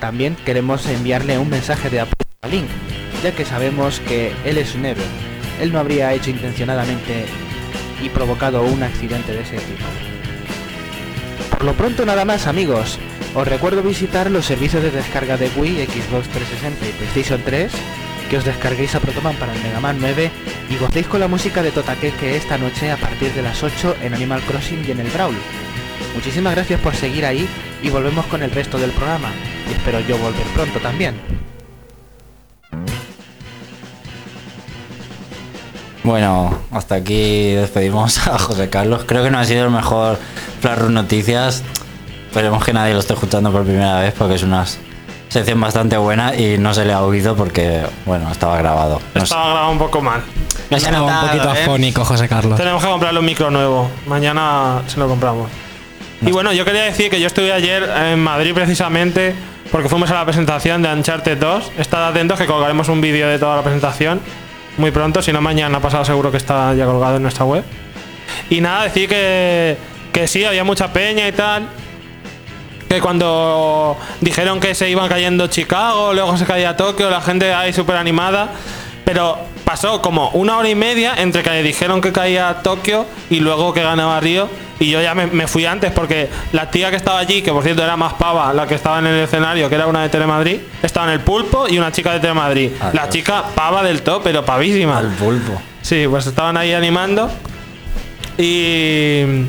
También 0.00 0.34
queremos 0.44 0.84
enviarle 0.88 1.38
un 1.38 1.48
mensaje 1.48 1.90
de 1.90 2.00
apoyo 2.00 2.26
a 2.42 2.48
Link, 2.48 2.66
ya 3.22 3.30
que 3.30 3.44
sabemos 3.44 4.00
que 4.00 4.32
él 4.44 4.58
es 4.58 4.74
un 4.74 4.84
héroe. 4.84 5.04
Él 5.60 5.72
no 5.72 5.78
habría 5.78 6.12
hecho 6.12 6.30
intencionadamente 6.30 7.24
y 8.02 8.08
provocado 8.08 8.64
un 8.64 8.82
accidente 8.82 9.32
de 9.32 9.42
ese 9.42 9.58
tipo. 9.58 9.84
Por 11.50 11.62
lo 11.62 11.72
pronto 11.74 12.04
nada 12.04 12.24
más 12.24 12.48
amigos. 12.48 12.98
Os 13.36 13.46
recuerdo 13.46 13.82
visitar 13.82 14.30
los 14.30 14.46
servicios 14.46 14.82
de 14.82 14.90
descarga 14.90 15.36
de 15.36 15.50
Wii, 15.54 15.84
Xbox 15.84 16.26
360 16.30 16.88
y 16.88 16.92
PlayStation 16.92 17.42
3, 17.44 17.70
que 18.30 18.38
os 18.38 18.46
descarguéis 18.46 18.94
a 18.94 19.00
Protoman 19.00 19.36
para 19.36 19.52
el 19.52 19.62
Mega 19.62 19.78
Man 19.78 19.98
9 20.00 20.30
y 20.70 20.76
gocéis 20.78 21.06
con 21.06 21.20
la 21.20 21.28
música 21.28 21.62
de 21.62 21.70
Totakeke 21.70 22.34
esta 22.34 22.56
noche 22.56 22.90
a 22.90 22.96
partir 22.96 23.34
de 23.34 23.42
las 23.42 23.62
8 23.62 23.96
en 24.00 24.14
Animal 24.14 24.40
Crossing 24.40 24.86
y 24.88 24.90
en 24.90 25.00
el 25.00 25.10
Brawl. 25.10 25.36
Muchísimas 26.14 26.54
gracias 26.54 26.80
por 26.80 26.96
seguir 26.96 27.26
ahí 27.26 27.46
y 27.82 27.90
volvemos 27.90 28.24
con 28.24 28.42
el 28.42 28.50
resto 28.50 28.78
del 28.78 28.90
programa. 28.92 29.28
Y 29.68 29.74
espero 29.74 30.00
yo 30.00 30.16
volver 30.16 30.46
pronto 30.54 30.78
también. 30.78 31.16
Bueno, 36.04 36.58
hasta 36.70 36.94
aquí 36.94 37.50
despedimos 37.50 38.16
a 38.28 38.38
José 38.38 38.70
Carlos. 38.70 39.04
Creo 39.06 39.22
que 39.22 39.30
no 39.30 39.38
ha 39.38 39.44
sido 39.44 39.66
el 39.66 39.70
mejor 39.70 40.18
Flash 40.62 40.88
Noticias. 40.88 41.62
Esperemos 42.36 42.62
que 42.62 42.74
nadie 42.74 42.92
lo 42.92 43.00
esté 43.00 43.14
escuchando 43.14 43.50
por 43.50 43.64
primera 43.64 43.98
vez 43.98 44.12
porque 44.12 44.34
es 44.34 44.42
una 44.42 44.66
sección 45.30 45.58
bastante 45.58 45.96
buena 45.96 46.34
y 46.36 46.58
no 46.58 46.74
se 46.74 46.84
le 46.84 46.92
ha 46.92 47.00
oído 47.00 47.34
porque, 47.34 47.80
bueno, 48.04 48.30
estaba 48.30 48.58
grabado. 48.58 49.00
No 49.14 49.20
sé. 49.20 49.24
Estaba 49.24 49.48
grabado 49.48 49.72
un 49.72 49.78
poco 49.78 50.02
mal. 50.02 50.20
No 50.68 50.76
ha 50.76 50.78
Estaba 50.78 51.22
un 51.22 51.28
poquito 51.28 51.54
¿eh? 51.54 51.62
afónico, 51.62 52.04
José 52.04 52.28
Carlos. 52.28 52.58
Tenemos 52.58 52.84
que 52.84 52.90
comprarle 52.90 53.20
un 53.20 53.24
micro 53.24 53.50
nuevo. 53.50 53.90
Mañana 54.06 54.82
se 54.86 55.00
lo 55.00 55.08
compramos. 55.08 55.50
Y 56.20 56.30
bueno, 56.30 56.52
yo 56.52 56.66
quería 56.66 56.82
decir 56.82 57.08
que 57.08 57.22
yo 57.22 57.26
estuve 57.26 57.54
ayer 57.54 57.90
en 58.12 58.22
Madrid 58.22 58.52
precisamente 58.52 59.34
porque 59.72 59.88
fuimos 59.88 60.10
a 60.10 60.16
la 60.16 60.26
presentación 60.26 60.82
de 60.82 60.92
Uncharted 60.92 61.38
2. 61.38 61.72
Estad 61.78 62.06
atentos 62.06 62.38
que 62.38 62.44
colgaremos 62.44 62.90
un 62.90 63.00
vídeo 63.00 63.28
de 63.28 63.38
toda 63.38 63.56
la 63.56 63.62
presentación 63.62 64.20
muy 64.76 64.90
pronto. 64.90 65.22
Si 65.22 65.32
no, 65.32 65.40
mañana 65.40 65.80
pasado 65.80 66.04
seguro 66.04 66.30
que 66.30 66.36
está 66.36 66.74
ya 66.74 66.84
colgado 66.84 67.16
en 67.16 67.22
nuestra 67.22 67.46
web. 67.46 67.64
Y 68.50 68.60
nada, 68.60 68.84
decir 68.84 69.08
que, 69.08 69.78
que 70.12 70.28
sí, 70.28 70.44
había 70.44 70.64
mucha 70.64 70.92
peña 70.92 71.26
y 71.26 71.32
tal. 71.32 71.66
Que 72.88 73.00
cuando 73.00 73.96
dijeron 74.20 74.60
que 74.60 74.74
se 74.74 74.88
iban 74.88 75.08
cayendo 75.08 75.48
Chicago, 75.48 76.12
luego 76.12 76.36
se 76.36 76.44
caía 76.44 76.76
Tokio, 76.76 77.10
la 77.10 77.20
gente 77.20 77.52
ahí 77.52 77.72
súper 77.72 77.96
animada. 77.96 78.50
Pero 79.04 79.38
pasó 79.64 80.02
como 80.02 80.30
una 80.30 80.56
hora 80.56 80.68
y 80.68 80.74
media 80.74 81.14
entre 81.16 81.42
que 81.42 81.62
dijeron 81.62 82.00
que 82.00 82.12
caía 82.12 82.56
Tokio 82.62 83.06
y 83.30 83.40
luego 83.40 83.72
que 83.72 83.82
ganaba 83.82 84.18
Río. 84.20 84.48
Y 84.78 84.90
yo 84.90 85.00
ya 85.00 85.14
me, 85.14 85.26
me 85.26 85.46
fui 85.46 85.64
antes 85.64 85.90
porque 85.90 86.28
la 86.52 86.70
tía 86.70 86.90
que 86.90 86.96
estaba 86.96 87.18
allí, 87.18 87.40
que 87.42 87.50
por 87.50 87.62
cierto 87.62 87.82
era 87.82 87.96
más 87.96 88.14
pava, 88.14 88.52
la 88.52 88.66
que 88.66 88.74
estaba 88.74 88.98
en 88.98 89.06
el 89.06 89.24
escenario, 89.24 89.68
que 89.68 89.74
era 89.74 89.86
una 89.86 90.02
de 90.02 90.08
Telemadrid, 90.08 90.58
estaba 90.82 91.06
en 91.06 91.12
el 91.14 91.20
pulpo 91.20 91.66
y 91.68 91.78
una 91.78 91.92
chica 91.92 92.12
de 92.12 92.20
Telemadrid. 92.20 92.72
Ah, 92.80 92.90
la 92.92 93.08
chica 93.08 93.44
pava 93.54 93.82
del 93.82 94.02
top, 94.02 94.22
pero 94.24 94.44
pavísima. 94.44 94.98
Al 94.98 95.08
pulpo. 95.08 95.60
Sí, 95.82 96.06
pues 96.08 96.26
estaban 96.26 96.56
ahí 96.56 96.72
animando. 96.72 97.30
Y. 98.38 99.46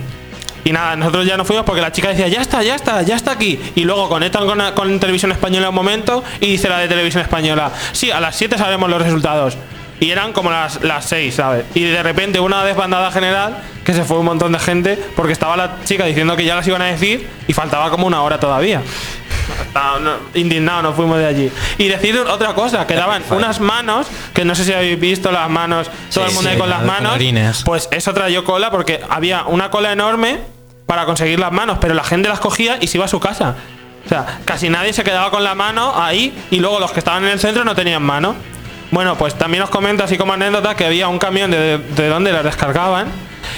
Y 0.67 0.73
nada, 0.73 0.97
nosotros 0.97 1.25
ya 1.25 1.37
nos 1.37 1.47
fuimos 1.47 1.65
porque 1.65 1.79
la 1.79 1.93
chica 1.93 2.09
decía, 2.09 2.27
ya 2.27 2.41
está, 2.41 2.61
ya 2.61 2.75
está, 2.75 3.01
ya 3.01 3.15
está 3.15 3.31
aquí. 3.31 3.57
Y 3.75 3.85
luego 3.85 4.09
conectan 4.09 4.45
con, 4.45 4.59
con 4.75 4.99
Televisión 4.99 5.31
Española 5.31 5.69
un 5.69 5.75
momento 5.75 6.25
y 6.41 6.47
dice 6.47 6.67
la 6.67 6.77
de 6.79 6.89
Televisión 6.89 7.23
Española, 7.23 7.71
sí, 7.93 8.11
a 8.11 8.19
las 8.19 8.35
7 8.35 8.57
sabremos 8.57 8.89
los 8.89 9.01
resultados. 9.01 9.57
Y 10.01 10.11
eran 10.11 10.33
como 10.33 10.51
las, 10.51 10.83
las 10.83 11.05
6, 11.05 11.33
¿sabes? 11.35 11.63
Y 11.73 11.83
de 11.85 12.03
repente 12.03 12.41
una 12.41 12.65
desbandada 12.65 13.11
general 13.13 13.59
que 13.85 13.93
se 13.93 14.03
fue 14.03 14.17
un 14.19 14.25
montón 14.25 14.51
de 14.51 14.59
gente 14.59 14.99
porque 15.15 15.31
estaba 15.31 15.55
la 15.55 15.77
chica 15.85 16.03
diciendo 16.03 16.35
que 16.35 16.43
ya 16.43 16.53
las 16.55 16.67
iban 16.67 16.81
a 16.81 16.85
decir 16.87 17.29
y 17.47 17.53
faltaba 17.53 17.89
como 17.89 18.05
una 18.05 18.21
hora 18.21 18.37
todavía. 18.37 18.81
Estaba- 19.65 19.99
no, 19.99 20.11
indignado 20.33 20.81
nos 20.81 20.95
fuimos 20.95 21.17
de 21.17 21.25
allí. 21.27 21.51
Y 21.77 21.87
decir 21.87 22.19
otra 22.19 22.53
cosa, 22.53 22.85
que 22.85 22.95
daban 22.95 23.23
unas 23.37 23.61
manos, 23.61 24.07
que 24.33 24.43
no 24.43 24.53
sé 24.53 24.65
si 24.65 24.73
habéis 24.73 24.99
visto 24.99 25.31
las 25.31 25.49
manos, 25.49 25.89
todo 26.13 26.25
el 26.25 26.33
mundo 26.33 26.49
sí, 26.49 26.53
ahí 26.55 26.59
con 26.59 26.69
la 26.69 26.77
las 26.79 26.85
manos. 26.85 27.13
Pues 27.63 27.87
eso 27.91 28.13
trayó 28.13 28.43
cola 28.43 28.69
porque 28.69 28.99
había 29.09 29.45
una 29.45 29.71
cola 29.71 29.93
enorme 29.93 30.56
para 30.87 31.05
conseguir 31.05 31.39
las 31.39 31.51
manos, 31.51 31.77
pero 31.79 31.93
la 31.93 32.03
gente 32.03 32.29
las 32.29 32.39
cogía 32.39 32.77
y 32.81 32.87
se 32.87 32.97
iba 32.97 33.05
a 33.05 33.09
su 33.09 33.19
casa. 33.19 33.55
O 34.05 34.09
sea, 34.09 34.39
casi 34.45 34.69
nadie 34.69 34.93
se 34.93 35.03
quedaba 35.03 35.29
con 35.29 35.43
la 35.43 35.53
mano 35.53 35.93
ahí 36.01 36.33
y 36.49 36.59
luego 36.59 36.79
los 36.79 36.91
que 36.91 36.99
estaban 36.99 37.23
en 37.25 37.31
el 37.31 37.39
centro 37.39 37.63
no 37.63 37.75
tenían 37.75 38.01
mano. 38.01 38.35
Bueno, 38.89 39.17
pues 39.17 39.35
también 39.35 39.63
os 39.63 39.69
comento 39.69 40.05
así 40.05 40.17
como 40.17 40.33
anécdota 40.33 40.75
que 40.75 40.85
había 40.85 41.09
un 41.09 41.19
camión 41.19 41.51
de, 41.51 41.77
de 41.77 42.07
donde 42.07 42.31
las 42.31 42.45
descargaban 42.45 43.07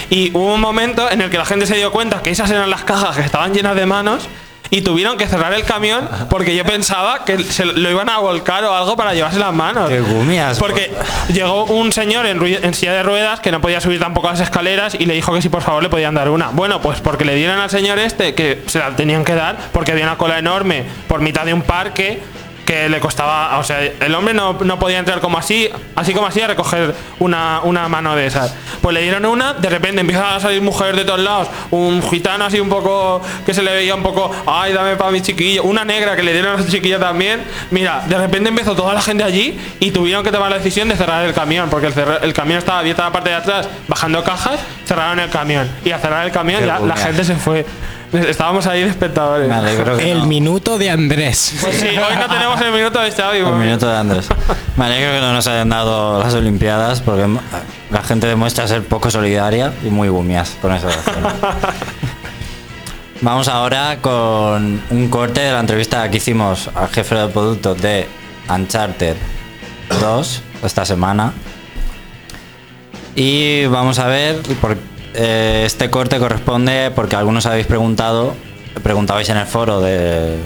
y 0.09 0.31
hubo 0.33 0.55
un 0.55 0.61
momento 0.61 1.09
en 1.09 1.21
el 1.21 1.29
que 1.29 1.37
la 1.37 1.45
gente 1.45 1.67
se 1.67 1.75
dio 1.75 1.91
cuenta 1.91 2.23
que 2.23 2.31
esas 2.31 2.49
eran 2.49 2.69
las 2.69 2.83
cajas 2.83 3.15
que 3.15 3.21
estaban 3.21 3.53
llenas 3.53 3.75
de 3.75 3.85
manos 3.85 4.27
y 4.71 4.81
tuvieron 4.81 5.17
que 5.17 5.27
cerrar 5.27 5.53
el 5.53 5.63
camión 5.63 6.07
porque 6.29 6.55
yo 6.55 6.63
pensaba 6.63 7.25
que 7.25 7.43
se 7.43 7.65
lo 7.65 7.89
iban 7.89 8.09
a 8.09 8.19
volcar 8.19 8.63
o 8.65 8.75
algo 8.75 8.95
para 8.95 9.13
llevarse 9.13 9.39
las 9.39 9.53
manos. 9.53 9.89
Qué 9.89 9.99
gumias. 9.99 10.59
Porque 10.59 10.91
llegó 11.33 11.65
un 11.65 11.91
señor 11.91 12.25
en, 12.25 12.41
en 12.43 12.73
silla 12.73 12.93
de 12.93 13.03
ruedas 13.03 13.39
que 13.39 13.51
no 13.51 13.61
podía 13.61 13.81
subir 13.81 13.99
tampoco 13.99 14.29
las 14.29 14.39
escaleras 14.39 14.95
y 14.95 15.05
le 15.05 15.13
dijo 15.13 15.33
que 15.33 15.41
si 15.41 15.49
por 15.49 15.61
favor 15.61 15.81
le 15.83 15.89
podían 15.89 16.13
dar 16.13 16.29
una. 16.29 16.49
Bueno, 16.49 16.81
pues 16.81 16.99
porque 16.99 17.25
le 17.25 17.35
dieron 17.35 17.59
al 17.59 17.69
señor 17.69 17.99
este 17.99 18.35
que 18.35 18.63
se 18.67 18.79
la 18.79 18.95
tenían 18.95 19.25
que 19.25 19.35
dar 19.35 19.57
porque 19.71 19.91
había 19.91 20.05
una 20.05 20.17
cola 20.17 20.37
enorme 20.37 20.85
por 21.07 21.21
mitad 21.21 21.45
de 21.45 21.53
un 21.53 21.61
parque 21.61 22.21
que 22.69 22.87
le 22.87 22.99
costaba, 22.99 23.57
o 23.57 23.63
sea, 23.63 23.81
el 23.81 24.13
hombre 24.13 24.31
no, 24.31 24.53
no 24.53 24.77
podía 24.77 24.99
entrar 24.99 25.19
como 25.21 25.39
así, 25.39 25.67
así 25.95 26.13
como 26.13 26.27
así 26.27 26.39
a 26.39 26.45
recoger 26.45 26.93
una, 27.17 27.61
una 27.63 27.89
mano 27.89 28.15
de 28.15 28.27
esas. 28.27 28.53
Pues 28.79 28.93
le 28.93 29.01
dieron 29.01 29.25
una, 29.25 29.55
de 29.55 29.69
repente 29.69 30.01
empiezan 30.01 30.35
a 30.35 30.39
salir 30.39 30.61
mujeres 30.61 30.95
de 30.95 31.03
todos 31.03 31.19
lados, 31.19 31.47
un 31.71 32.03
gitano 32.03 32.45
así 32.45 32.59
un 32.59 32.69
poco, 32.69 33.23
que 33.43 33.55
se 33.55 33.63
le 33.63 33.73
veía 33.73 33.95
un 33.95 34.03
poco, 34.03 34.29
ay, 34.45 34.71
dame 34.71 34.97
para 34.97 35.09
mi 35.09 35.19
chiquillo, 35.19 35.63
una 35.63 35.83
negra 35.83 36.15
que 36.15 36.21
le 36.21 36.31
dieron 36.31 36.59
a 36.59 36.63
su 36.63 36.69
chiquilla 36.69 36.99
también. 36.99 37.41
Mira, 37.71 38.03
de 38.07 38.19
repente 38.19 38.49
empezó 38.49 38.75
toda 38.75 38.93
la 38.93 39.01
gente 39.01 39.23
allí 39.23 39.59
y 39.79 39.89
tuvieron 39.89 40.23
que 40.23 40.31
tomar 40.31 40.51
la 40.51 40.57
decisión 40.59 40.89
de 40.89 40.95
cerrar 40.95 41.25
el 41.25 41.33
camión, 41.33 41.71
porque 41.71 41.87
el, 41.87 41.93
el 42.21 42.33
camión 42.33 42.59
estaba 42.59 42.81
abierto 42.81 43.01
a 43.01 43.05
la 43.05 43.11
parte 43.11 43.31
de 43.31 43.35
atrás, 43.35 43.67
bajando 43.87 44.23
cajas, 44.23 44.59
cerraron 44.85 45.19
el 45.19 45.31
camión. 45.31 45.67
Y 45.83 45.89
al 45.89 45.99
cerrar 45.99 46.23
el 46.23 46.31
camión 46.31 46.59
Qué 46.59 46.67
la, 46.67 46.95
gente 46.95 47.23
se 47.23 47.35
fue. 47.35 47.65
Estábamos 48.11 48.65
ahí 48.65 48.81
de 48.81 48.89
espectadores. 48.89 49.47
Me 49.47 49.53
alegro 49.53 49.95
que 49.97 50.11
El 50.11 50.19
no. 50.19 50.25
minuto 50.25 50.77
de 50.79 50.89
Andrés. 50.89 51.53
Pues 51.61 51.75
sí, 51.75 51.87
hoy 51.89 52.15
no 52.17 52.27
tenemos 52.27 52.59
el 52.61 52.71
minuto 52.71 52.99
de 52.99 53.11
Xavi. 53.11 53.41
Porque- 53.43 53.65
minuto 53.65 53.87
de 53.87 53.97
Andrés. 53.97 54.27
Me 54.77 54.85
alegro 54.85 55.13
que 55.13 55.19
no 55.21 55.33
nos 55.33 55.45
hayan 55.47 55.69
dado 55.69 56.19
las 56.23 56.33
Olimpiadas 56.33 57.01
porque 57.01 57.27
la 57.91 58.01
gente 58.03 58.25
demuestra 58.27 58.67
ser 58.67 58.83
poco 58.83 59.11
solidaria 59.11 59.71
y 59.85 59.89
muy 59.89 60.09
gumias 60.09 60.57
con 60.61 60.73
esa 60.73 60.87
razón. 60.87 61.23
Vamos 63.21 63.47
ahora 63.47 63.97
con 64.01 64.81
un 64.89 65.07
corte 65.09 65.41
de 65.41 65.51
la 65.51 65.59
entrevista 65.59 66.09
que 66.09 66.17
hicimos 66.17 66.69
al 66.73 66.87
jefe 66.89 67.15
de 67.15 67.27
producto 67.27 67.75
de 67.75 68.07
Uncharted 68.49 69.17
2 69.99 70.41
esta 70.63 70.85
semana. 70.85 71.33
Y 73.15 73.65
vamos 73.65 73.99
a 73.99 74.07
ver, 74.07 74.37
por- 74.61 74.77
eh, 75.13 75.63
este 75.65 75.89
corte 75.89 76.19
corresponde 76.19 76.91
porque 76.95 77.15
algunos 77.15 77.45
habéis 77.45 77.67
preguntado, 77.67 78.33
preguntabais 78.83 79.29
en 79.29 79.37
el 79.37 79.45
foro 79.45 79.81
de, 79.81 80.37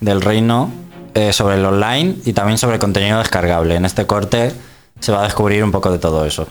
del 0.00 0.20
reino 0.20 0.70
eh, 1.14 1.32
sobre 1.32 1.56
el 1.56 1.64
online 1.64 2.16
y 2.24 2.32
también 2.32 2.58
sobre 2.58 2.74
el 2.74 2.80
contenido 2.80 3.18
descargable. 3.18 3.74
En 3.76 3.84
este 3.84 4.06
corte 4.06 4.52
se 5.00 5.12
va 5.12 5.20
a 5.20 5.24
descubrir 5.24 5.62
un 5.64 5.72
poco 5.72 5.90
de 5.90 5.98
todo 5.98 6.24
eso. 6.24 6.46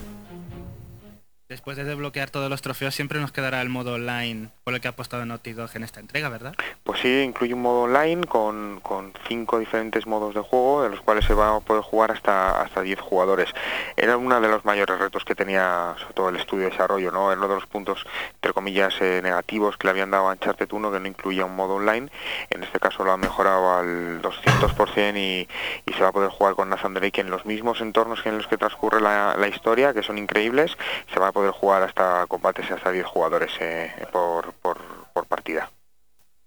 Después 1.53 1.77
de 1.77 1.83
desbloquear 1.83 2.31
todos 2.31 2.49
los 2.49 2.63
trofeos 2.63 2.95
siempre 2.95 3.19
nos 3.19 3.31
quedará 3.31 3.61
el 3.61 3.69
modo 3.69 3.93
online 3.93 4.49
por 4.63 4.73
el 4.73 4.81
que 4.81 4.87
ha 4.87 4.91
apostado 4.91 5.23
Naughty 5.23 5.53
Dog 5.53 5.69
en 5.75 5.83
esta 5.83 5.99
entrega, 5.99 6.27
¿verdad? 6.27 6.55
Pues 6.83 6.99
sí, 6.99 7.21
incluye 7.21 7.53
un 7.53 7.61
modo 7.61 7.81
online 7.83 8.25
con, 8.25 8.79
con 8.79 9.13
cinco 9.27 9.59
diferentes 9.59 10.07
modos 10.07 10.33
de 10.33 10.41
juego, 10.41 10.81
de 10.81 10.89
los 10.89 11.01
cuales 11.01 11.25
se 11.25 11.35
va 11.35 11.55
a 11.55 11.59
poder 11.59 11.83
jugar 11.83 12.09
hasta 12.09 12.59
hasta 12.59 12.81
10 12.81 12.99
jugadores. 12.99 13.49
Era 13.95 14.17
uno 14.17 14.41
de 14.41 14.47
los 14.47 14.65
mayores 14.65 14.97
retos 14.97 15.23
que 15.25 15.35
tenía 15.35 15.93
sobre 15.99 16.13
todo 16.15 16.29
el 16.29 16.37
estudio 16.37 16.63
de 16.63 16.71
desarrollo, 16.71 17.11
¿no? 17.11 17.31
Era 17.31 17.39
uno 17.39 17.49
de 17.49 17.55
los 17.55 17.67
puntos, 17.67 18.03
entre 18.33 18.51
comillas, 18.51 18.95
eh, 19.01 19.21
negativos 19.21 19.77
que 19.77 19.85
le 19.85 19.91
habían 19.91 20.09
dado 20.09 20.29
a 20.29 20.31
Uncharted 20.31 20.71
1, 20.71 20.91
que 20.91 20.99
no 20.99 21.07
incluía 21.07 21.45
un 21.45 21.55
modo 21.55 21.75
online. 21.75 22.09
En 22.49 22.63
este 22.63 22.79
caso 22.79 23.03
lo 23.03 23.11
ha 23.11 23.17
mejorado 23.17 23.77
al 23.77 24.23
200% 24.23 25.17
y, 25.17 25.47
y 25.85 25.93
se 25.93 26.01
va 26.01 26.07
a 26.09 26.13
poder 26.13 26.31
jugar 26.31 26.55
con 26.55 26.69
Nathan 26.69 26.95
Drake 26.95 27.21
en 27.21 27.29
los 27.29 27.45
mismos 27.45 27.79
entornos 27.79 28.25
en 28.25 28.37
los 28.37 28.47
que 28.47 28.57
transcurre 28.57 29.01
la, 29.01 29.35
la 29.37 29.47
historia, 29.47 29.93
que 29.93 30.01
son 30.01 30.17
increíbles. 30.17 30.75
Se 31.13 31.19
va 31.19 31.27
a 31.27 31.31
poder 31.31 31.42
jugar 31.51 31.83
hasta 31.83 32.25
combates 32.27 32.69
hasta 32.71 32.91
10 32.91 33.05
jugadores 33.05 33.51
eh, 33.59 33.91
por, 34.11 34.53
por, 34.53 34.79
por 35.13 35.25
partida. 35.27 35.69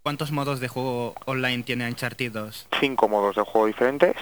¿Cuántos 0.07 0.30
modos 0.30 0.61
de 0.61 0.68
juego 0.68 1.14
online 1.24 1.64
tiene 1.64 1.88
Uncharted 1.88 2.30
2? 2.30 2.68
cinco 2.78 3.09
modos 3.09 3.34
de 3.34 3.42
juego 3.42 3.66
diferentes, 3.66 4.14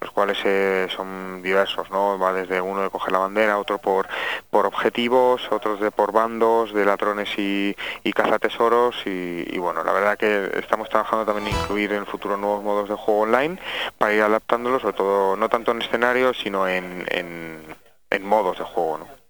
los 0.00 0.12
cuales 0.12 0.38
eh, 0.44 0.86
son 0.94 1.42
diversos, 1.42 1.90
¿no? 1.90 2.16
Va 2.16 2.32
desde 2.32 2.60
uno 2.60 2.80
de 2.80 2.90
coger 2.90 3.10
la 3.10 3.18
bandera, 3.18 3.58
otro 3.58 3.78
por, 3.78 4.06
por 4.50 4.66
objetivos, 4.66 5.42
otros 5.50 5.80
de 5.80 5.90
por 5.90 6.12
bandos, 6.12 6.72
de 6.72 6.84
ladrones 6.84 7.28
y, 7.36 7.74
y 8.04 8.12
cazatesoros 8.12 8.94
y, 9.04 9.44
y 9.52 9.58
bueno, 9.58 9.82
la 9.82 9.90
verdad 9.90 10.16
que 10.16 10.48
estamos 10.60 10.88
trabajando 10.88 11.26
también 11.26 11.48
en 11.48 11.60
incluir 11.60 11.90
en 11.90 11.98
el 11.98 12.06
futuro 12.06 12.36
nuevos 12.36 12.62
modos 12.62 12.88
de 12.88 12.94
juego 12.94 13.22
online 13.22 13.58
para 13.98 14.14
ir 14.14 14.22
adaptándolos, 14.22 14.82
sobre 14.82 14.96
todo 14.96 15.34
no 15.34 15.48
tanto 15.48 15.72
en 15.72 15.82
escenarios, 15.82 16.38
sino 16.40 16.68
en, 16.68 17.04
en, 17.08 17.64
en 18.10 18.24
modos 18.24 18.58
de 18.58 18.64
juego, 18.64 18.98
¿no? 18.98 19.21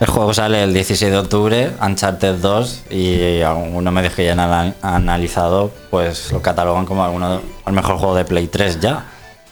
El 0.00 0.06
juego 0.06 0.32
sale 0.32 0.62
el 0.62 0.72
16 0.72 1.10
de 1.10 1.18
octubre, 1.18 1.70
Uncharted 1.82 2.36
2, 2.36 2.84
y 2.90 3.40
algunos 3.42 3.92
medios 3.92 4.14
que 4.14 4.24
ya 4.24 4.32
han 4.32 4.40
ana- 4.40 4.74
analizado, 4.80 5.72
pues 5.90 6.30
lo 6.30 6.40
catalogan 6.40 6.86
como 6.86 7.04
alguno, 7.04 7.40
el 7.66 7.72
mejor 7.72 7.96
juego 7.98 8.14
de 8.14 8.24
Play 8.24 8.46
3 8.46 8.78
ya. 8.80 9.04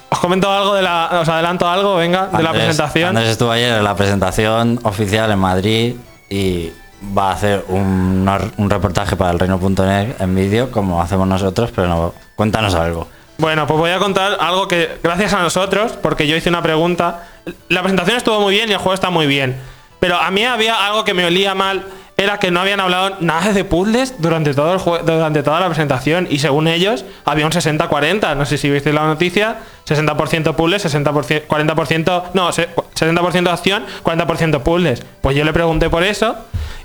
Os 0.09 0.21
comento 0.21 0.49
algo 0.51 0.75
de 0.75 0.83
la. 0.83 1.11
Os 1.21 1.29
adelanto 1.29 1.69
algo, 1.69 1.97
venga, 1.97 2.29
de 2.29 2.43
la 2.45 2.53
presentación. 2.53 3.09
Andrés 3.09 3.31
estuvo 3.31 3.51
ayer 3.51 3.77
en 3.77 3.83
la 3.83 3.97
presentación 3.97 4.79
oficial 4.85 5.33
en 5.33 5.39
Madrid 5.41 5.97
y 6.31 6.71
va 7.17 7.31
a 7.31 7.35
hacer 7.35 7.65
un, 7.69 8.31
un 8.57 8.71
reportaje 8.71 9.17
para 9.17 9.33
el 9.33 9.41
reino.net 9.41 10.15
en 10.21 10.35
vídeo, 10.37 10.71
como 10.71 11.03
hacemos 11.03 11.27
nosotros, 11.27 11.71
pero 11.75 11.89
no, 11.89 12.15
cuéntanos 12.37 12.75
algo. 12.77 13.09
Bueno, 13.39 13.67
pues 13.67 13.79
voy 13.81 13.91
a 13.91 13.99
contar 13.99 14.39
algo 14.41 14.69
que, 14.69 14.97
gracias 15.03 15.33
a 15.35 15.43
nosotros, 15.43 15.93
porque 16.01 16.29
yo 16.29 16.37
hice 16.37 16.49
una 16.51 16.63
pregunta. 16.63 17.25
La 17.69 17.83
presentación 17.83 18.17
estuvo 18.17 18.41
muy 18.41 18.55
bien 18.55 18.69
y 18.69 18.73
el 18.73 18.79
juego 18.79 18.95
está 18.95 19.11
muy 19.11 19.27
bien. 19.27 19.57
Pero 20.01 20.17
a 20.17 20.31
mí 20.31 20.45
había 20.45 20.87
algo 20.87 21.05
que 21.05 21.15
me 21.15 21.25
olía 21.25 21.55
mal, 21.55 21.87
era 22.19 22.39
que 22.39 22.51
no 22.51 22.61
habían 22.61 22.81
hablado 22.81 23.17
nada 23.21 23.53
de 23.53 23.65
puzzles 23.65 24.15
durante, 24.21 24.55
todo 24.55 24.73
el 24.75 25.07
durante 25.07 25.43
toda 25.43 25.61
la 25.61 25.67
presentación. 25.67 26.27
Y 26.31 26.39
según 26.39 26.67
ellos, 26.69 27.05
había 27.25 27.45
un 27.47 27.53
60-40. 27.53 28.37
No 28.37 28.47
sé 28.47 28.57
si 28.59 28.71
visteis 28.71 28.95
la 28.95 29.05
noticia. 29.07 29.59
60% 29.87 30.55
puzzles, 30.55 30.85
60%, 30.85 31.47
40%, 31.47 32.23
no, 32.35 32.53
se- 32.53 32.69
60% 32.75 33.49
acción, 33.53 33.85
40% 34.03 34.63
puzzles. 34.63 35.03
Pues 35.21 35.37
yo 35.37 35.45
le 35.45 35.53
pregunté 35.53 35.91
por 35.91 36.03
eso 36.03 36.37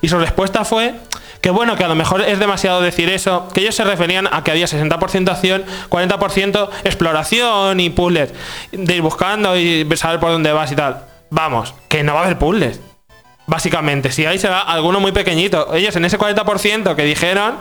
y 0.01 0.09
su 0.09 0.19
respuesta 0.19 0.65
fue 0.65 0.95
que 1.39 1.49
bueno, 1.49 1.75
que 1.75 1.83
a 1.83 1.87
lo 1.87 1.95
mejor 1.95 2.21
es 2.21 2.37
demasiado 2.37 2.81
decir 2.81 3.09
eso, 3.09 3.47
que 3.53 3.61
ellos 3.61 3.73
se 3.73 3.83
referían 3.83 4.27
a 4.31 4.43
que 4.43 4.51
había 4.51 4.67
60% 4.67 5.29
acción, 5.31 5.63
40% 5.89 6.69
exploración 6.83 7.79
y 7.79 7.89
puzzles, 7.89 8.31
de 8.71 8.95
ir 8.95 9.01
buscando 9.01 9.57
y 9.57 9.87
saber 9.95 10.19
por 10.19 10.29
dónde 10.31 10.51
vas 10.51 10.71
y 10.71 10.75
tal. 10.75 11.05
Vamos, 11.31 11.73
que 11.87 12.03
no 12.03 12.13
va 12.13 12.19
a 12.21 12.23
haber 12.25 12.37
puzzles. 12.37 12.79
Básicamente, 13.51 14.13
si 14.13 14.25
hay 14.25 14.39
será 14.39 14.61
alguno 14.61 15.01
muy 15.01 15.11
pequeñito. 15.11 15.73
Ellos 15.75 15.93
en 15.97 16.05
ese 16.05 16.17
40% 16.17 16.95
que 16.95 17.03
dijeron, 17.03 17.55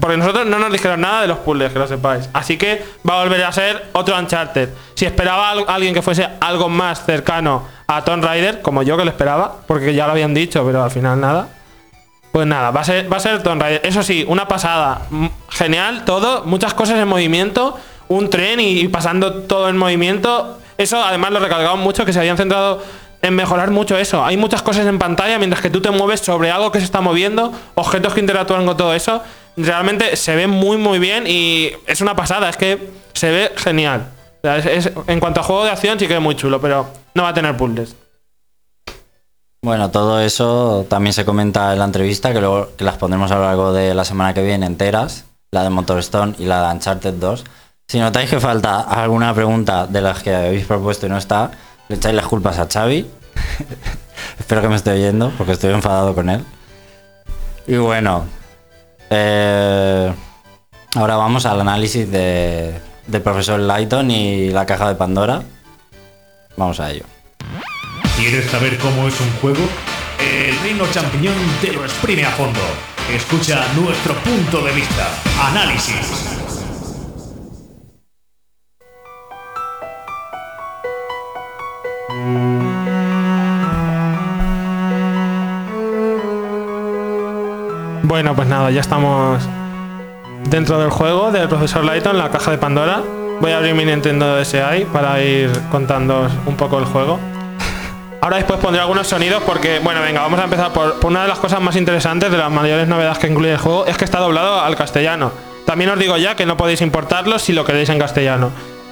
porque 0.00 0.16
nosotros 0.16 0.46
no 0.46 0.60
nos 0.60 0.70
dijeron 0.70 1.00
nada 1.00 1.22
de 1.22 1.26
los 1.26 1.38
puzzles, 1.38 1.72
que 1.72 1.78
lo 1.80 1.88
sepáis. 1.88 2.28
Así 2.32 2.56
que 2.56 2.84
va 3.08 3.18
a 3.20 3.24
volver 3.24 3.42
a 3.42 3.50
ser 3.50 3.86
otro 3.94 4.16
Uncharted. 4.16 4.68
Si 4.94 5.04
esperaba 5.04 5.50
al- 5.50 5.64
alguien 5.66 5.92
que 5.92 6.02
fuese 6.02 6.28
algo 6.40 6.68
más 6.68 7.04
cercano 7.04 7.66
a 7.88 8.04
Tomb 8.04 8.22
Raider, 8.24 8.62
como 8.62 8.84
yo 8.84 8.96
que 8.96 9.04
lo 9.04 9.10
esperaba, 9.10 9.56
porque 9.66 9.92
ya 9.92 10.06
lo 10.06 10.12
habían 10.12 10.34
dicho, 10.34 10.64
pero 10.64 10.84
al 10.84 10.90
final 10.92 11.20
nada. 11.20 11.48
Pues 12.30 12.46
nada, 12.46 12.70
va 12.70 12.82
a 12.82 12.84
ser, 12.84 13.12
va 13.12 13.16
a 13.16 13.20
ser. 13.20 13.42
Eso 13.82 14.04
sí, 14.04 14.24
una 14.28 14.46
pasada. 14.46 15.02
Genial, 15.50 16.04
todo, 16.04 16.44
muchas 16.44 16.74
cosas 16.74 16.96
en 17.00 17.08
movimiento, 17.08 17.76
un 18.06 18.30
tren 18.30 18.60
y, 18.60 18.78
y 18.82 18.86
pasando 18.88 19.34
todo 19.42 19.68
en 19.68 19.76
movimiento. 19.76 20.58
Eso 20.78 21.02
además 21.02 21.32
lo 21.32 21.40
recalcaban 21.40 21.80
mucho, 21.80 22.04
que 22.04 22.12
se 22.12 22.20
habían 22.20 22.36
centrado 22.36 22.82
en 23.22 23.34
mejorar 23.34 23.70
mucho 23.70 23.96
eso. 23.96 24.24
Hay 24.24 24.36
muchas 24.36 24.62
cosas 24.62 24.86
en 24.86 24.98
pantalla 24.98 25.38
mientras 25.38 25.62
que 25.62 25.70
tú 25.70 25.80
te 25.80 25.90
mueves 25.90 26.20
sobre 26.20 26.50
algo 26.50 26.72
que 26.72 26.80
se 26.80 26.84
está 26.84 27.00
moviendo, 27.00 27.52
objetos 27.76 28.12
que 28.14 28.20
interactúan 28.20 28.66
con 28.66 28.76
todo 28.76 28.92
eso. 28.94 29.22
Realmente 29.56 30.16
se 30.16 30.34
ve 30.34 30.48
muy 30.48 30.76
muy 30.76 30.98
bien 30.98 31.24
y 31.26 31.70
es 31.86 32.00
una 32.00 32.16
pasada, 32.16 32.48
es 32.48 32.56
que 32.56 32.90
se 33.14 33.30
ve 33.30 33.52
genial. 33.56 34.10
En 35.06 35.20
cuanto 35.20 35.40
a 35.40 35.42
juego 35.44 35.64
de 35.64 35.70
acción 35.70 35.98
sí 35.98 36.08
que 36.08 36.16
es 36.16 36.20
muy 36.20 36.34
chulo, 36.34 36.60
pero 36.60 36.88
no 37.14 37.22
va 37.22 37.28
a 37.28 37.34
tener 37.34 37.56
puzzles. 37.56 37.94
Bueno, 39.64 39.92
todo 39.92 40.18
eso 40.20 40.86
también 40.88 41.12
se 41.12 41.24
comenta 41.24 41.72
en 41.72 41.78
la 41.78 41.84
entrevista, 41.84 42.32
que 42.32 42.40
luego 42.40 42.70
que 42.76 42.82
las 42.82 42.96
pondremos 42.96 43.30
a 43.30 43.36
lo 43.36 43.42
largo 43.42 43.72
de 43.72 43.94
la 43.94 44.04
semana 44.04 44.34
que 44.34 44.42
viene 44.42 44.66
enteras, 44.66 45.26
la 45.52 45.62
de 45.62 45.70
Motorstone 45.70 46.34
y 46.38 46.46
la 46.46 46.66
de 46.66 46.74
Uncharted 46.74 47.14
2. 47.14 47.44
Si 47.86 48.00
notáis 48.00 48.28
que 48.28 48.40
falta 48.40 48.80
alguna 48.80 49.32
pregunta 49.32 49.86
de 49.86 50.00
las 50.00 50.20
que 50.20 50.34
habéis 50.34 50.66
propuesto 50.66 51.06
y 51.06 51.10
no 51.10 51.16
está, 51.16 51.52
le 51.92 51.98
echáis 51.98 52.14
las 52.14 52.26
culpas 52.26 52.58
a 52.58 52.66
Xavi. 52.72 53.06
Espero 54.38 54.62
que 54.62 54.68
me 54.68 54.76
esté 54.76 54.92
oyendo, 54.92 55.30
porque 55.36 55.52
estoy 55.52 55.74
enfadado 55.74 56.14
con 56.14 56.30
él. 56.30 56.42
Y 57.66 57.76
bueno, 57.76 58.24
eh, 59.10 60.10
ahora 60.94 61.16
vamos 61.16 61.44
al 61.44 61.60
análisis 61.60 62.10
de, 62.10 62.80
del 63.06 63.20
profesor 63.20 63.60
Lighton 63.60 64.10
y 64.10 64.48
la 64.48 64.64
caja 64.64 64.88
de 64.88 64.94
Pandora. 64.94 65.42
Vamos 66.56 66.80
a 66.80 66.90
ello. 66.90 67.04
¿Quieres 68.16 68.50
saber 68.50 68.78
cómo 68.78 69.06
es 69.06 69.20
un 69.20 69.30
juego? 69.42 69.60
El 70.18 70.58
reino 70.60 70.86
champiñón 70.90 71.34
te 71.60 71.72
lo 71.72 71.84
exprime 71.84 72.24
a 72.24 72.30
fondo. 72.30 72.60
Escucha 73.14 73.66
nuestro 73.74 74.14
punto 74.14 74.62
de 74.62 74.72
vista. 74.72 75.08
Análisis. 75.42 76.41
Bueno, 88.02 88.34
pues 88.34 88.48
nada, 88.48 88.70
ya 88.70 88.80
estamos 88.80 89.48
dentro 90.50 90.78
del 90.80 90.90
juego 90.90 91.30
del 91.30 91.48
profesor 91.48 91.84
Lighton, 91.84 92.18
la 92.18 92.30
caja 92.30 92.50
de 92.50 92.58
Pandora. 92.58 93.00
Voy 93.40 93.52
a 93.52 93.58
abrir 93.58 93.74
mi 93.74 93.84
Nintendo 93.84 94.36
DSi 94.36 94.86
para 94.92 95.22
ir 95.22 95.50
contando 95.70 96.28
un 96.46 96.56
poco 96.56 96.78
el 96.80 96.84
juego. 96.84 97.20
Ahora 98.20 98.36
después 98.36 98.58
pondré 98.58 98.80
algunos 98.80 99.06
sonidos 99.06 99.42
porque, 99.44 99.78
bueno, 99.78 100.00
venga, 100.00 100.20
vamos 100.20 100.40
a 100.40 100.44
empezar 100.44 100.72
por, 100.72 100.98
por 100.98 101.10
una 101.12 101.22
de 101.22 101.28
las 101.28 101.38
cosas 101.38 101.60
más 101.60 101.76
interesantes, 101.76 102.30
de 102.30 102.38
las 102.38 102.50
mayores 102.50 102.88
novedades 102.88 103.18
que 103.18 103.28
incluye 103.28 103.52
el 103.52 103.58
juego, 103.58 103.86
es 103.86 103.96
que 103.96 104.04
está 104.04 104.18
doblado 104.18 104.60
al 104.60 104.76
castellano. 104.76 105.30
También 105.64 105.90
os 105.90 105.98
digo 105.98 106.16
ya 106.16 106.34
que 106.34 106.44
no 106.44 106.56
podéis 106.56 106.82
importarlo 106.82 107.38
si 107.38 107.52
lo 107.52 107.64
queréis 107.64 107.88
en 107.88 108.00
castellano. 108.00 108.50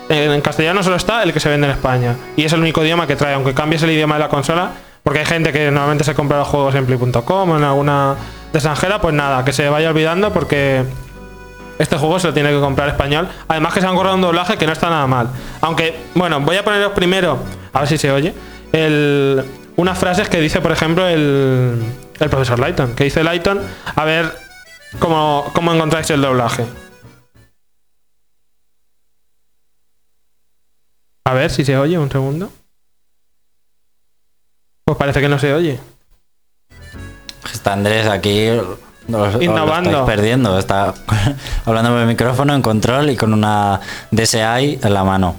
En 0.08 0.40
castellano 0.40 0.82
solo 0.82 0.96
está 0.96 1.22
el 1.24 1.32
que 1.32 1.40
se 1.40 1.48
vende 1.48 1.66
en 1.66 1.72
España. 1.72 2.16
Y 2.36 2.44
es 2.44 2.52
el 2.52 2.61
único 2.61 2.82
idioma 2.84 3.06
que 3.08 3.16
trae, 3.16 3.34
aunque 3.34 3.54
cambies 3.54 3.82
el 3.82 3.90
idioma 3.90 4.14
de 4.16 4.20
la 4.20 4.28
consola, 4.28 4.70
porque 5.02 5.20
hay 5.20 5.26
gente 5.26 5.52
que 5.52 5.70
normalmente 5.70 6.04
se 6.04 6.14
compra 6.14 6.38
los 6.38 6.48
juegos 6.48 6.74
en 6.74 6.86
play.com 6.86 7.50
o 7.50 7.56
en 7.56 7.64
alguna 7.64 8.16
de 8.53 8.59
extranjera, 8.59 9.01
pues 9.01 9.14
nada, 9.14 9.44
que 9.44 9.53
se 9.53 9.68
vaya 9.68 9.90
olvidando 9.90 10.32
porque 10.32 10.84
este 11.78 11.96
juego 11.96 12.18
se 12.18 12.28
lo 12.28 12.34
tiene 12.34 12.51
que 12.51 12.61
comprar 12.61 12.88
español. 12.88 13.28
Además 13.48 13.72
que 13.74 13.80
se 13.80 13.86
han 13.86 13.94
corrido 13.96 14.14
un 14.16 14.20
doblaje 14.20 14.59
que 14.59 14.66
no 14.66 14.72
está 14.72 14.90
nada 14.90 15.07
mal. 15.07 15.28
Aunque, 15.61 15.98
bueno, 16.14 16.40
voy 16.40 16.57
a 16.57 16.64
poneros 16.64 16.92
primero, 16.92 17.38
a 17.72 17.80
ver 17.80 17.88
si 17.88 17.98
se 17.98 18.11
oye, 18.11 18.34
el- 18.72 19.44
unas 19.76 19.98
frases 19.98 20.28
que 20.28 20.40
dice, 20.40 20.61
por 20.61 20.72
ejemplo, 20.72 21.07
el, 21.09 21.82
el 22.18 22.28
profesor 22.30 22.59
Lighton. 22.59 22.94
Que 22.94 23.05
dice 23.05 23.24
Lighton, 23.24 23.61
a 23.96 24.05
ver 24.05 24.30
cómo, 24.98 25.51
cómo 25.55 25.72
encontráis 25.72 26.11
el 26.11 26.20
doblaje. 26.20 26.66
A 31.24 31.32
ver 31.34 31.51
si 31.51 31.64
se 31.64 31.76
oye, 31.78 31.98
un 31.98 32.11
segundo. 32.11 32.51
Pues 34.84 34.98
parece 34.98 35.20
que 35.20 35.28
no 35.28 35.38
se 35.38 35.55
oye. 35.55 35.78
Está 37.53 37.72
Andrés 37.72 38.07
aquí 38.07 38.49
os- 38.49 38.66
os 39.12 39.34
lo 39.34 39.43
Innovando. 39.43 40.05
perdiendo. 40.05 40.59
Está 40.59 40.95
hablando 41.64 41.91
por 41.91 42.01
el 42.01 42.07
micrófono 42.07 42.55
en 42.55 42.62
control 42.62 43.11
y 43.11 43.16
con 43.16 43.32
una 43.32 43.80
DSi 44.11 44.78
en 44.82 44.95
la 44.95 45.05
mano. 45.05 45.34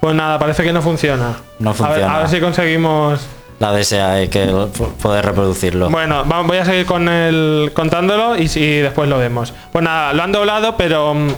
Pues 0.00 0.14
nada, 0.14 0.38
parece 0.38 0.62
que 0.62 0.72
no 0.72 0.82
funciona. 0.82 1.36
No 1.58 1.70
A 1.70 1.72
ver, 1.72 1.76
funciona. 1.76 2.14
a 2.14 2.18
ver 2.18 2.28
si 2.28 2.40
conseguimos 2.40 3.20
La 3.58 3.72
DSi 3.72 4.28
que 4.30 4.68
poder 5.00 5.24
reproducirlo. 5.24 5.88
Bueno, 5.88 6.24
voy 6.24 6.58
a 6.58 6.64
seguir 6.64 6.84
con 6.84 7.08
el 7.08 7.70
contándolo 7.74 8.36
y, 8.36 8.48
si 8.48 8.78
después 8.80 9.08
lo 9.08 9.16
vemos. 9.18 9.54
Pues 9.72 9.82
nada, 9.82 10.12
lo 10.12 10.22
han 10.22 10.32
doblado, 10.32 10.76
pero 10.76 11.14
mm, 11.14 11.28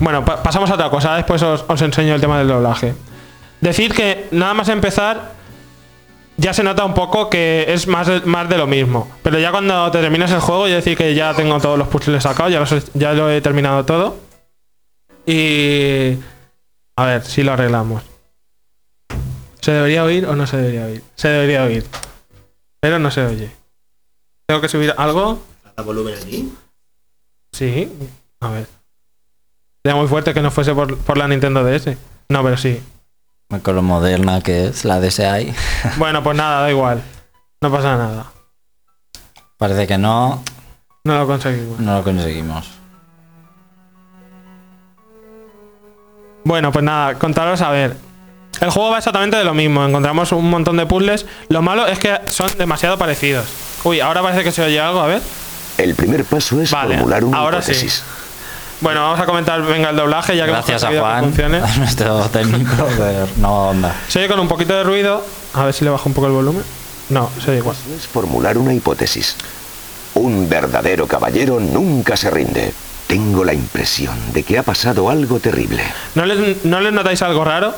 bueno, 0.00 0.24
pa- 0.26 0.42
pasamos 0.42 0.70
a 0.70 0.74
otra 0.74 0.90
cosa. 0.90 1.14
Después 1.14 1.42
os, 1.42 1.64
os 1.66 1.80
enseño 1.82 2.14
el 2.14 2.20
tema 2.20 2.36
del 2.38 2.48
doblaje. 2.48 2.94
Decir 3.62 3.94
que 3.94 4.28
nada 4.32 4.52
más 4.52 4.68
empezar 4.68 5.32
ya 6.36 6.52
se 6.52 6.62
nota 6.62 6.84
un 6.84 6.94
poco 6.94 7.30
que 7.30 7.66
es 7.68 7.86
más 7.86 8.06
de, 8.06 8.20
más 8.22 8.48
de 8.48 8.58
lo 8.58 8.66
mismo. 8.66 9.08
Pero 9.22 9.38
ya 9.38 9.50
cuando 9.50 9.90
te 9.90 10.00
terminas 10.00 10.30
el 10.32 10.40
juego, 10.40 10.66
yo 10.68 10.74
decir 10.74 10.96
que 10.96 11.14
ya 11.14 11.34
tengo 11.34 11.60
todos 11.60 11.78
los 11.78 11.88
puzzles 11.88 12.22
sacados, 12.22 12.52
ya, 12.52 12.60
los 12.60 12.92
ya 12.94 13.12
lo 13.12 13.30
he 13.30 13.40
terminado 13.40 13.84
todo. 13.84 14.16
Y 15.26 16.16
a 16.96 17.04
ver 17.04 17.24
si 17.24 17.42
lo 17.42 17.52
arreglamos. 17.52 18.02
¿Se 19.60 19.72
debería 19.72 20.04
oír 20.04 20.26
o 20.26 20.36
no 20.36 20.46
se 20.46 20.58
debería 20.58 20.84
oír? 20.84 21.02
Se 21.14 21.28
debería 21.28 21.64
oír. 21.64 21.86
Pero 22.80 22.98
no 22.98 23.10
se 23.10 23.24
oye. 23.24 23.50
¿Tengo 24.46 24.60
que 24.60 24.68
subir 24.68 24.92
algo? 24.98 25.42
¿Da 25.76 25.82
volumen 25.82 26.14
aquí? 26.14 26.52
Sí. 27.52 27.90
A 28.40 28.50
ver. 28.50 28.66
Sería 29.82 29.98
muy 29.98 30.08
fuerte 30.08 30.34
que 30.34 30.42
no 30.42 30.50
fuese 30.50 30.74
por, 30.74 30.98
por 30.98 31.16
la 31.16 31.28
Nintendo 31.28 31.64
DS. 31.64 31.96
No, 32.28 32.42
pero 32.42 32.58
sí. 32.58 32.82
Con 33.62 33.76
lo 33.76 33.82
moderna 33.82 34.40
que 34.40 34.66
es 34.66 34.84
la 34.84 35.00
DSi. 35.00 35.54
Bueno, 35.96 36.22
pues 36.22 36.36
nada, 36.36 36.62
da 36.62 36.70
igual. 36.70 37.02
No 37.60 37.70
pasa 37.70 37.96
nada. 37.96 38.26
Parece 39.58 39.86
que 39.86 39.96
no, 39.98 40.42
No 41.04 41.18
lo 41.18 41.26
conseguimos. 41.26 41.78
no 41.78 41.98
lo 41.98 42.04
conseguimos. 42.04 42.70
Bueno, 46.44 46.72
pues 46.72 46.84
nada, 46.84 47.14
contaros 47.14 47.60
a 47.62 47.70
ver. 47.70 47.96
El 48.60 48.70
juego 48.70 48.90
va 48.90 48.98
exactamente 48.98 49.36
de 49.36 49.44
lo 49.44 49.54
mismo. 49.54 49.84
Encontramos 49.84 50.32
un 50.32 50.48
montón 50.50 50.76
de 50.76 50.86
puzzles. 50.86 51.26
Lo 51.48 51.62
malo 51.62 51.86
es 51.86 51.98
que 51.98 52.20
son 52.26 52.50
demasiado 52.58 52.98
parecidos. 52.98 53.46
Uy, 53.84 54.00
ahora 54.00 54.22
parece 54.22 54.44
que 54.44 54.52
se 54.52 54.62
oye 54.62 54.80
algo, 54.80 55.00
a 55.00 55.06
ver. 55.06 55.22
El 55.78 55.94
primer 55.94 56.24
paso 56.24 56.60
es 56.60 56.70
Vale, 56.70 56.94
formular 56.96 57.24
una 57.24 57.38
ahora 57.38 57.62
sí. 57.62 57.88
Bueno, 58.84 59.00
vamos 59.00 59.18
a 59.18 59.24
comentar, 59.24 59.62
venga, 59.62 59.88
el 59.88 59.96
doblaje, 59.96 60.36
ya 60.36 60.44
que 60.44 60.50
hemos 60.50 60.66
Gracias 60.66 60.84
a 60.84 60.90
que 60.92 61.00
Juan, 61.00 61.24
funcione. 61.24 61.56
a 61.56 61.76
nuestro 61.78 62.20
técnico 62.28 62.84
de 62.98 63.24
no 63.38 63.70
onda. 63.70 63.94
Se 64.08 64.18
oye 64.18 64.28
con 64.28 64.38
un 64.38 64.46
poquito 64.46 64.74
de 64.74 64.84
ruido. 64.84 65.24
A 65.54 65.64
ver 65.64 65.72
si 65.72 65.86
le 65.86 65.90
bajo 65.90 66.06
un 66.06 66.14
poco 66.14 66.26
el 66.26 66.34
volumen. 66.34 66.62
No, 67.08 67.30
se 67.42 67.50
oye 67.52 67.60
igual. 67.60 67.74
Es 67.96 68.06
formular 68.06 68.58
una 68.58 68.74
hipótesis. 68.74 69.36
Un 70.16 70.50
verdadero 70.50 71.06
caballero 71.06 71.60
nunca 71.60 72.14
se 72.18 72.28
rinde. 72.28 72.74
Tengo 73.06 73.42
la 73.42 73.54
impresión 73.54 74.14
de 74.34 74.42
que 74.42 74.58
ha 74.58 74.62
pasado 74.62 75.08
algo 75.08 75.40
terrible. 75.40 75.82
¿No 76.14 76.26
les, 76.26 76.66
¿No 76.66 76.78
les 76.80 76.92
notáis 76.92 77.22
algo 77.22 77.42
raro? 77.42 77.72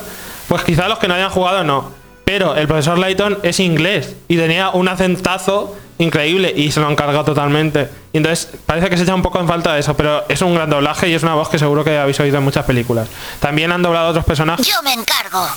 Pues 0.49 0.63
quizá 0.63 0.89
los 0.89 0.99
que 0.99 1.07
no 1.07 1.13
hayan 1.13 1.29
jugado 1.29 1.63
no. 1.63 1.89
Pero 2.25 2.53
el 2.57 2.67
profesor 2.67 2.99
Layton 2.99 3.37
es 3.43 3.61
inglés 3.61 4.13
y 4.27 4.35
tenía 4.35 4.71
un 4.71 4.89
acentazo 4.89 5.73
increíble 5.99 6.53
y 6.55 6.71
se 6.71 6.79
lo 6.79 6.87
han 6.87 6.95
cargado 6.95 7.25
totalmente. 7.25 7.89
Y 8.13 8.17
entonces 8.17 8.49
parece 8.65 8.89
que 8.89 8.97
se 8.97 9.03
echa 9.03 9.15
un 9.15 9.21
poco 9.21 9.39
en 9.39 9.47
falta 9.47 9.77
eso, 9.77 9.95
pero 9.97 10.25
es 10.29 10.41
un 10.41 10.55
gran 10.55 10.69
doblaje 10.69 11.09
y 11.09 11.13
es 11.13 11.23
una 11.23 11.33
voz 11.35 11.49
que 11.49 11.57
seguro 11.59 11.83
que 11.83 11.97
habéis 11.97 12.19
oído 12.19 12.37
en 12.37 12.43
muchas 12.43 12.65
películas. 12.65 13.07
También 13.39 13.71
han 13.71 13.81
doblado 13.81 14.09
otros 14.09 14.25
personajes, 14.25 14.65
Yo 14.67 14.81
me 14.83 14.93
encargo. 14.93 15.47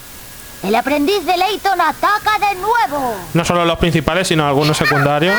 El 0.62 0.74
aprendiz 0.74 1.24
de 1.24 1.36
Leighton 1.36 1.80
ataca 1.80 2.38
de 2.38 2.54
nuevo. 2.56 3.16
no 3.32 3.44
solo 3.44 3.64
los 3.64 3.78
principales, 3.78 4.28
sino 4.28 4.46
algunos 4.46 4.76
secundarios. 4.76 5.34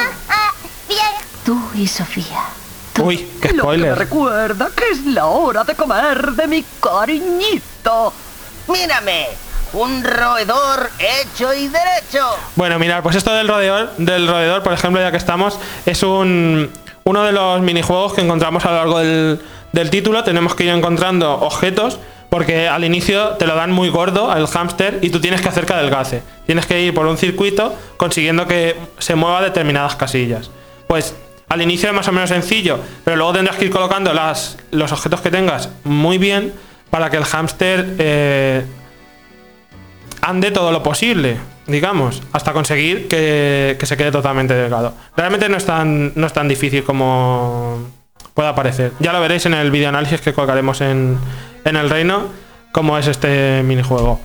Bien. 0.88 0.99
Tú 1.45 1.60
y 1.76 1.88
Sofía. 1.88 2.43
Uy, 2.99 3.18
qué 3.41 3.47
Lo 3.49 3.49
que 3.49 3.54
me 3.54 3.60
spoiler. 3.62 3.97
recuerda 3.97 4.70
que 4.76 4.89
es 4.89 5.06
la 5.06 5.26
hora 5.28 5.64
de 5.64 5.76
comer 5.76 6.32
de 6.34 6.47
mi 6.47 6.64
cariñito. 6.82 8.14
Mírame, 8.68 9.28
un 9.74 10.04
roedor 10.04 10.90
hecho 11.00 11.54
y 11.54 11.68
derecho. 11.68 12.26
Bueno, 12.56 12.80
mirad, 12.80 13.04
pues 13.04 13.16
esto 13.16 13.34
del 13.34 13.48
roedor, 13.48 13.92
del 13.98 14.28
roedor, 14.28 14.64
por 14.64 14.74
ejemplo, 14.74 15.02
ya 15.02 15.12
que 15.12 15.18
estamos, 15.18 15.60
es 15.86 16.04
un 16.04 16.72
uno 17.04 17.24
de 17.24 17.32
los 17.32 17.62
minijuegos 17.62 18.14
que 18.14 18.22
encontramos 18.22 18.66
a 18.66 18.72
lo 18.72 18.78
largo 18.78 19.00
del, 19.00 19.42
del 19.72 19.90
título. 19.90 20.24
Tenemos 20.24 20.56
que 20.56 20.66
ir 20.66 20.70
encontrando 20.70 21.34
objetos 21.34 22.00
porque 22.30 22.70
al 22.70 22.84
inicio 22.86 23.30
te 23.32 23.46
lo 23.46 23.56
dan 23.56 23.72
muy 23.72 23.90
gordo 23.90 24.32
al 24.32 24.48
hámster 24.48 25.00
y 25.02 25.10
tú 25.10 25.20
tienes 25.20 25.42
que 25.42 25.50
hacer 25.50 25.66
que 25.66 25.74
adelgace. 25.74 26.24
Tienes 26.46 26.66
que 26.66 26.82
ir 26.82 26.94
por 26.94 27.06
un 27.08 27.18
circuito 27.18 27.76
consiguiendo 27.98 28.48
que 28.48 28.78
se 29.00 29.16
mueva 29.16 29.42
determinadas 29.42 29.96
casillas. 29.96 30.52
Pues 30.88 31.16
al 31.50 31.62
inicio 31.62 31.90
es 31.90 31.96
más 31.96 32.08
o 32.08 32.14
menos 32.14 32.30
sencillo, 32.30 32.80
pero 33.04 33.18
luego 33.18 33.34
tendrás 33.34 33.58
que 33.58 33.66
ir 33.66 33.72
colocando 33.72 34.14
las, 34.14 34.58
los 34.72 34.92
objetos 34.94 35.20
que 35.20 35.30
tengas 35.30 35.70
muy 35.84 36.18
bien 36.18 36.54
para 36.90 37.10
que 37.10 37.18
el 37.18 37.26
hámster 37.26 37.96
eh, 38.00 38.66
ande 40.22 40.52
todo 40.52 40.72
lo 40.72 40.84
posible, 40.84 41.38
digamos, 41.68 42.22
hasta 42.32 42.54
conseguir 42.54 43.08
que, 43.08 43.76
que 43.80 43.86
se 43.86 43.98
quede 43.98 44.12
totalmente 44.12 44.54
delgado. 44.54 44.94
Realmente 45.16 45.50
no 45.50 45.58
es 45.58 45.66
tan, 45.66 46.14
no 46.16 46.28
es 46.28 46.34
tan 46.34 46.48
difícil 46.48 46.84
como 46.84 47.80
pueda 48.34 48.56
parecer. 48.56 48.94
Ya 49.00 49.14
lo 49.14 49.22
veréis 49.22 49.46
en 49.46 49.54
el 49.54 49.72
video 49.72 49.90
análisis 49.90 50.22
que 50.22 50.34
colgaremos 50.34 50.82
en, 50.82 51.18
en 51.66 51.76
el 51.76 51.90
reino, 51.90 52.28
cómo 52.72 52.98
es 52.98 53.08
este 53.08 53.64
minijuego. 53.64 54.20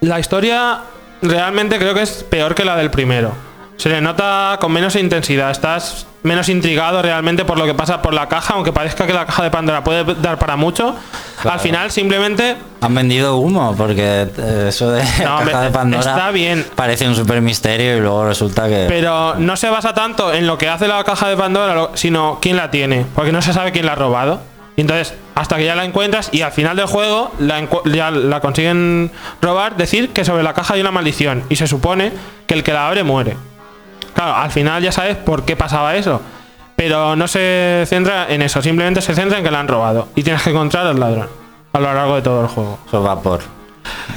La 0.00 0.20
historia 0.20 0.80
realmente 1.22 1.78
creo 1.78 1.94
que 1.94 2.02
es 2.02 2.24
peor 2.24 2.54
que 2.54 2.64
la 2.64 2.76
del 2.76 2.90
primero. 2.90 3.32
Se 3.76 3.88
le 3.88 4.00
nota 4.00 4.58
con 4.60 4.70
menos 4.70 4.96
intensidad. 4.96 5.50
Estás 5.50 6.06
menos 6.24 6.48
intrigado 6.48 7.02
realmente 7.02 7.44
por 7.44 7.58
lo 7.58 7.66
que 7.66 7.74
pasa 7.74 8.00
por 8.00 8.14
la 8.14 8.28
caja, 8.28 8.54
aunque 8.54 8.72
parezca 8.72 9.06
que 9.06 9.12
la 9.12 9.26
caja 9.26 9.42
de 9.44 9.50
Pandora 9.50 9.84
puede 9.84 10.14
dar 10.16 10.38
para 10.38 10.56
mucho. 10.56 10.96
Al 11.44 11.60
final 11.60 11.90
simplemente 11.90 12.56
Han 12.80 12.94
vendido 12.94 13.36
humo, 13.36 13.74
porque 13.76 14.26
eh, 14.36 14.66
eso 14.68 14.90
de 14.90 15.04
No, 15.22 15.38
caja 15.44 15.60
de 15.60 15.70
Pandora 15.70 16.00
está 16.00 16.30
bien. 16.30 16.66
parece 16.74 17.06
un 17.06 17.14
super 17.14 17.42
misterio 17.42 17.98
y 17.98 18.00
luego 18.00 18.26
resulta 18.26 18.66
que. 18.68 18.86
Pero 18.88 19.34
no 19.34 19.56
se 19.56 19.68
basa 19.68 19.92
tanto 19.92 20.32
en 20.32 20.46
lo 20.46 20.56
que 20.56 20.68
hace 20.68 20.88
la 20.88 21.04
caja 21.04 21.28
de 21.28 21.36
Pandora, 21.36 21.90
sino 21.94 22.38
quién 22.40 22.56
la 22.56 22.70
tiene. 22.70 23.04
Porque 23.14 23.30
no 23.30 23.42
se 23.42 23.52
sabe 23.52 23.70
quién 23.70 23.84
la 23.84 23.92
ha 23.92 23.96
robado. 23.96 24.40
Y 24.76 24.80
entonces, 24.80 25.14
hasta 25.34 25.56
que 25.56 25.66
ya 25.66 25.76
la 25.76 25.84
encuentras 25.84 26.30
y 26.32 26.40
al 26.40 26.52
final 26.52 26.76
del 26.76 26.86
juego 26.86 27.32
la, 27.38 27.68
ya 27.84 28.10
la 28.10 28.40
consiguen 28.40 29.12
robar, 29.42 29.76
decir 29.76 30.10
que 30.10 30.24
sobre 30.24 30.42
la 30.42 30.54
caja 30.54 30.74
hay 30.74 30.80
una 30.80 30.90
maldición. 30.90 31.44
Y 31.50 31.56
se 31.56 31.66
supone 31.66 32.12
que 32.46 32.54
el 32.54 32.64
que 32.64 32.72
la 32.72 32.88
abre 32.88 33.04
muere. 33.04 33.36
Claro, 34.14 34.34
al 34.36 34.50
final 34.50 34.82
ya 34.82 34.92
sabes 34.92 35.16
por 35.16 35.44
qué 35.44 35.56
pasaba 35.56 35.94
eso. 35.96 36.20
Pero 36.76 37.14
no 37.14 37.28
se 37.28 37.84
centra 37.86 38.26
en 38.28 38.42
eso, 38.42 38.60
simplemente 38.60 39.00
se 39.00 39.14
centra 39.14 39.38
en 39.38 39.44
que 39.44 39.50
la 39.50 39.60
han 39.60 39.68
robado. 39.68 40.08
Y 40.16 40.22
tienes 40.22 40.42
que 40.42 40.50
encontrar 40.50 40.86
al 40.86 40.98
ladrón 40.98 41.28
a 41.72 41.80
lo 41.80 41.92
largo 41.94 42.16
de 42.16 42.22
todo 42.22 42.40
el 42.42 42.48
juego. 42.48 42.78
Eso 42.86 43.02
va 43.02 43.20
por. 43.20 43.40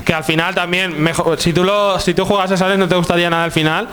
Que 0.05 0.13
al 0.13 0.23
final 0.23 0.55
también, 0.55 1.01
mejor, 1.01 1.39
si 1.39 1.51
tú 1.53 1.63
lo, 1.63 1.99
si 1.99 2.13
tú 2.13 2.25
jugases 2.25 2.61
a 2.61 2.75
no 2.77 2.87
te 2.87 2.95
gustaría 2.95 3.29
nada 3.29 3.43
al 3.43 3.51
final, 3.51 3.87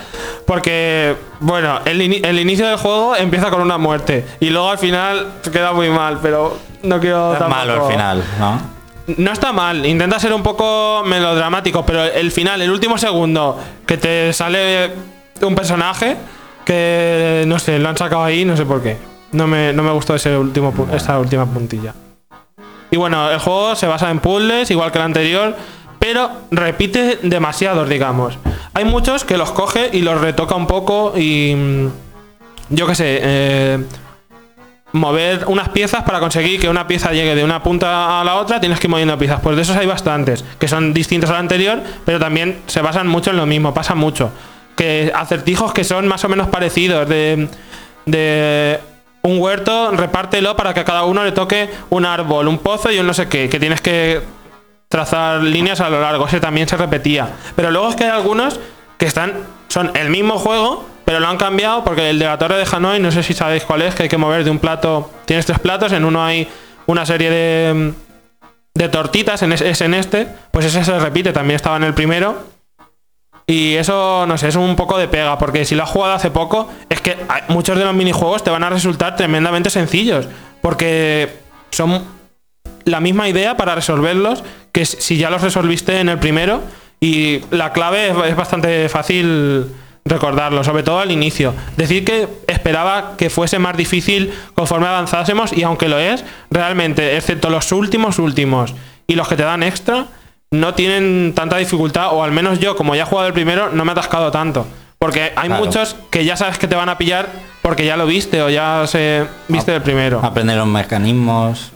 porque 0.46 1.16
bueno, 1.40 1.80
el, 1.84 2.00
el 2.24 2.38
inicio 2.38 2.66
del 2.68 2.76
juego 2.76 3.16
empieza 3.16 3.50
con 3.50 3.60
una 3.60 3.76
muerte 3.78 4.24
y 4.40 4.50
luego 4.50 4.70
al 4.70 4.78
final 4.78 5.26
queda 5.52 5.72
muy 5.72 5.88
mal, 5.90 6.18
pero 6.22 6.56
no 6.84 7.00
quiero 7.00 7.32
Es 7.32 7.38
tampoco- 7.40 7.58
malo 7.60 7.86
al 7.86 7.92
final, 7.92 8.24
¿no? 8.38 8.60
No 9.18 9.32
está 9.32 9.52
mal, 9.52 9.84
intenta 9.84 10.18
ser 10.18 10.32
un 10.32 10.42
poco 10.42 11.02
melodramático, 11.04 11.84
pero 11.84 12.04
el 12.04 12.30
final, 12.32 12.62
el 12.62 12.70
último 12.70 12.96
segundo, 12.96 13.58
que 13.86 13.98
te 13.98 14.32
sale 14.32 14.92
un 15.42 15.54
personaje 15.54 16.16
que 16.64 17.44
no 17.46 17.58
sé, 17.58 17.78
lo 17.78 17.88
han 17.88 17.96
sacado 17.96 18.24
ahí, 18.24 18.44
no 18.44 18.56
sé 18.56 18.64
por 18.64 18.82
qué. 18.82 18.96
No 19.32 19.46
me, 19.46 19.72
no 19.72 19.82
me 19.82 19.90
gustó 19.90 20.14
ese 20.14 20.36
último, 20.36 20.72
esa 20.92 21.18
última 21.18 21.44
puntilla. 21.46 21.94
Y 22.90 22.96
bueno, 22.96 23.30
el 23.30 23.38
juego 23.40 23.74
se 23.74 23.86
basa 23.86 24.10
en 24.10 24.20
puzzles, 24.20 24.70
igual 24.70 24.92
que 24.92 24.98
el 24.98 25.04
anterior, 25.04 25.56
pero 25.98 26.30
repite 26.50 27.18
demasiados, 27.22 27.88
digamos. 27.88 28.38
Hay 28.74 28.84
muchos 28.84 29.24
que 29.24 29.36
los 29.36 29.50
coge 29.50 29.90
y 29.92 30.02
los 30.02 30.20
retoca 30.20 30.54
un 30.54 30.66
poco 30.66 31.12
y. 31.16 31.54
mm, 31.56 31.88
Yo 32.70 32.86
qué 32.86 32.94
sé. 32.94 33.18
eh, 33.22 33.78
mover 34.92 35.46
unas 35.48 35.70
piezas 35.70 36.04
para 36.04 36.20
conseguir 36.20 36.60
que 36.60 36.68
una 36.68 36.86
pieza 36.86 37.10
llegue 37.12 37.34
de 37.34 37.42
una 37.42 37.60
punta 37.64 38.20
a 38.20 38.24
la 38.24 38.36
otra, 38.36 38.60
tienes 38.60 38.78
que 38.78 38.86
ir 38.86 38.90
moviendo 38.92 39.18
piezas. 39.18 39.40
Pues 39.40 39.56
de 39.56 39.62
esos 39.62 39.76
hay 39.76 39.86
bastantes, 39.86 40.44
que 40.60 40.68
son 40.68 40.94
distintos 40.94 41.30
al 41.30 41.36
anterior, 41.36 41.80
pero 42.04 42.20
también 42.20 42.60
se 42.68 42.80
basan 42.80 43.08
mucho 43.08 43.30
en 43.30 43.36
lo 43.38 43.44
mismo, 43.44 43.74
pasa 43.74 43.96
mucho. 43.96 44.30
Que 44.76 45.12
acertijos 45.14 45.72
que 45.72 45.84
son 45.84 46.08
más 46.08 46.24
o 46.24 46.28
menos 46.28 46.48
parecidos, 46.48 47.08
de, 47.08 47.48
de 48.06 48.80
un 49.22 49.38
huerto, 49.40 49.90
repártelo 49.92 50.56
para 50.56 50.74
que 50.74 50.80
a 50.80 50.84
cada 50.84 51.04
uno 51.04 51.24
le 51.24 51.32
toque 51.32 51.70
un 51.90 52.04
árbol, 52.04 52.48
un 52.48 52.58
pozo 52.58 52.90
y 52.90 52.98
un 52.98 53.06
no 53.06 53.14
sé 53.14 53.28
qué, 53.28 53.48
que 53.48 53.60
tienes 53.60 53.80
que 53.80 54.20
trazar 54.88 55.42
líneas 55.42 55.80
a 55.80 55.88
lo 55.88 56.00
largo, 56.00 56.26
ese 56.26 56.40
también 56.40 56.68
se 56.68 56.76
repetía. 56.76 57.28
Pero 57.56 57.70
luego 57.70 57.88
es 57.88 57.96
que 57.96 58.04
hay 58.04 58.10
algunos 58.10 58.60
que 58.98 59.06
están 59.06 59.32
son 59.68 59.90
el 59.94 60.10
mismo 60.10 60.38
juego, 60.38 60.88
pero 61.04 61.20
lo 61.20 61.26
han 61.26 61.36
cambiado 61.36 61.84
porque 61.84 62.10
el 62.10 62.18
de 62.18 62.26
la 62.26 62.38
torre 62.38 62.56
de 62.56 62.66
Hanoi, 62.70 63.00
no 63.00 63.10
sé 63.10 63.22
si 63.22 63.34
sabéis 63.34 63.64
cuál 63.64 63.82
es, 63.82 63.94
que 63.94 64.04
hay 64.04 64.08
que 64.08 64.18
mover 64.18 64.44
de 64.44 64.50
un 64.50 64.58
plato, 64.58 65.10
tienes 65.24 65.46
tres 65.46 65.58
platos, 65.58 65.92
en 65.92 66.04
uno 66.04 66.24
hay 66.24 66.48
una 66.86 67.04
serie 67.06 67.30
de 67.30 67.94
de 68.74 68.88
tortitas, 68.88 69.40
en 69.42 69.52
es, 69.52 69.60
es 69.60 69.80
en 69.80 69.94
este, 69.94 70.26
pues 70.50 70.66
ese 70.66 70.84
se 70.84 70.98
repite, 70.98 71.32
también 71.32 71.56
estaba 71.56 71.76
en 71.76 71.84
el 71.84 71.94
primero. 71.94 72.53
Y 73.46 73.74
eso, 73.74 74.24
no 74.26 74.38
sé, 74.38 74.48
es 74.48 74.56
un 74.56 74.74
poco 74.74 74.96
de 74.96 75.06
pega, 75.06 75.38
porque 75.38 75.64
si 75.64 75.74
lo 75.74 75.82
has 75.82 75.90
jugado 75.90 76.14
hace 76.14 76.30
poco, 76.30 76.70
es 76.88 77.00
que 77.00 77.16
muchos 77.48 77.78
de 77.78 77.84
los 77.84 77.94
minijuegos 77.94 78.42
te 78.42 78.50
van 78.50 78.64
a 78.64 78.70
resultar 78.70 79.16
tremendamente 79.16 79.68
sencillos, 79.68 80.28
porque 80.62 81.28
son 81.70 82.04
la 82.84 83.00
misma 83.00 83.28
idea 83.28 83.56
para 83.56 83.74
resolverlos 83.74 84.44
que 84.72 84.84
si 84.86 85.16
ya 85.18 85.30
los 85.30 85.42
resolviste 85.42 86.00
en 86.00 86.08
el 86.08 86.18
primero 86.18 86.62
y 87.00 87.40
la 87.50 87.72
clave 87.72 88.12
es 88.28 88.36
bastante 88.36 88.88
fácil 88.88 89.66
recordarlo, 90.04 90.64
sobre 90.64 90.82
todo 90.82 91.00
al 91.00 91.10
inicio. 91.10 91.54
Decir 91.76 92.04
que 92.04 92.28
esperaba 92.46 93.16
que 93.16 93.30
fuese 93.30 93.58
más 93.58 93.76
difícil 93.76 94.32
conforme 94.54 94.86
avanzásemos 94.86 95.52
y 95.52 95.62
aunque 95.62 95.88
lo 95.88 95.98
es, 95.98 96.24
realmente, 96.50 97.16
excepto 97.16 97.50
los 97.50 97.72
últimos 97.72 98.18
últimos 98.18 98.74
y 99.06 99.14
los 99.14 99.28
que 99.28 99.36
te 99.36 99.42
dan 99.42 99.62
extra, 99.62 100.06
no 100.54 100.74
tienen 100.74 101.32
tanta 101.34 101.56
dificultad 101.56 102.08
o 102.12 102.22
al 102.22 102.32
menos 102.32 102.58
yo, 102.58 102.76
como 102.76 102.94
ya 102.94 103.02
he 103.02 103.06
jugado 103.06 103.28
el 103.28 103.34
primero, 103.34 103.70
no 103.70 103.84
me 103.84 103.90
he 103.90 103.92
atascado 103.92 104.30
tanto. 104.30 104.66
Porque 104.98 105.32
hay 105.36 105.48
Claro. 105.48 105.64
muchos 105.64 105.96
que 106.10 106.24
ya 106.24 106.36
sabes 106.36 106.58
que 106.58 106.66
te 106.68 106.76
van 106.76 106.88
a 106.88 106.96
pillar 106.96 107.28
porque 107.62 107.84
ya 107.84 107.96
lo 107.96 108.06
viste 108.06 108.40
o 108.42 108.48
ya 108.48 108.84
se 108.86 109.26
viste 109.48 109.74
el 109.74 109.82
primero. 109.82 110.20
Aprender 110.22 110.56
los 110.56 110.66
mecanismos. 110.66 111.72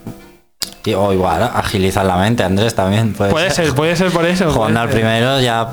Y, 0.84 0.94
o 0.94 1.12
igual, 1.12 1.42
agilizar 1.54 2.06
la 2.06 2.16
mente, 2.16 2.42
Andrés, 2.44 2.74
también. 2.74 3.12
Puede, 3.12 3.30
Puede 3.30 3.50
ser, 3.50 3.74
puede 3.74 3.94
ser 3.96 4.10
por 4.10 4.24
eso. 4.24 4.50
Jugando 4.54 4.80
al 4.80 4.88
ser. 4.88 4.94
primero 5.00 5.38
ya 5.40 5.68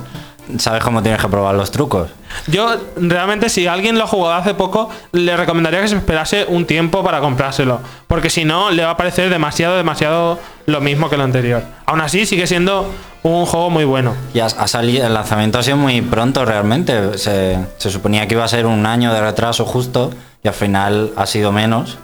sabes 0.58 0.84
cómo 0.84 1.02
tienes 1.02 1.22
que 1.22 1.28
probar 1.28 1.56
los 1.56 1.72
trucos. 1.72 2.10
Yo 2.48 2.76
realmente 2.98 3.50
si 3.50 3.68
alguien 3.68 3.98
lo 3.98 4.04
ha 4.04 4.08
jugado 4.08 4.34
hace 4.36 4.54
poco, 4.54 4.89
le 5.12 5.36
recomendaría 5.38 5.82
que 5.82 5.88
se 5.88 5.96
esperase 5.96 6.46
un 6.48 6.66
tiempo 6.66 7.04
para 7.04 7.20
comprárselo. 7.20 7.80
Porque 8.08 8.30
si 8.30 8.46
no, 8.46 8.72
le 8.72 8.84
va 8.84 8.91
a 8.91 8.98
parecer 8.98 9.30
demasiado, 9.30 9.78
demasiado 9.78 10.39
lo 10.66 10.82
mismo 10.82 11.10
que 11.10 11.18
lo 11.18 11.24
anterior. 11.24 11.64
Aún 11.86 12.02
así, 12.02 12.26
sigue 12.26 12.48
siendo 12.48 12.91
un 13.24 13.46
juego 13.46 13.70
muy 13.70 13.86
bueno. 13.86 14.14
Y 14.34 14.39
ha, 14.39 14.46
ha 14.46 14.68
salido, 14.68 15.08
el 15.08 15.14
lanzamiento 15.14 15.60
ha 15.60 15.64
sido 15.64 15.78
muy 15.78 16.02
pronto 16.02 16.46
realmente. 16.46 17.18
Se, 17.18 17.58
se 17.78 17.89
suponía 17.89 18.28
que 18.28 18.36
iba 18.36 18.43
a 18.43 18.48
ser 18.48 18.66
un 18.66 18.86
año 18.86 19.14
de 19.14 19.22
retraso 19.22 19.66
justo 19.66 20.12
y 20.43 20.48
al 20.48 20.54
final 20.54 21.12
ha 21.16 21.26
sido 21.26 21.52
menos. 21.52 21.98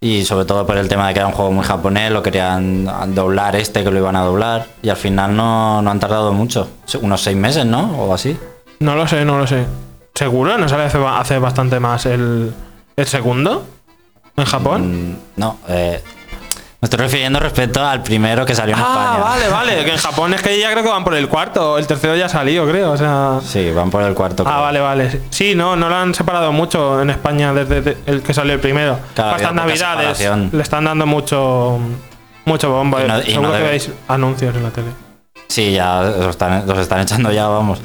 Y 0.00 0.24
sobre 0.24 0.44
todo 0.44 0.64
por 0.66 0.76
el 0.76 0.88
tema 0.88 1.08
de 1.08 1.14
que 1.14 1.20
era 1.20 1.26
un 1.26 1.32
juego 1.34 1.50
muy 1.50 1.64
japonés, 1.64 2.12
lo 2.12 2.22
querían 2.22 2.84
doblar 3.14 3.56
este 3.56 3.82
que 3.82 3.90
lo 3.90 3.98
iban 3.98 4.14
a 4.14 4.22
doblar. 4.22 4.66
Y 4.82 4.90
al 4.90 4.96
final 4.96 5.34
no, 5.36 5.82
no 5.82 5.90
han 5.90 5.98
tardado 5.98 6.32
mucho. 6.32 6.68
Unos 7.02 7.20
seis 7.22 7.36
meses, 7.36 7.66
¿no? 7.66 7.98
O 8.04 8.14
así. 8.14 8.38
No 8.78 8.94
lo 8.94 9.08
sé, 9.08 9.24
no 9.24 9.38
lo 9.38 9.46
sé. 9.46 9.64
¿Seguro? 10.14 10.56
¿No 10.56 10.68
sale 10.68 10.84
hace, 10.84 10.98
ba- 10.98 11.18
hace 11.18 11.38
bastante 11.38 11.80
más 11.80 12.06
el, 12.06 12.52
el 12.96 13.06
segundo? 13.06 13.64
¿En 14.36 14.44
Japón? 14.44 15.10
Mm, 15.10 15.16
No, 15.36 15.58
eh, 15.68 16.00
me 16.80 16.86
estoy 16.86 16.98
refiriendo 17.00 17.40
respecto 17.40 17.84
al 17.84 18.02
primero 18.04 18.46
que 18.46 18.54
salió 18.54 18.74
en 18.76 18.80
Ah, 18.80 18.86
España. 18.88 19.24
vale, 19.24 19.48
vale. 19.48 19.84
Que 19.84 19.92
en 19.92 19.98
Japón 19.98 20.32
es 20.34 20.42
que 20.42 20.58
ya 20.60 20.70
creo 20.70 20.84
que 20.84 20.88
van 20.90 21.02
por 21.02 21.14
el 21.14 21.28
cuarto. 21.28 21.76
El 21.76 21.86
tercero 21.88 22.14
ya 22.14 22.26
ha 22.26 22.28
salido, 22.28 22.66
creo. 22.68 22.92
O 22.92 22.96
sea. 22.96 23.40
Sí, 23.44 23.70
van 23.72 23.90
por 23.90 24.02
el 24.04 24.14
cuarto. 24.14 24.44
Ah, 24.46 24.50
creo. 24.50 24.62
vale, 24.62 24.80
vale. 24.80 25.20
Sí, 25.30 25.54
no, 25.56 25.74
no 25.74 25.88
lo 25.88 25.96
han 25.96 26.14
separado 26.14 26.52
mucho 26.52 27.02
en 27.02 27.10
España 27.10 27.52
desde 27.52 27.80
de- 27.82 27.96
el 28.06 28.22
que 28.22 28.32
salió 28.32 28.52
el 28.54 28.60
primero. 28.60 28.98
Claro, 29.14 29.36
poca 29.36 29.50
navidades 29.52 30.20
le 30.52 30.62
están 30.62 30.84
dando 30.84 31.04
mucho 31.06 31.78
mucho 32.44 32.70
bombo. 32.70 33.00
Y 33.00 33.08
no- 33.08 33.18
y 33.20 33.22
Seguro 33.24 33.48
no 33.48 33.54
que 33.56 33.62
veis 33.62 33.90
anuncios 34.06 34.54
en 34.54 34.62
la 34.62 34.70
tele. 34.70 34.88
Sí, 35.48 35.72
ya 35.72 36.02
los 36.02 36.28
están, 36.30 36.66
los 36.66 36.78
están 36.78 37.00
echando 37.00 37.32
ya, 37.32 37.46
vamos. 37.48 37.80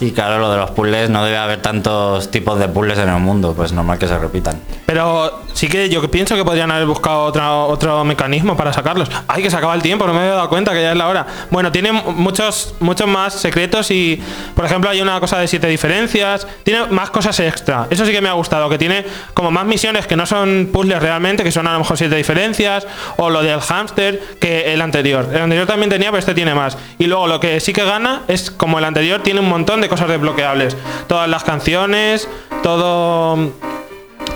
Y 0.00 0.12
claro, 0.12 0.38
lo 0.38 0.48
de 0.52 0.56
los 0.58 0.70
puzzles, 0.70 1.10
no 1.10 1.24
debe 1.24 1.36
haber 1.38 1.60
tantos 1.60 2.30
tipos 2.30 2.56
de 2.60 2.68
puzzles 2.68 2.96
en 2.98 3.08
el 3.08 3.18
mundo, 3.18 3.52
pues 3.56 3.72
normal 3.72 3.98
que 3.98 4.06
se 4.06 4.16
repitan. 4.16 4.60
Pero 4.86 5.42
sí 5.54 5.66
que 5.66 5.88
yo 5.88 6.08
pienso 6.08 6.36
que 6.36 6.44
podrían 6.44 6.70
haber 6.70 6.86
buscado 6.86 7.22
otra- 7.24 7.52
otro 7.52 8.04
mecanismo 8.04 8.56
para 8.56 8.72
sacarlos. 8.72 9.10
Ay, 9.26 9.42
que 9.42 9.50
se 9.50 9.56
acaba 9.56 9.74
el 9.74 9.82
tiempo, 9.82 10.06
no 10.06 10.12
me 10.14 10.20
había 10.20 10.34
dado 10.34 10.48
cuenta 10.48 10.72
que 10.72 10.80
ya 10.82 10.92
es 10.92 10.96
la 10.96 11.08
hora. 11.08 11.26
Bueno, 11.50 11.72
tiene 11.72 11.90
muchos, 11.90 12.76
muchos 12.78 13.08
más 13.08 13.34
secretos 13.34 13.90
y, 13.90 14.22
por 14.54 14.64
ejemplo, 14.66 14.88
hay 14.88 15.00
una 15.00 15.18
cosa 15.18 15.40
de 15.40 15.48
siete 15.48 15.66
diferencias. 15.66 16.46
Tiene 16.62 16.86
más 16.86 17.10
cosas 17.10 17.40
extra. 17.40 17.88
Eso 17.90 18.06
sí 18.06 18.12
que 18.12 18.20
me 18.20 18.28
ha 18.28 18.34
gustado, 18.34 18.68
que 18.70 18.78
tiene 18.78 19.04
como 19.34 19.50
más 19.50 19.66
misiones 19.66 20.06
que 20.06 20.14
no 20.14 20.26
son 20.26 20.70
puzzles 20.72 21.02
realmente, 21.02 21.42
que 21.42 21.50
son 21.50 21.66
a 21.66 21.72
lo 21.72 21.80
mejor 21.80 21.98
siete 21.98 22.14
diferencias. 22.14 22.86
O 23.16 23.30
lo 23.30 23.42
del 23.42 23.60
hámster 23.60 24.22
que 24.38 24.72
el 24.72 24.80
anterior. 24.80 25.28
El 25.32 25.42
anterior 25.42 25.66
también 25.66 25.90
tenía, 25.90 26.10
pero 26.12 26.20
este 26.20 26.34
tiene 26.34 26.54
más. 26.54 26.78
Luego 27.08 27.26
lo 27.26 27.40
que 27.40 27.58
sí 27.60 27.72
que 27.72 27.84
gana 27.84 28.22
es, 28.28 28.50
como 28.50 28.78
el 28.78 28.84
anterior, 28.84 29.22
tiene 29.22 29.40
un 29.40 29.48
montón 29.48 29.80
de 29.80 29.88
cosas 29.88 30.08
desbloqueables. 30.08 30.76
Todas 31.06 31.28
las 31.28 31.44
canciones, 31.44 32.28
todo... 32.62 33.50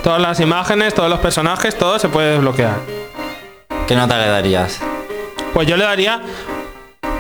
Todas 0.03 0.21
las 0.21 0.41
imágenes, 0.41 0.95
todos 0.95 1.09
los 1.09 1.21
personajes, 1.21 1.79
todo 1.79 1.97
se 2.01 2.09
puede 2.09 2.33
desbloquear. 2.33 2.75
¿Qué 3.87 3.95
nota 3.95 4.19
le 4.19 4.27
darías? 4.27 4.81
Pues 5.55 5.69
yo 5.69 5.77
le 5.77 5.85
daría 5.85 6.21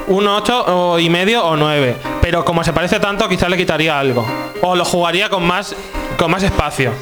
un 0.09 0.27
8 0.27 0.65
o 0.67 0.99
y 0.99 1.09
medio 1.09 1.45
o 1.45 1.57
9. 1.57 1.97
Pero 2.21 2.45
como 2.45 2.65
se 2.65 2.73
parece 2.73 2.99
tanto, 2.99 3.29
quizás 3.29 3.49
le 3.51 3.57
quitaría 3.57 4.01
algo. 4.01 4.27
O 4.63 4.75
lo 4.75 4.85
jugaría 4.85 5.29
con 5.29 5.47
más, 5.47 5.77
con 6.17 6.33
más 6.33 6.43
espacio. 6.43 6.93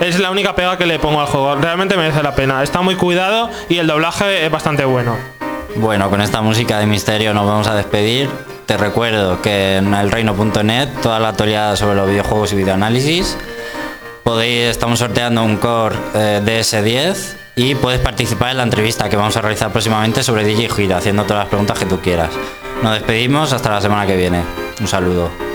Es 0.00 0.18
la 0.18 0.30
única 0.30 0.54
pega 0.54 0.76
que 0.76 0.84
le 0.84 0.98
pongo 0.98 1.20
al 1.20 1.26
juego. 1.26 1.54
Realmente 1.54 1.96
merece 1.96 2.22
la 2.22 2.34
pena. 2.34 2.62
Está 2.62 2.82
muy 2.82 2.96
cuidado 2.96 3.48
y 3.70 3.78
el 3.78 3.86
doblaje 3.86 4.44
es 4.44 4.50
bastante 4.50 4.84
bueno. 4.84 5.37
Bueno, 5.76 6.10
con 6.10 6.20
esta 6.20 6.40
música 6.40 6.78
de 6.78 6.86
misterio 6.86 7.34
nos 7.34 7.46
vamos 7.46 7.66
a 7.66 7.74
despedir. 7.74 8.28
Te 8.66 8.76
recuerdo 8.76 9.40
que 9.42 9.76
en 9.76 9.94
elreino.net 9.94 10.88
toda 11.02 11.20
la 11.20 11.28
actualidad 11.28 11.76
sobre 11.76 11.96
los 11.96 12.08
videojuegos 12.08 12.52
y 12.52 12.56
videoanálisis. 12.56 13.36
Podéis, 14.24 14.64
estamos 14.70 14.98
sorteando 14.98 15.42
un 15.42 15.56
Core 15.56 15.96
eh, 16.14 16.42
DS10 16.44 17.36
y 17.56 17.74
puedes 17.74 18.00
participar 18.00 18.50
en 18.50 18.58
la 18.58 18.62
entrevista 18.62 19.08
que 19.08 19.16
vamos 19.16 19.36
a 19.36 19.40
realizar 19.40 19.70
próximamente 19.72 20.22
sobre 20.22 20.44
DJ 20.44 20.68
Gira, 20.68 20.98
haciendo 20.98 21.24
todas 21.24 21.44
las 21.44 21.48
preguntas 21.48 21.78
que 21.78 21.86
tú 21.86 22.00
quieras. 22.00 22.30
Nos 22.82 22.92
despedimos 22.92 23.52
hasta 23.52 23.70
la 23.70 23.80
semana 23.80 24.06
que 24.06 24.16
viene. 24.16 24.42
Un 24.80 24.86
saludo. 24.86 25.47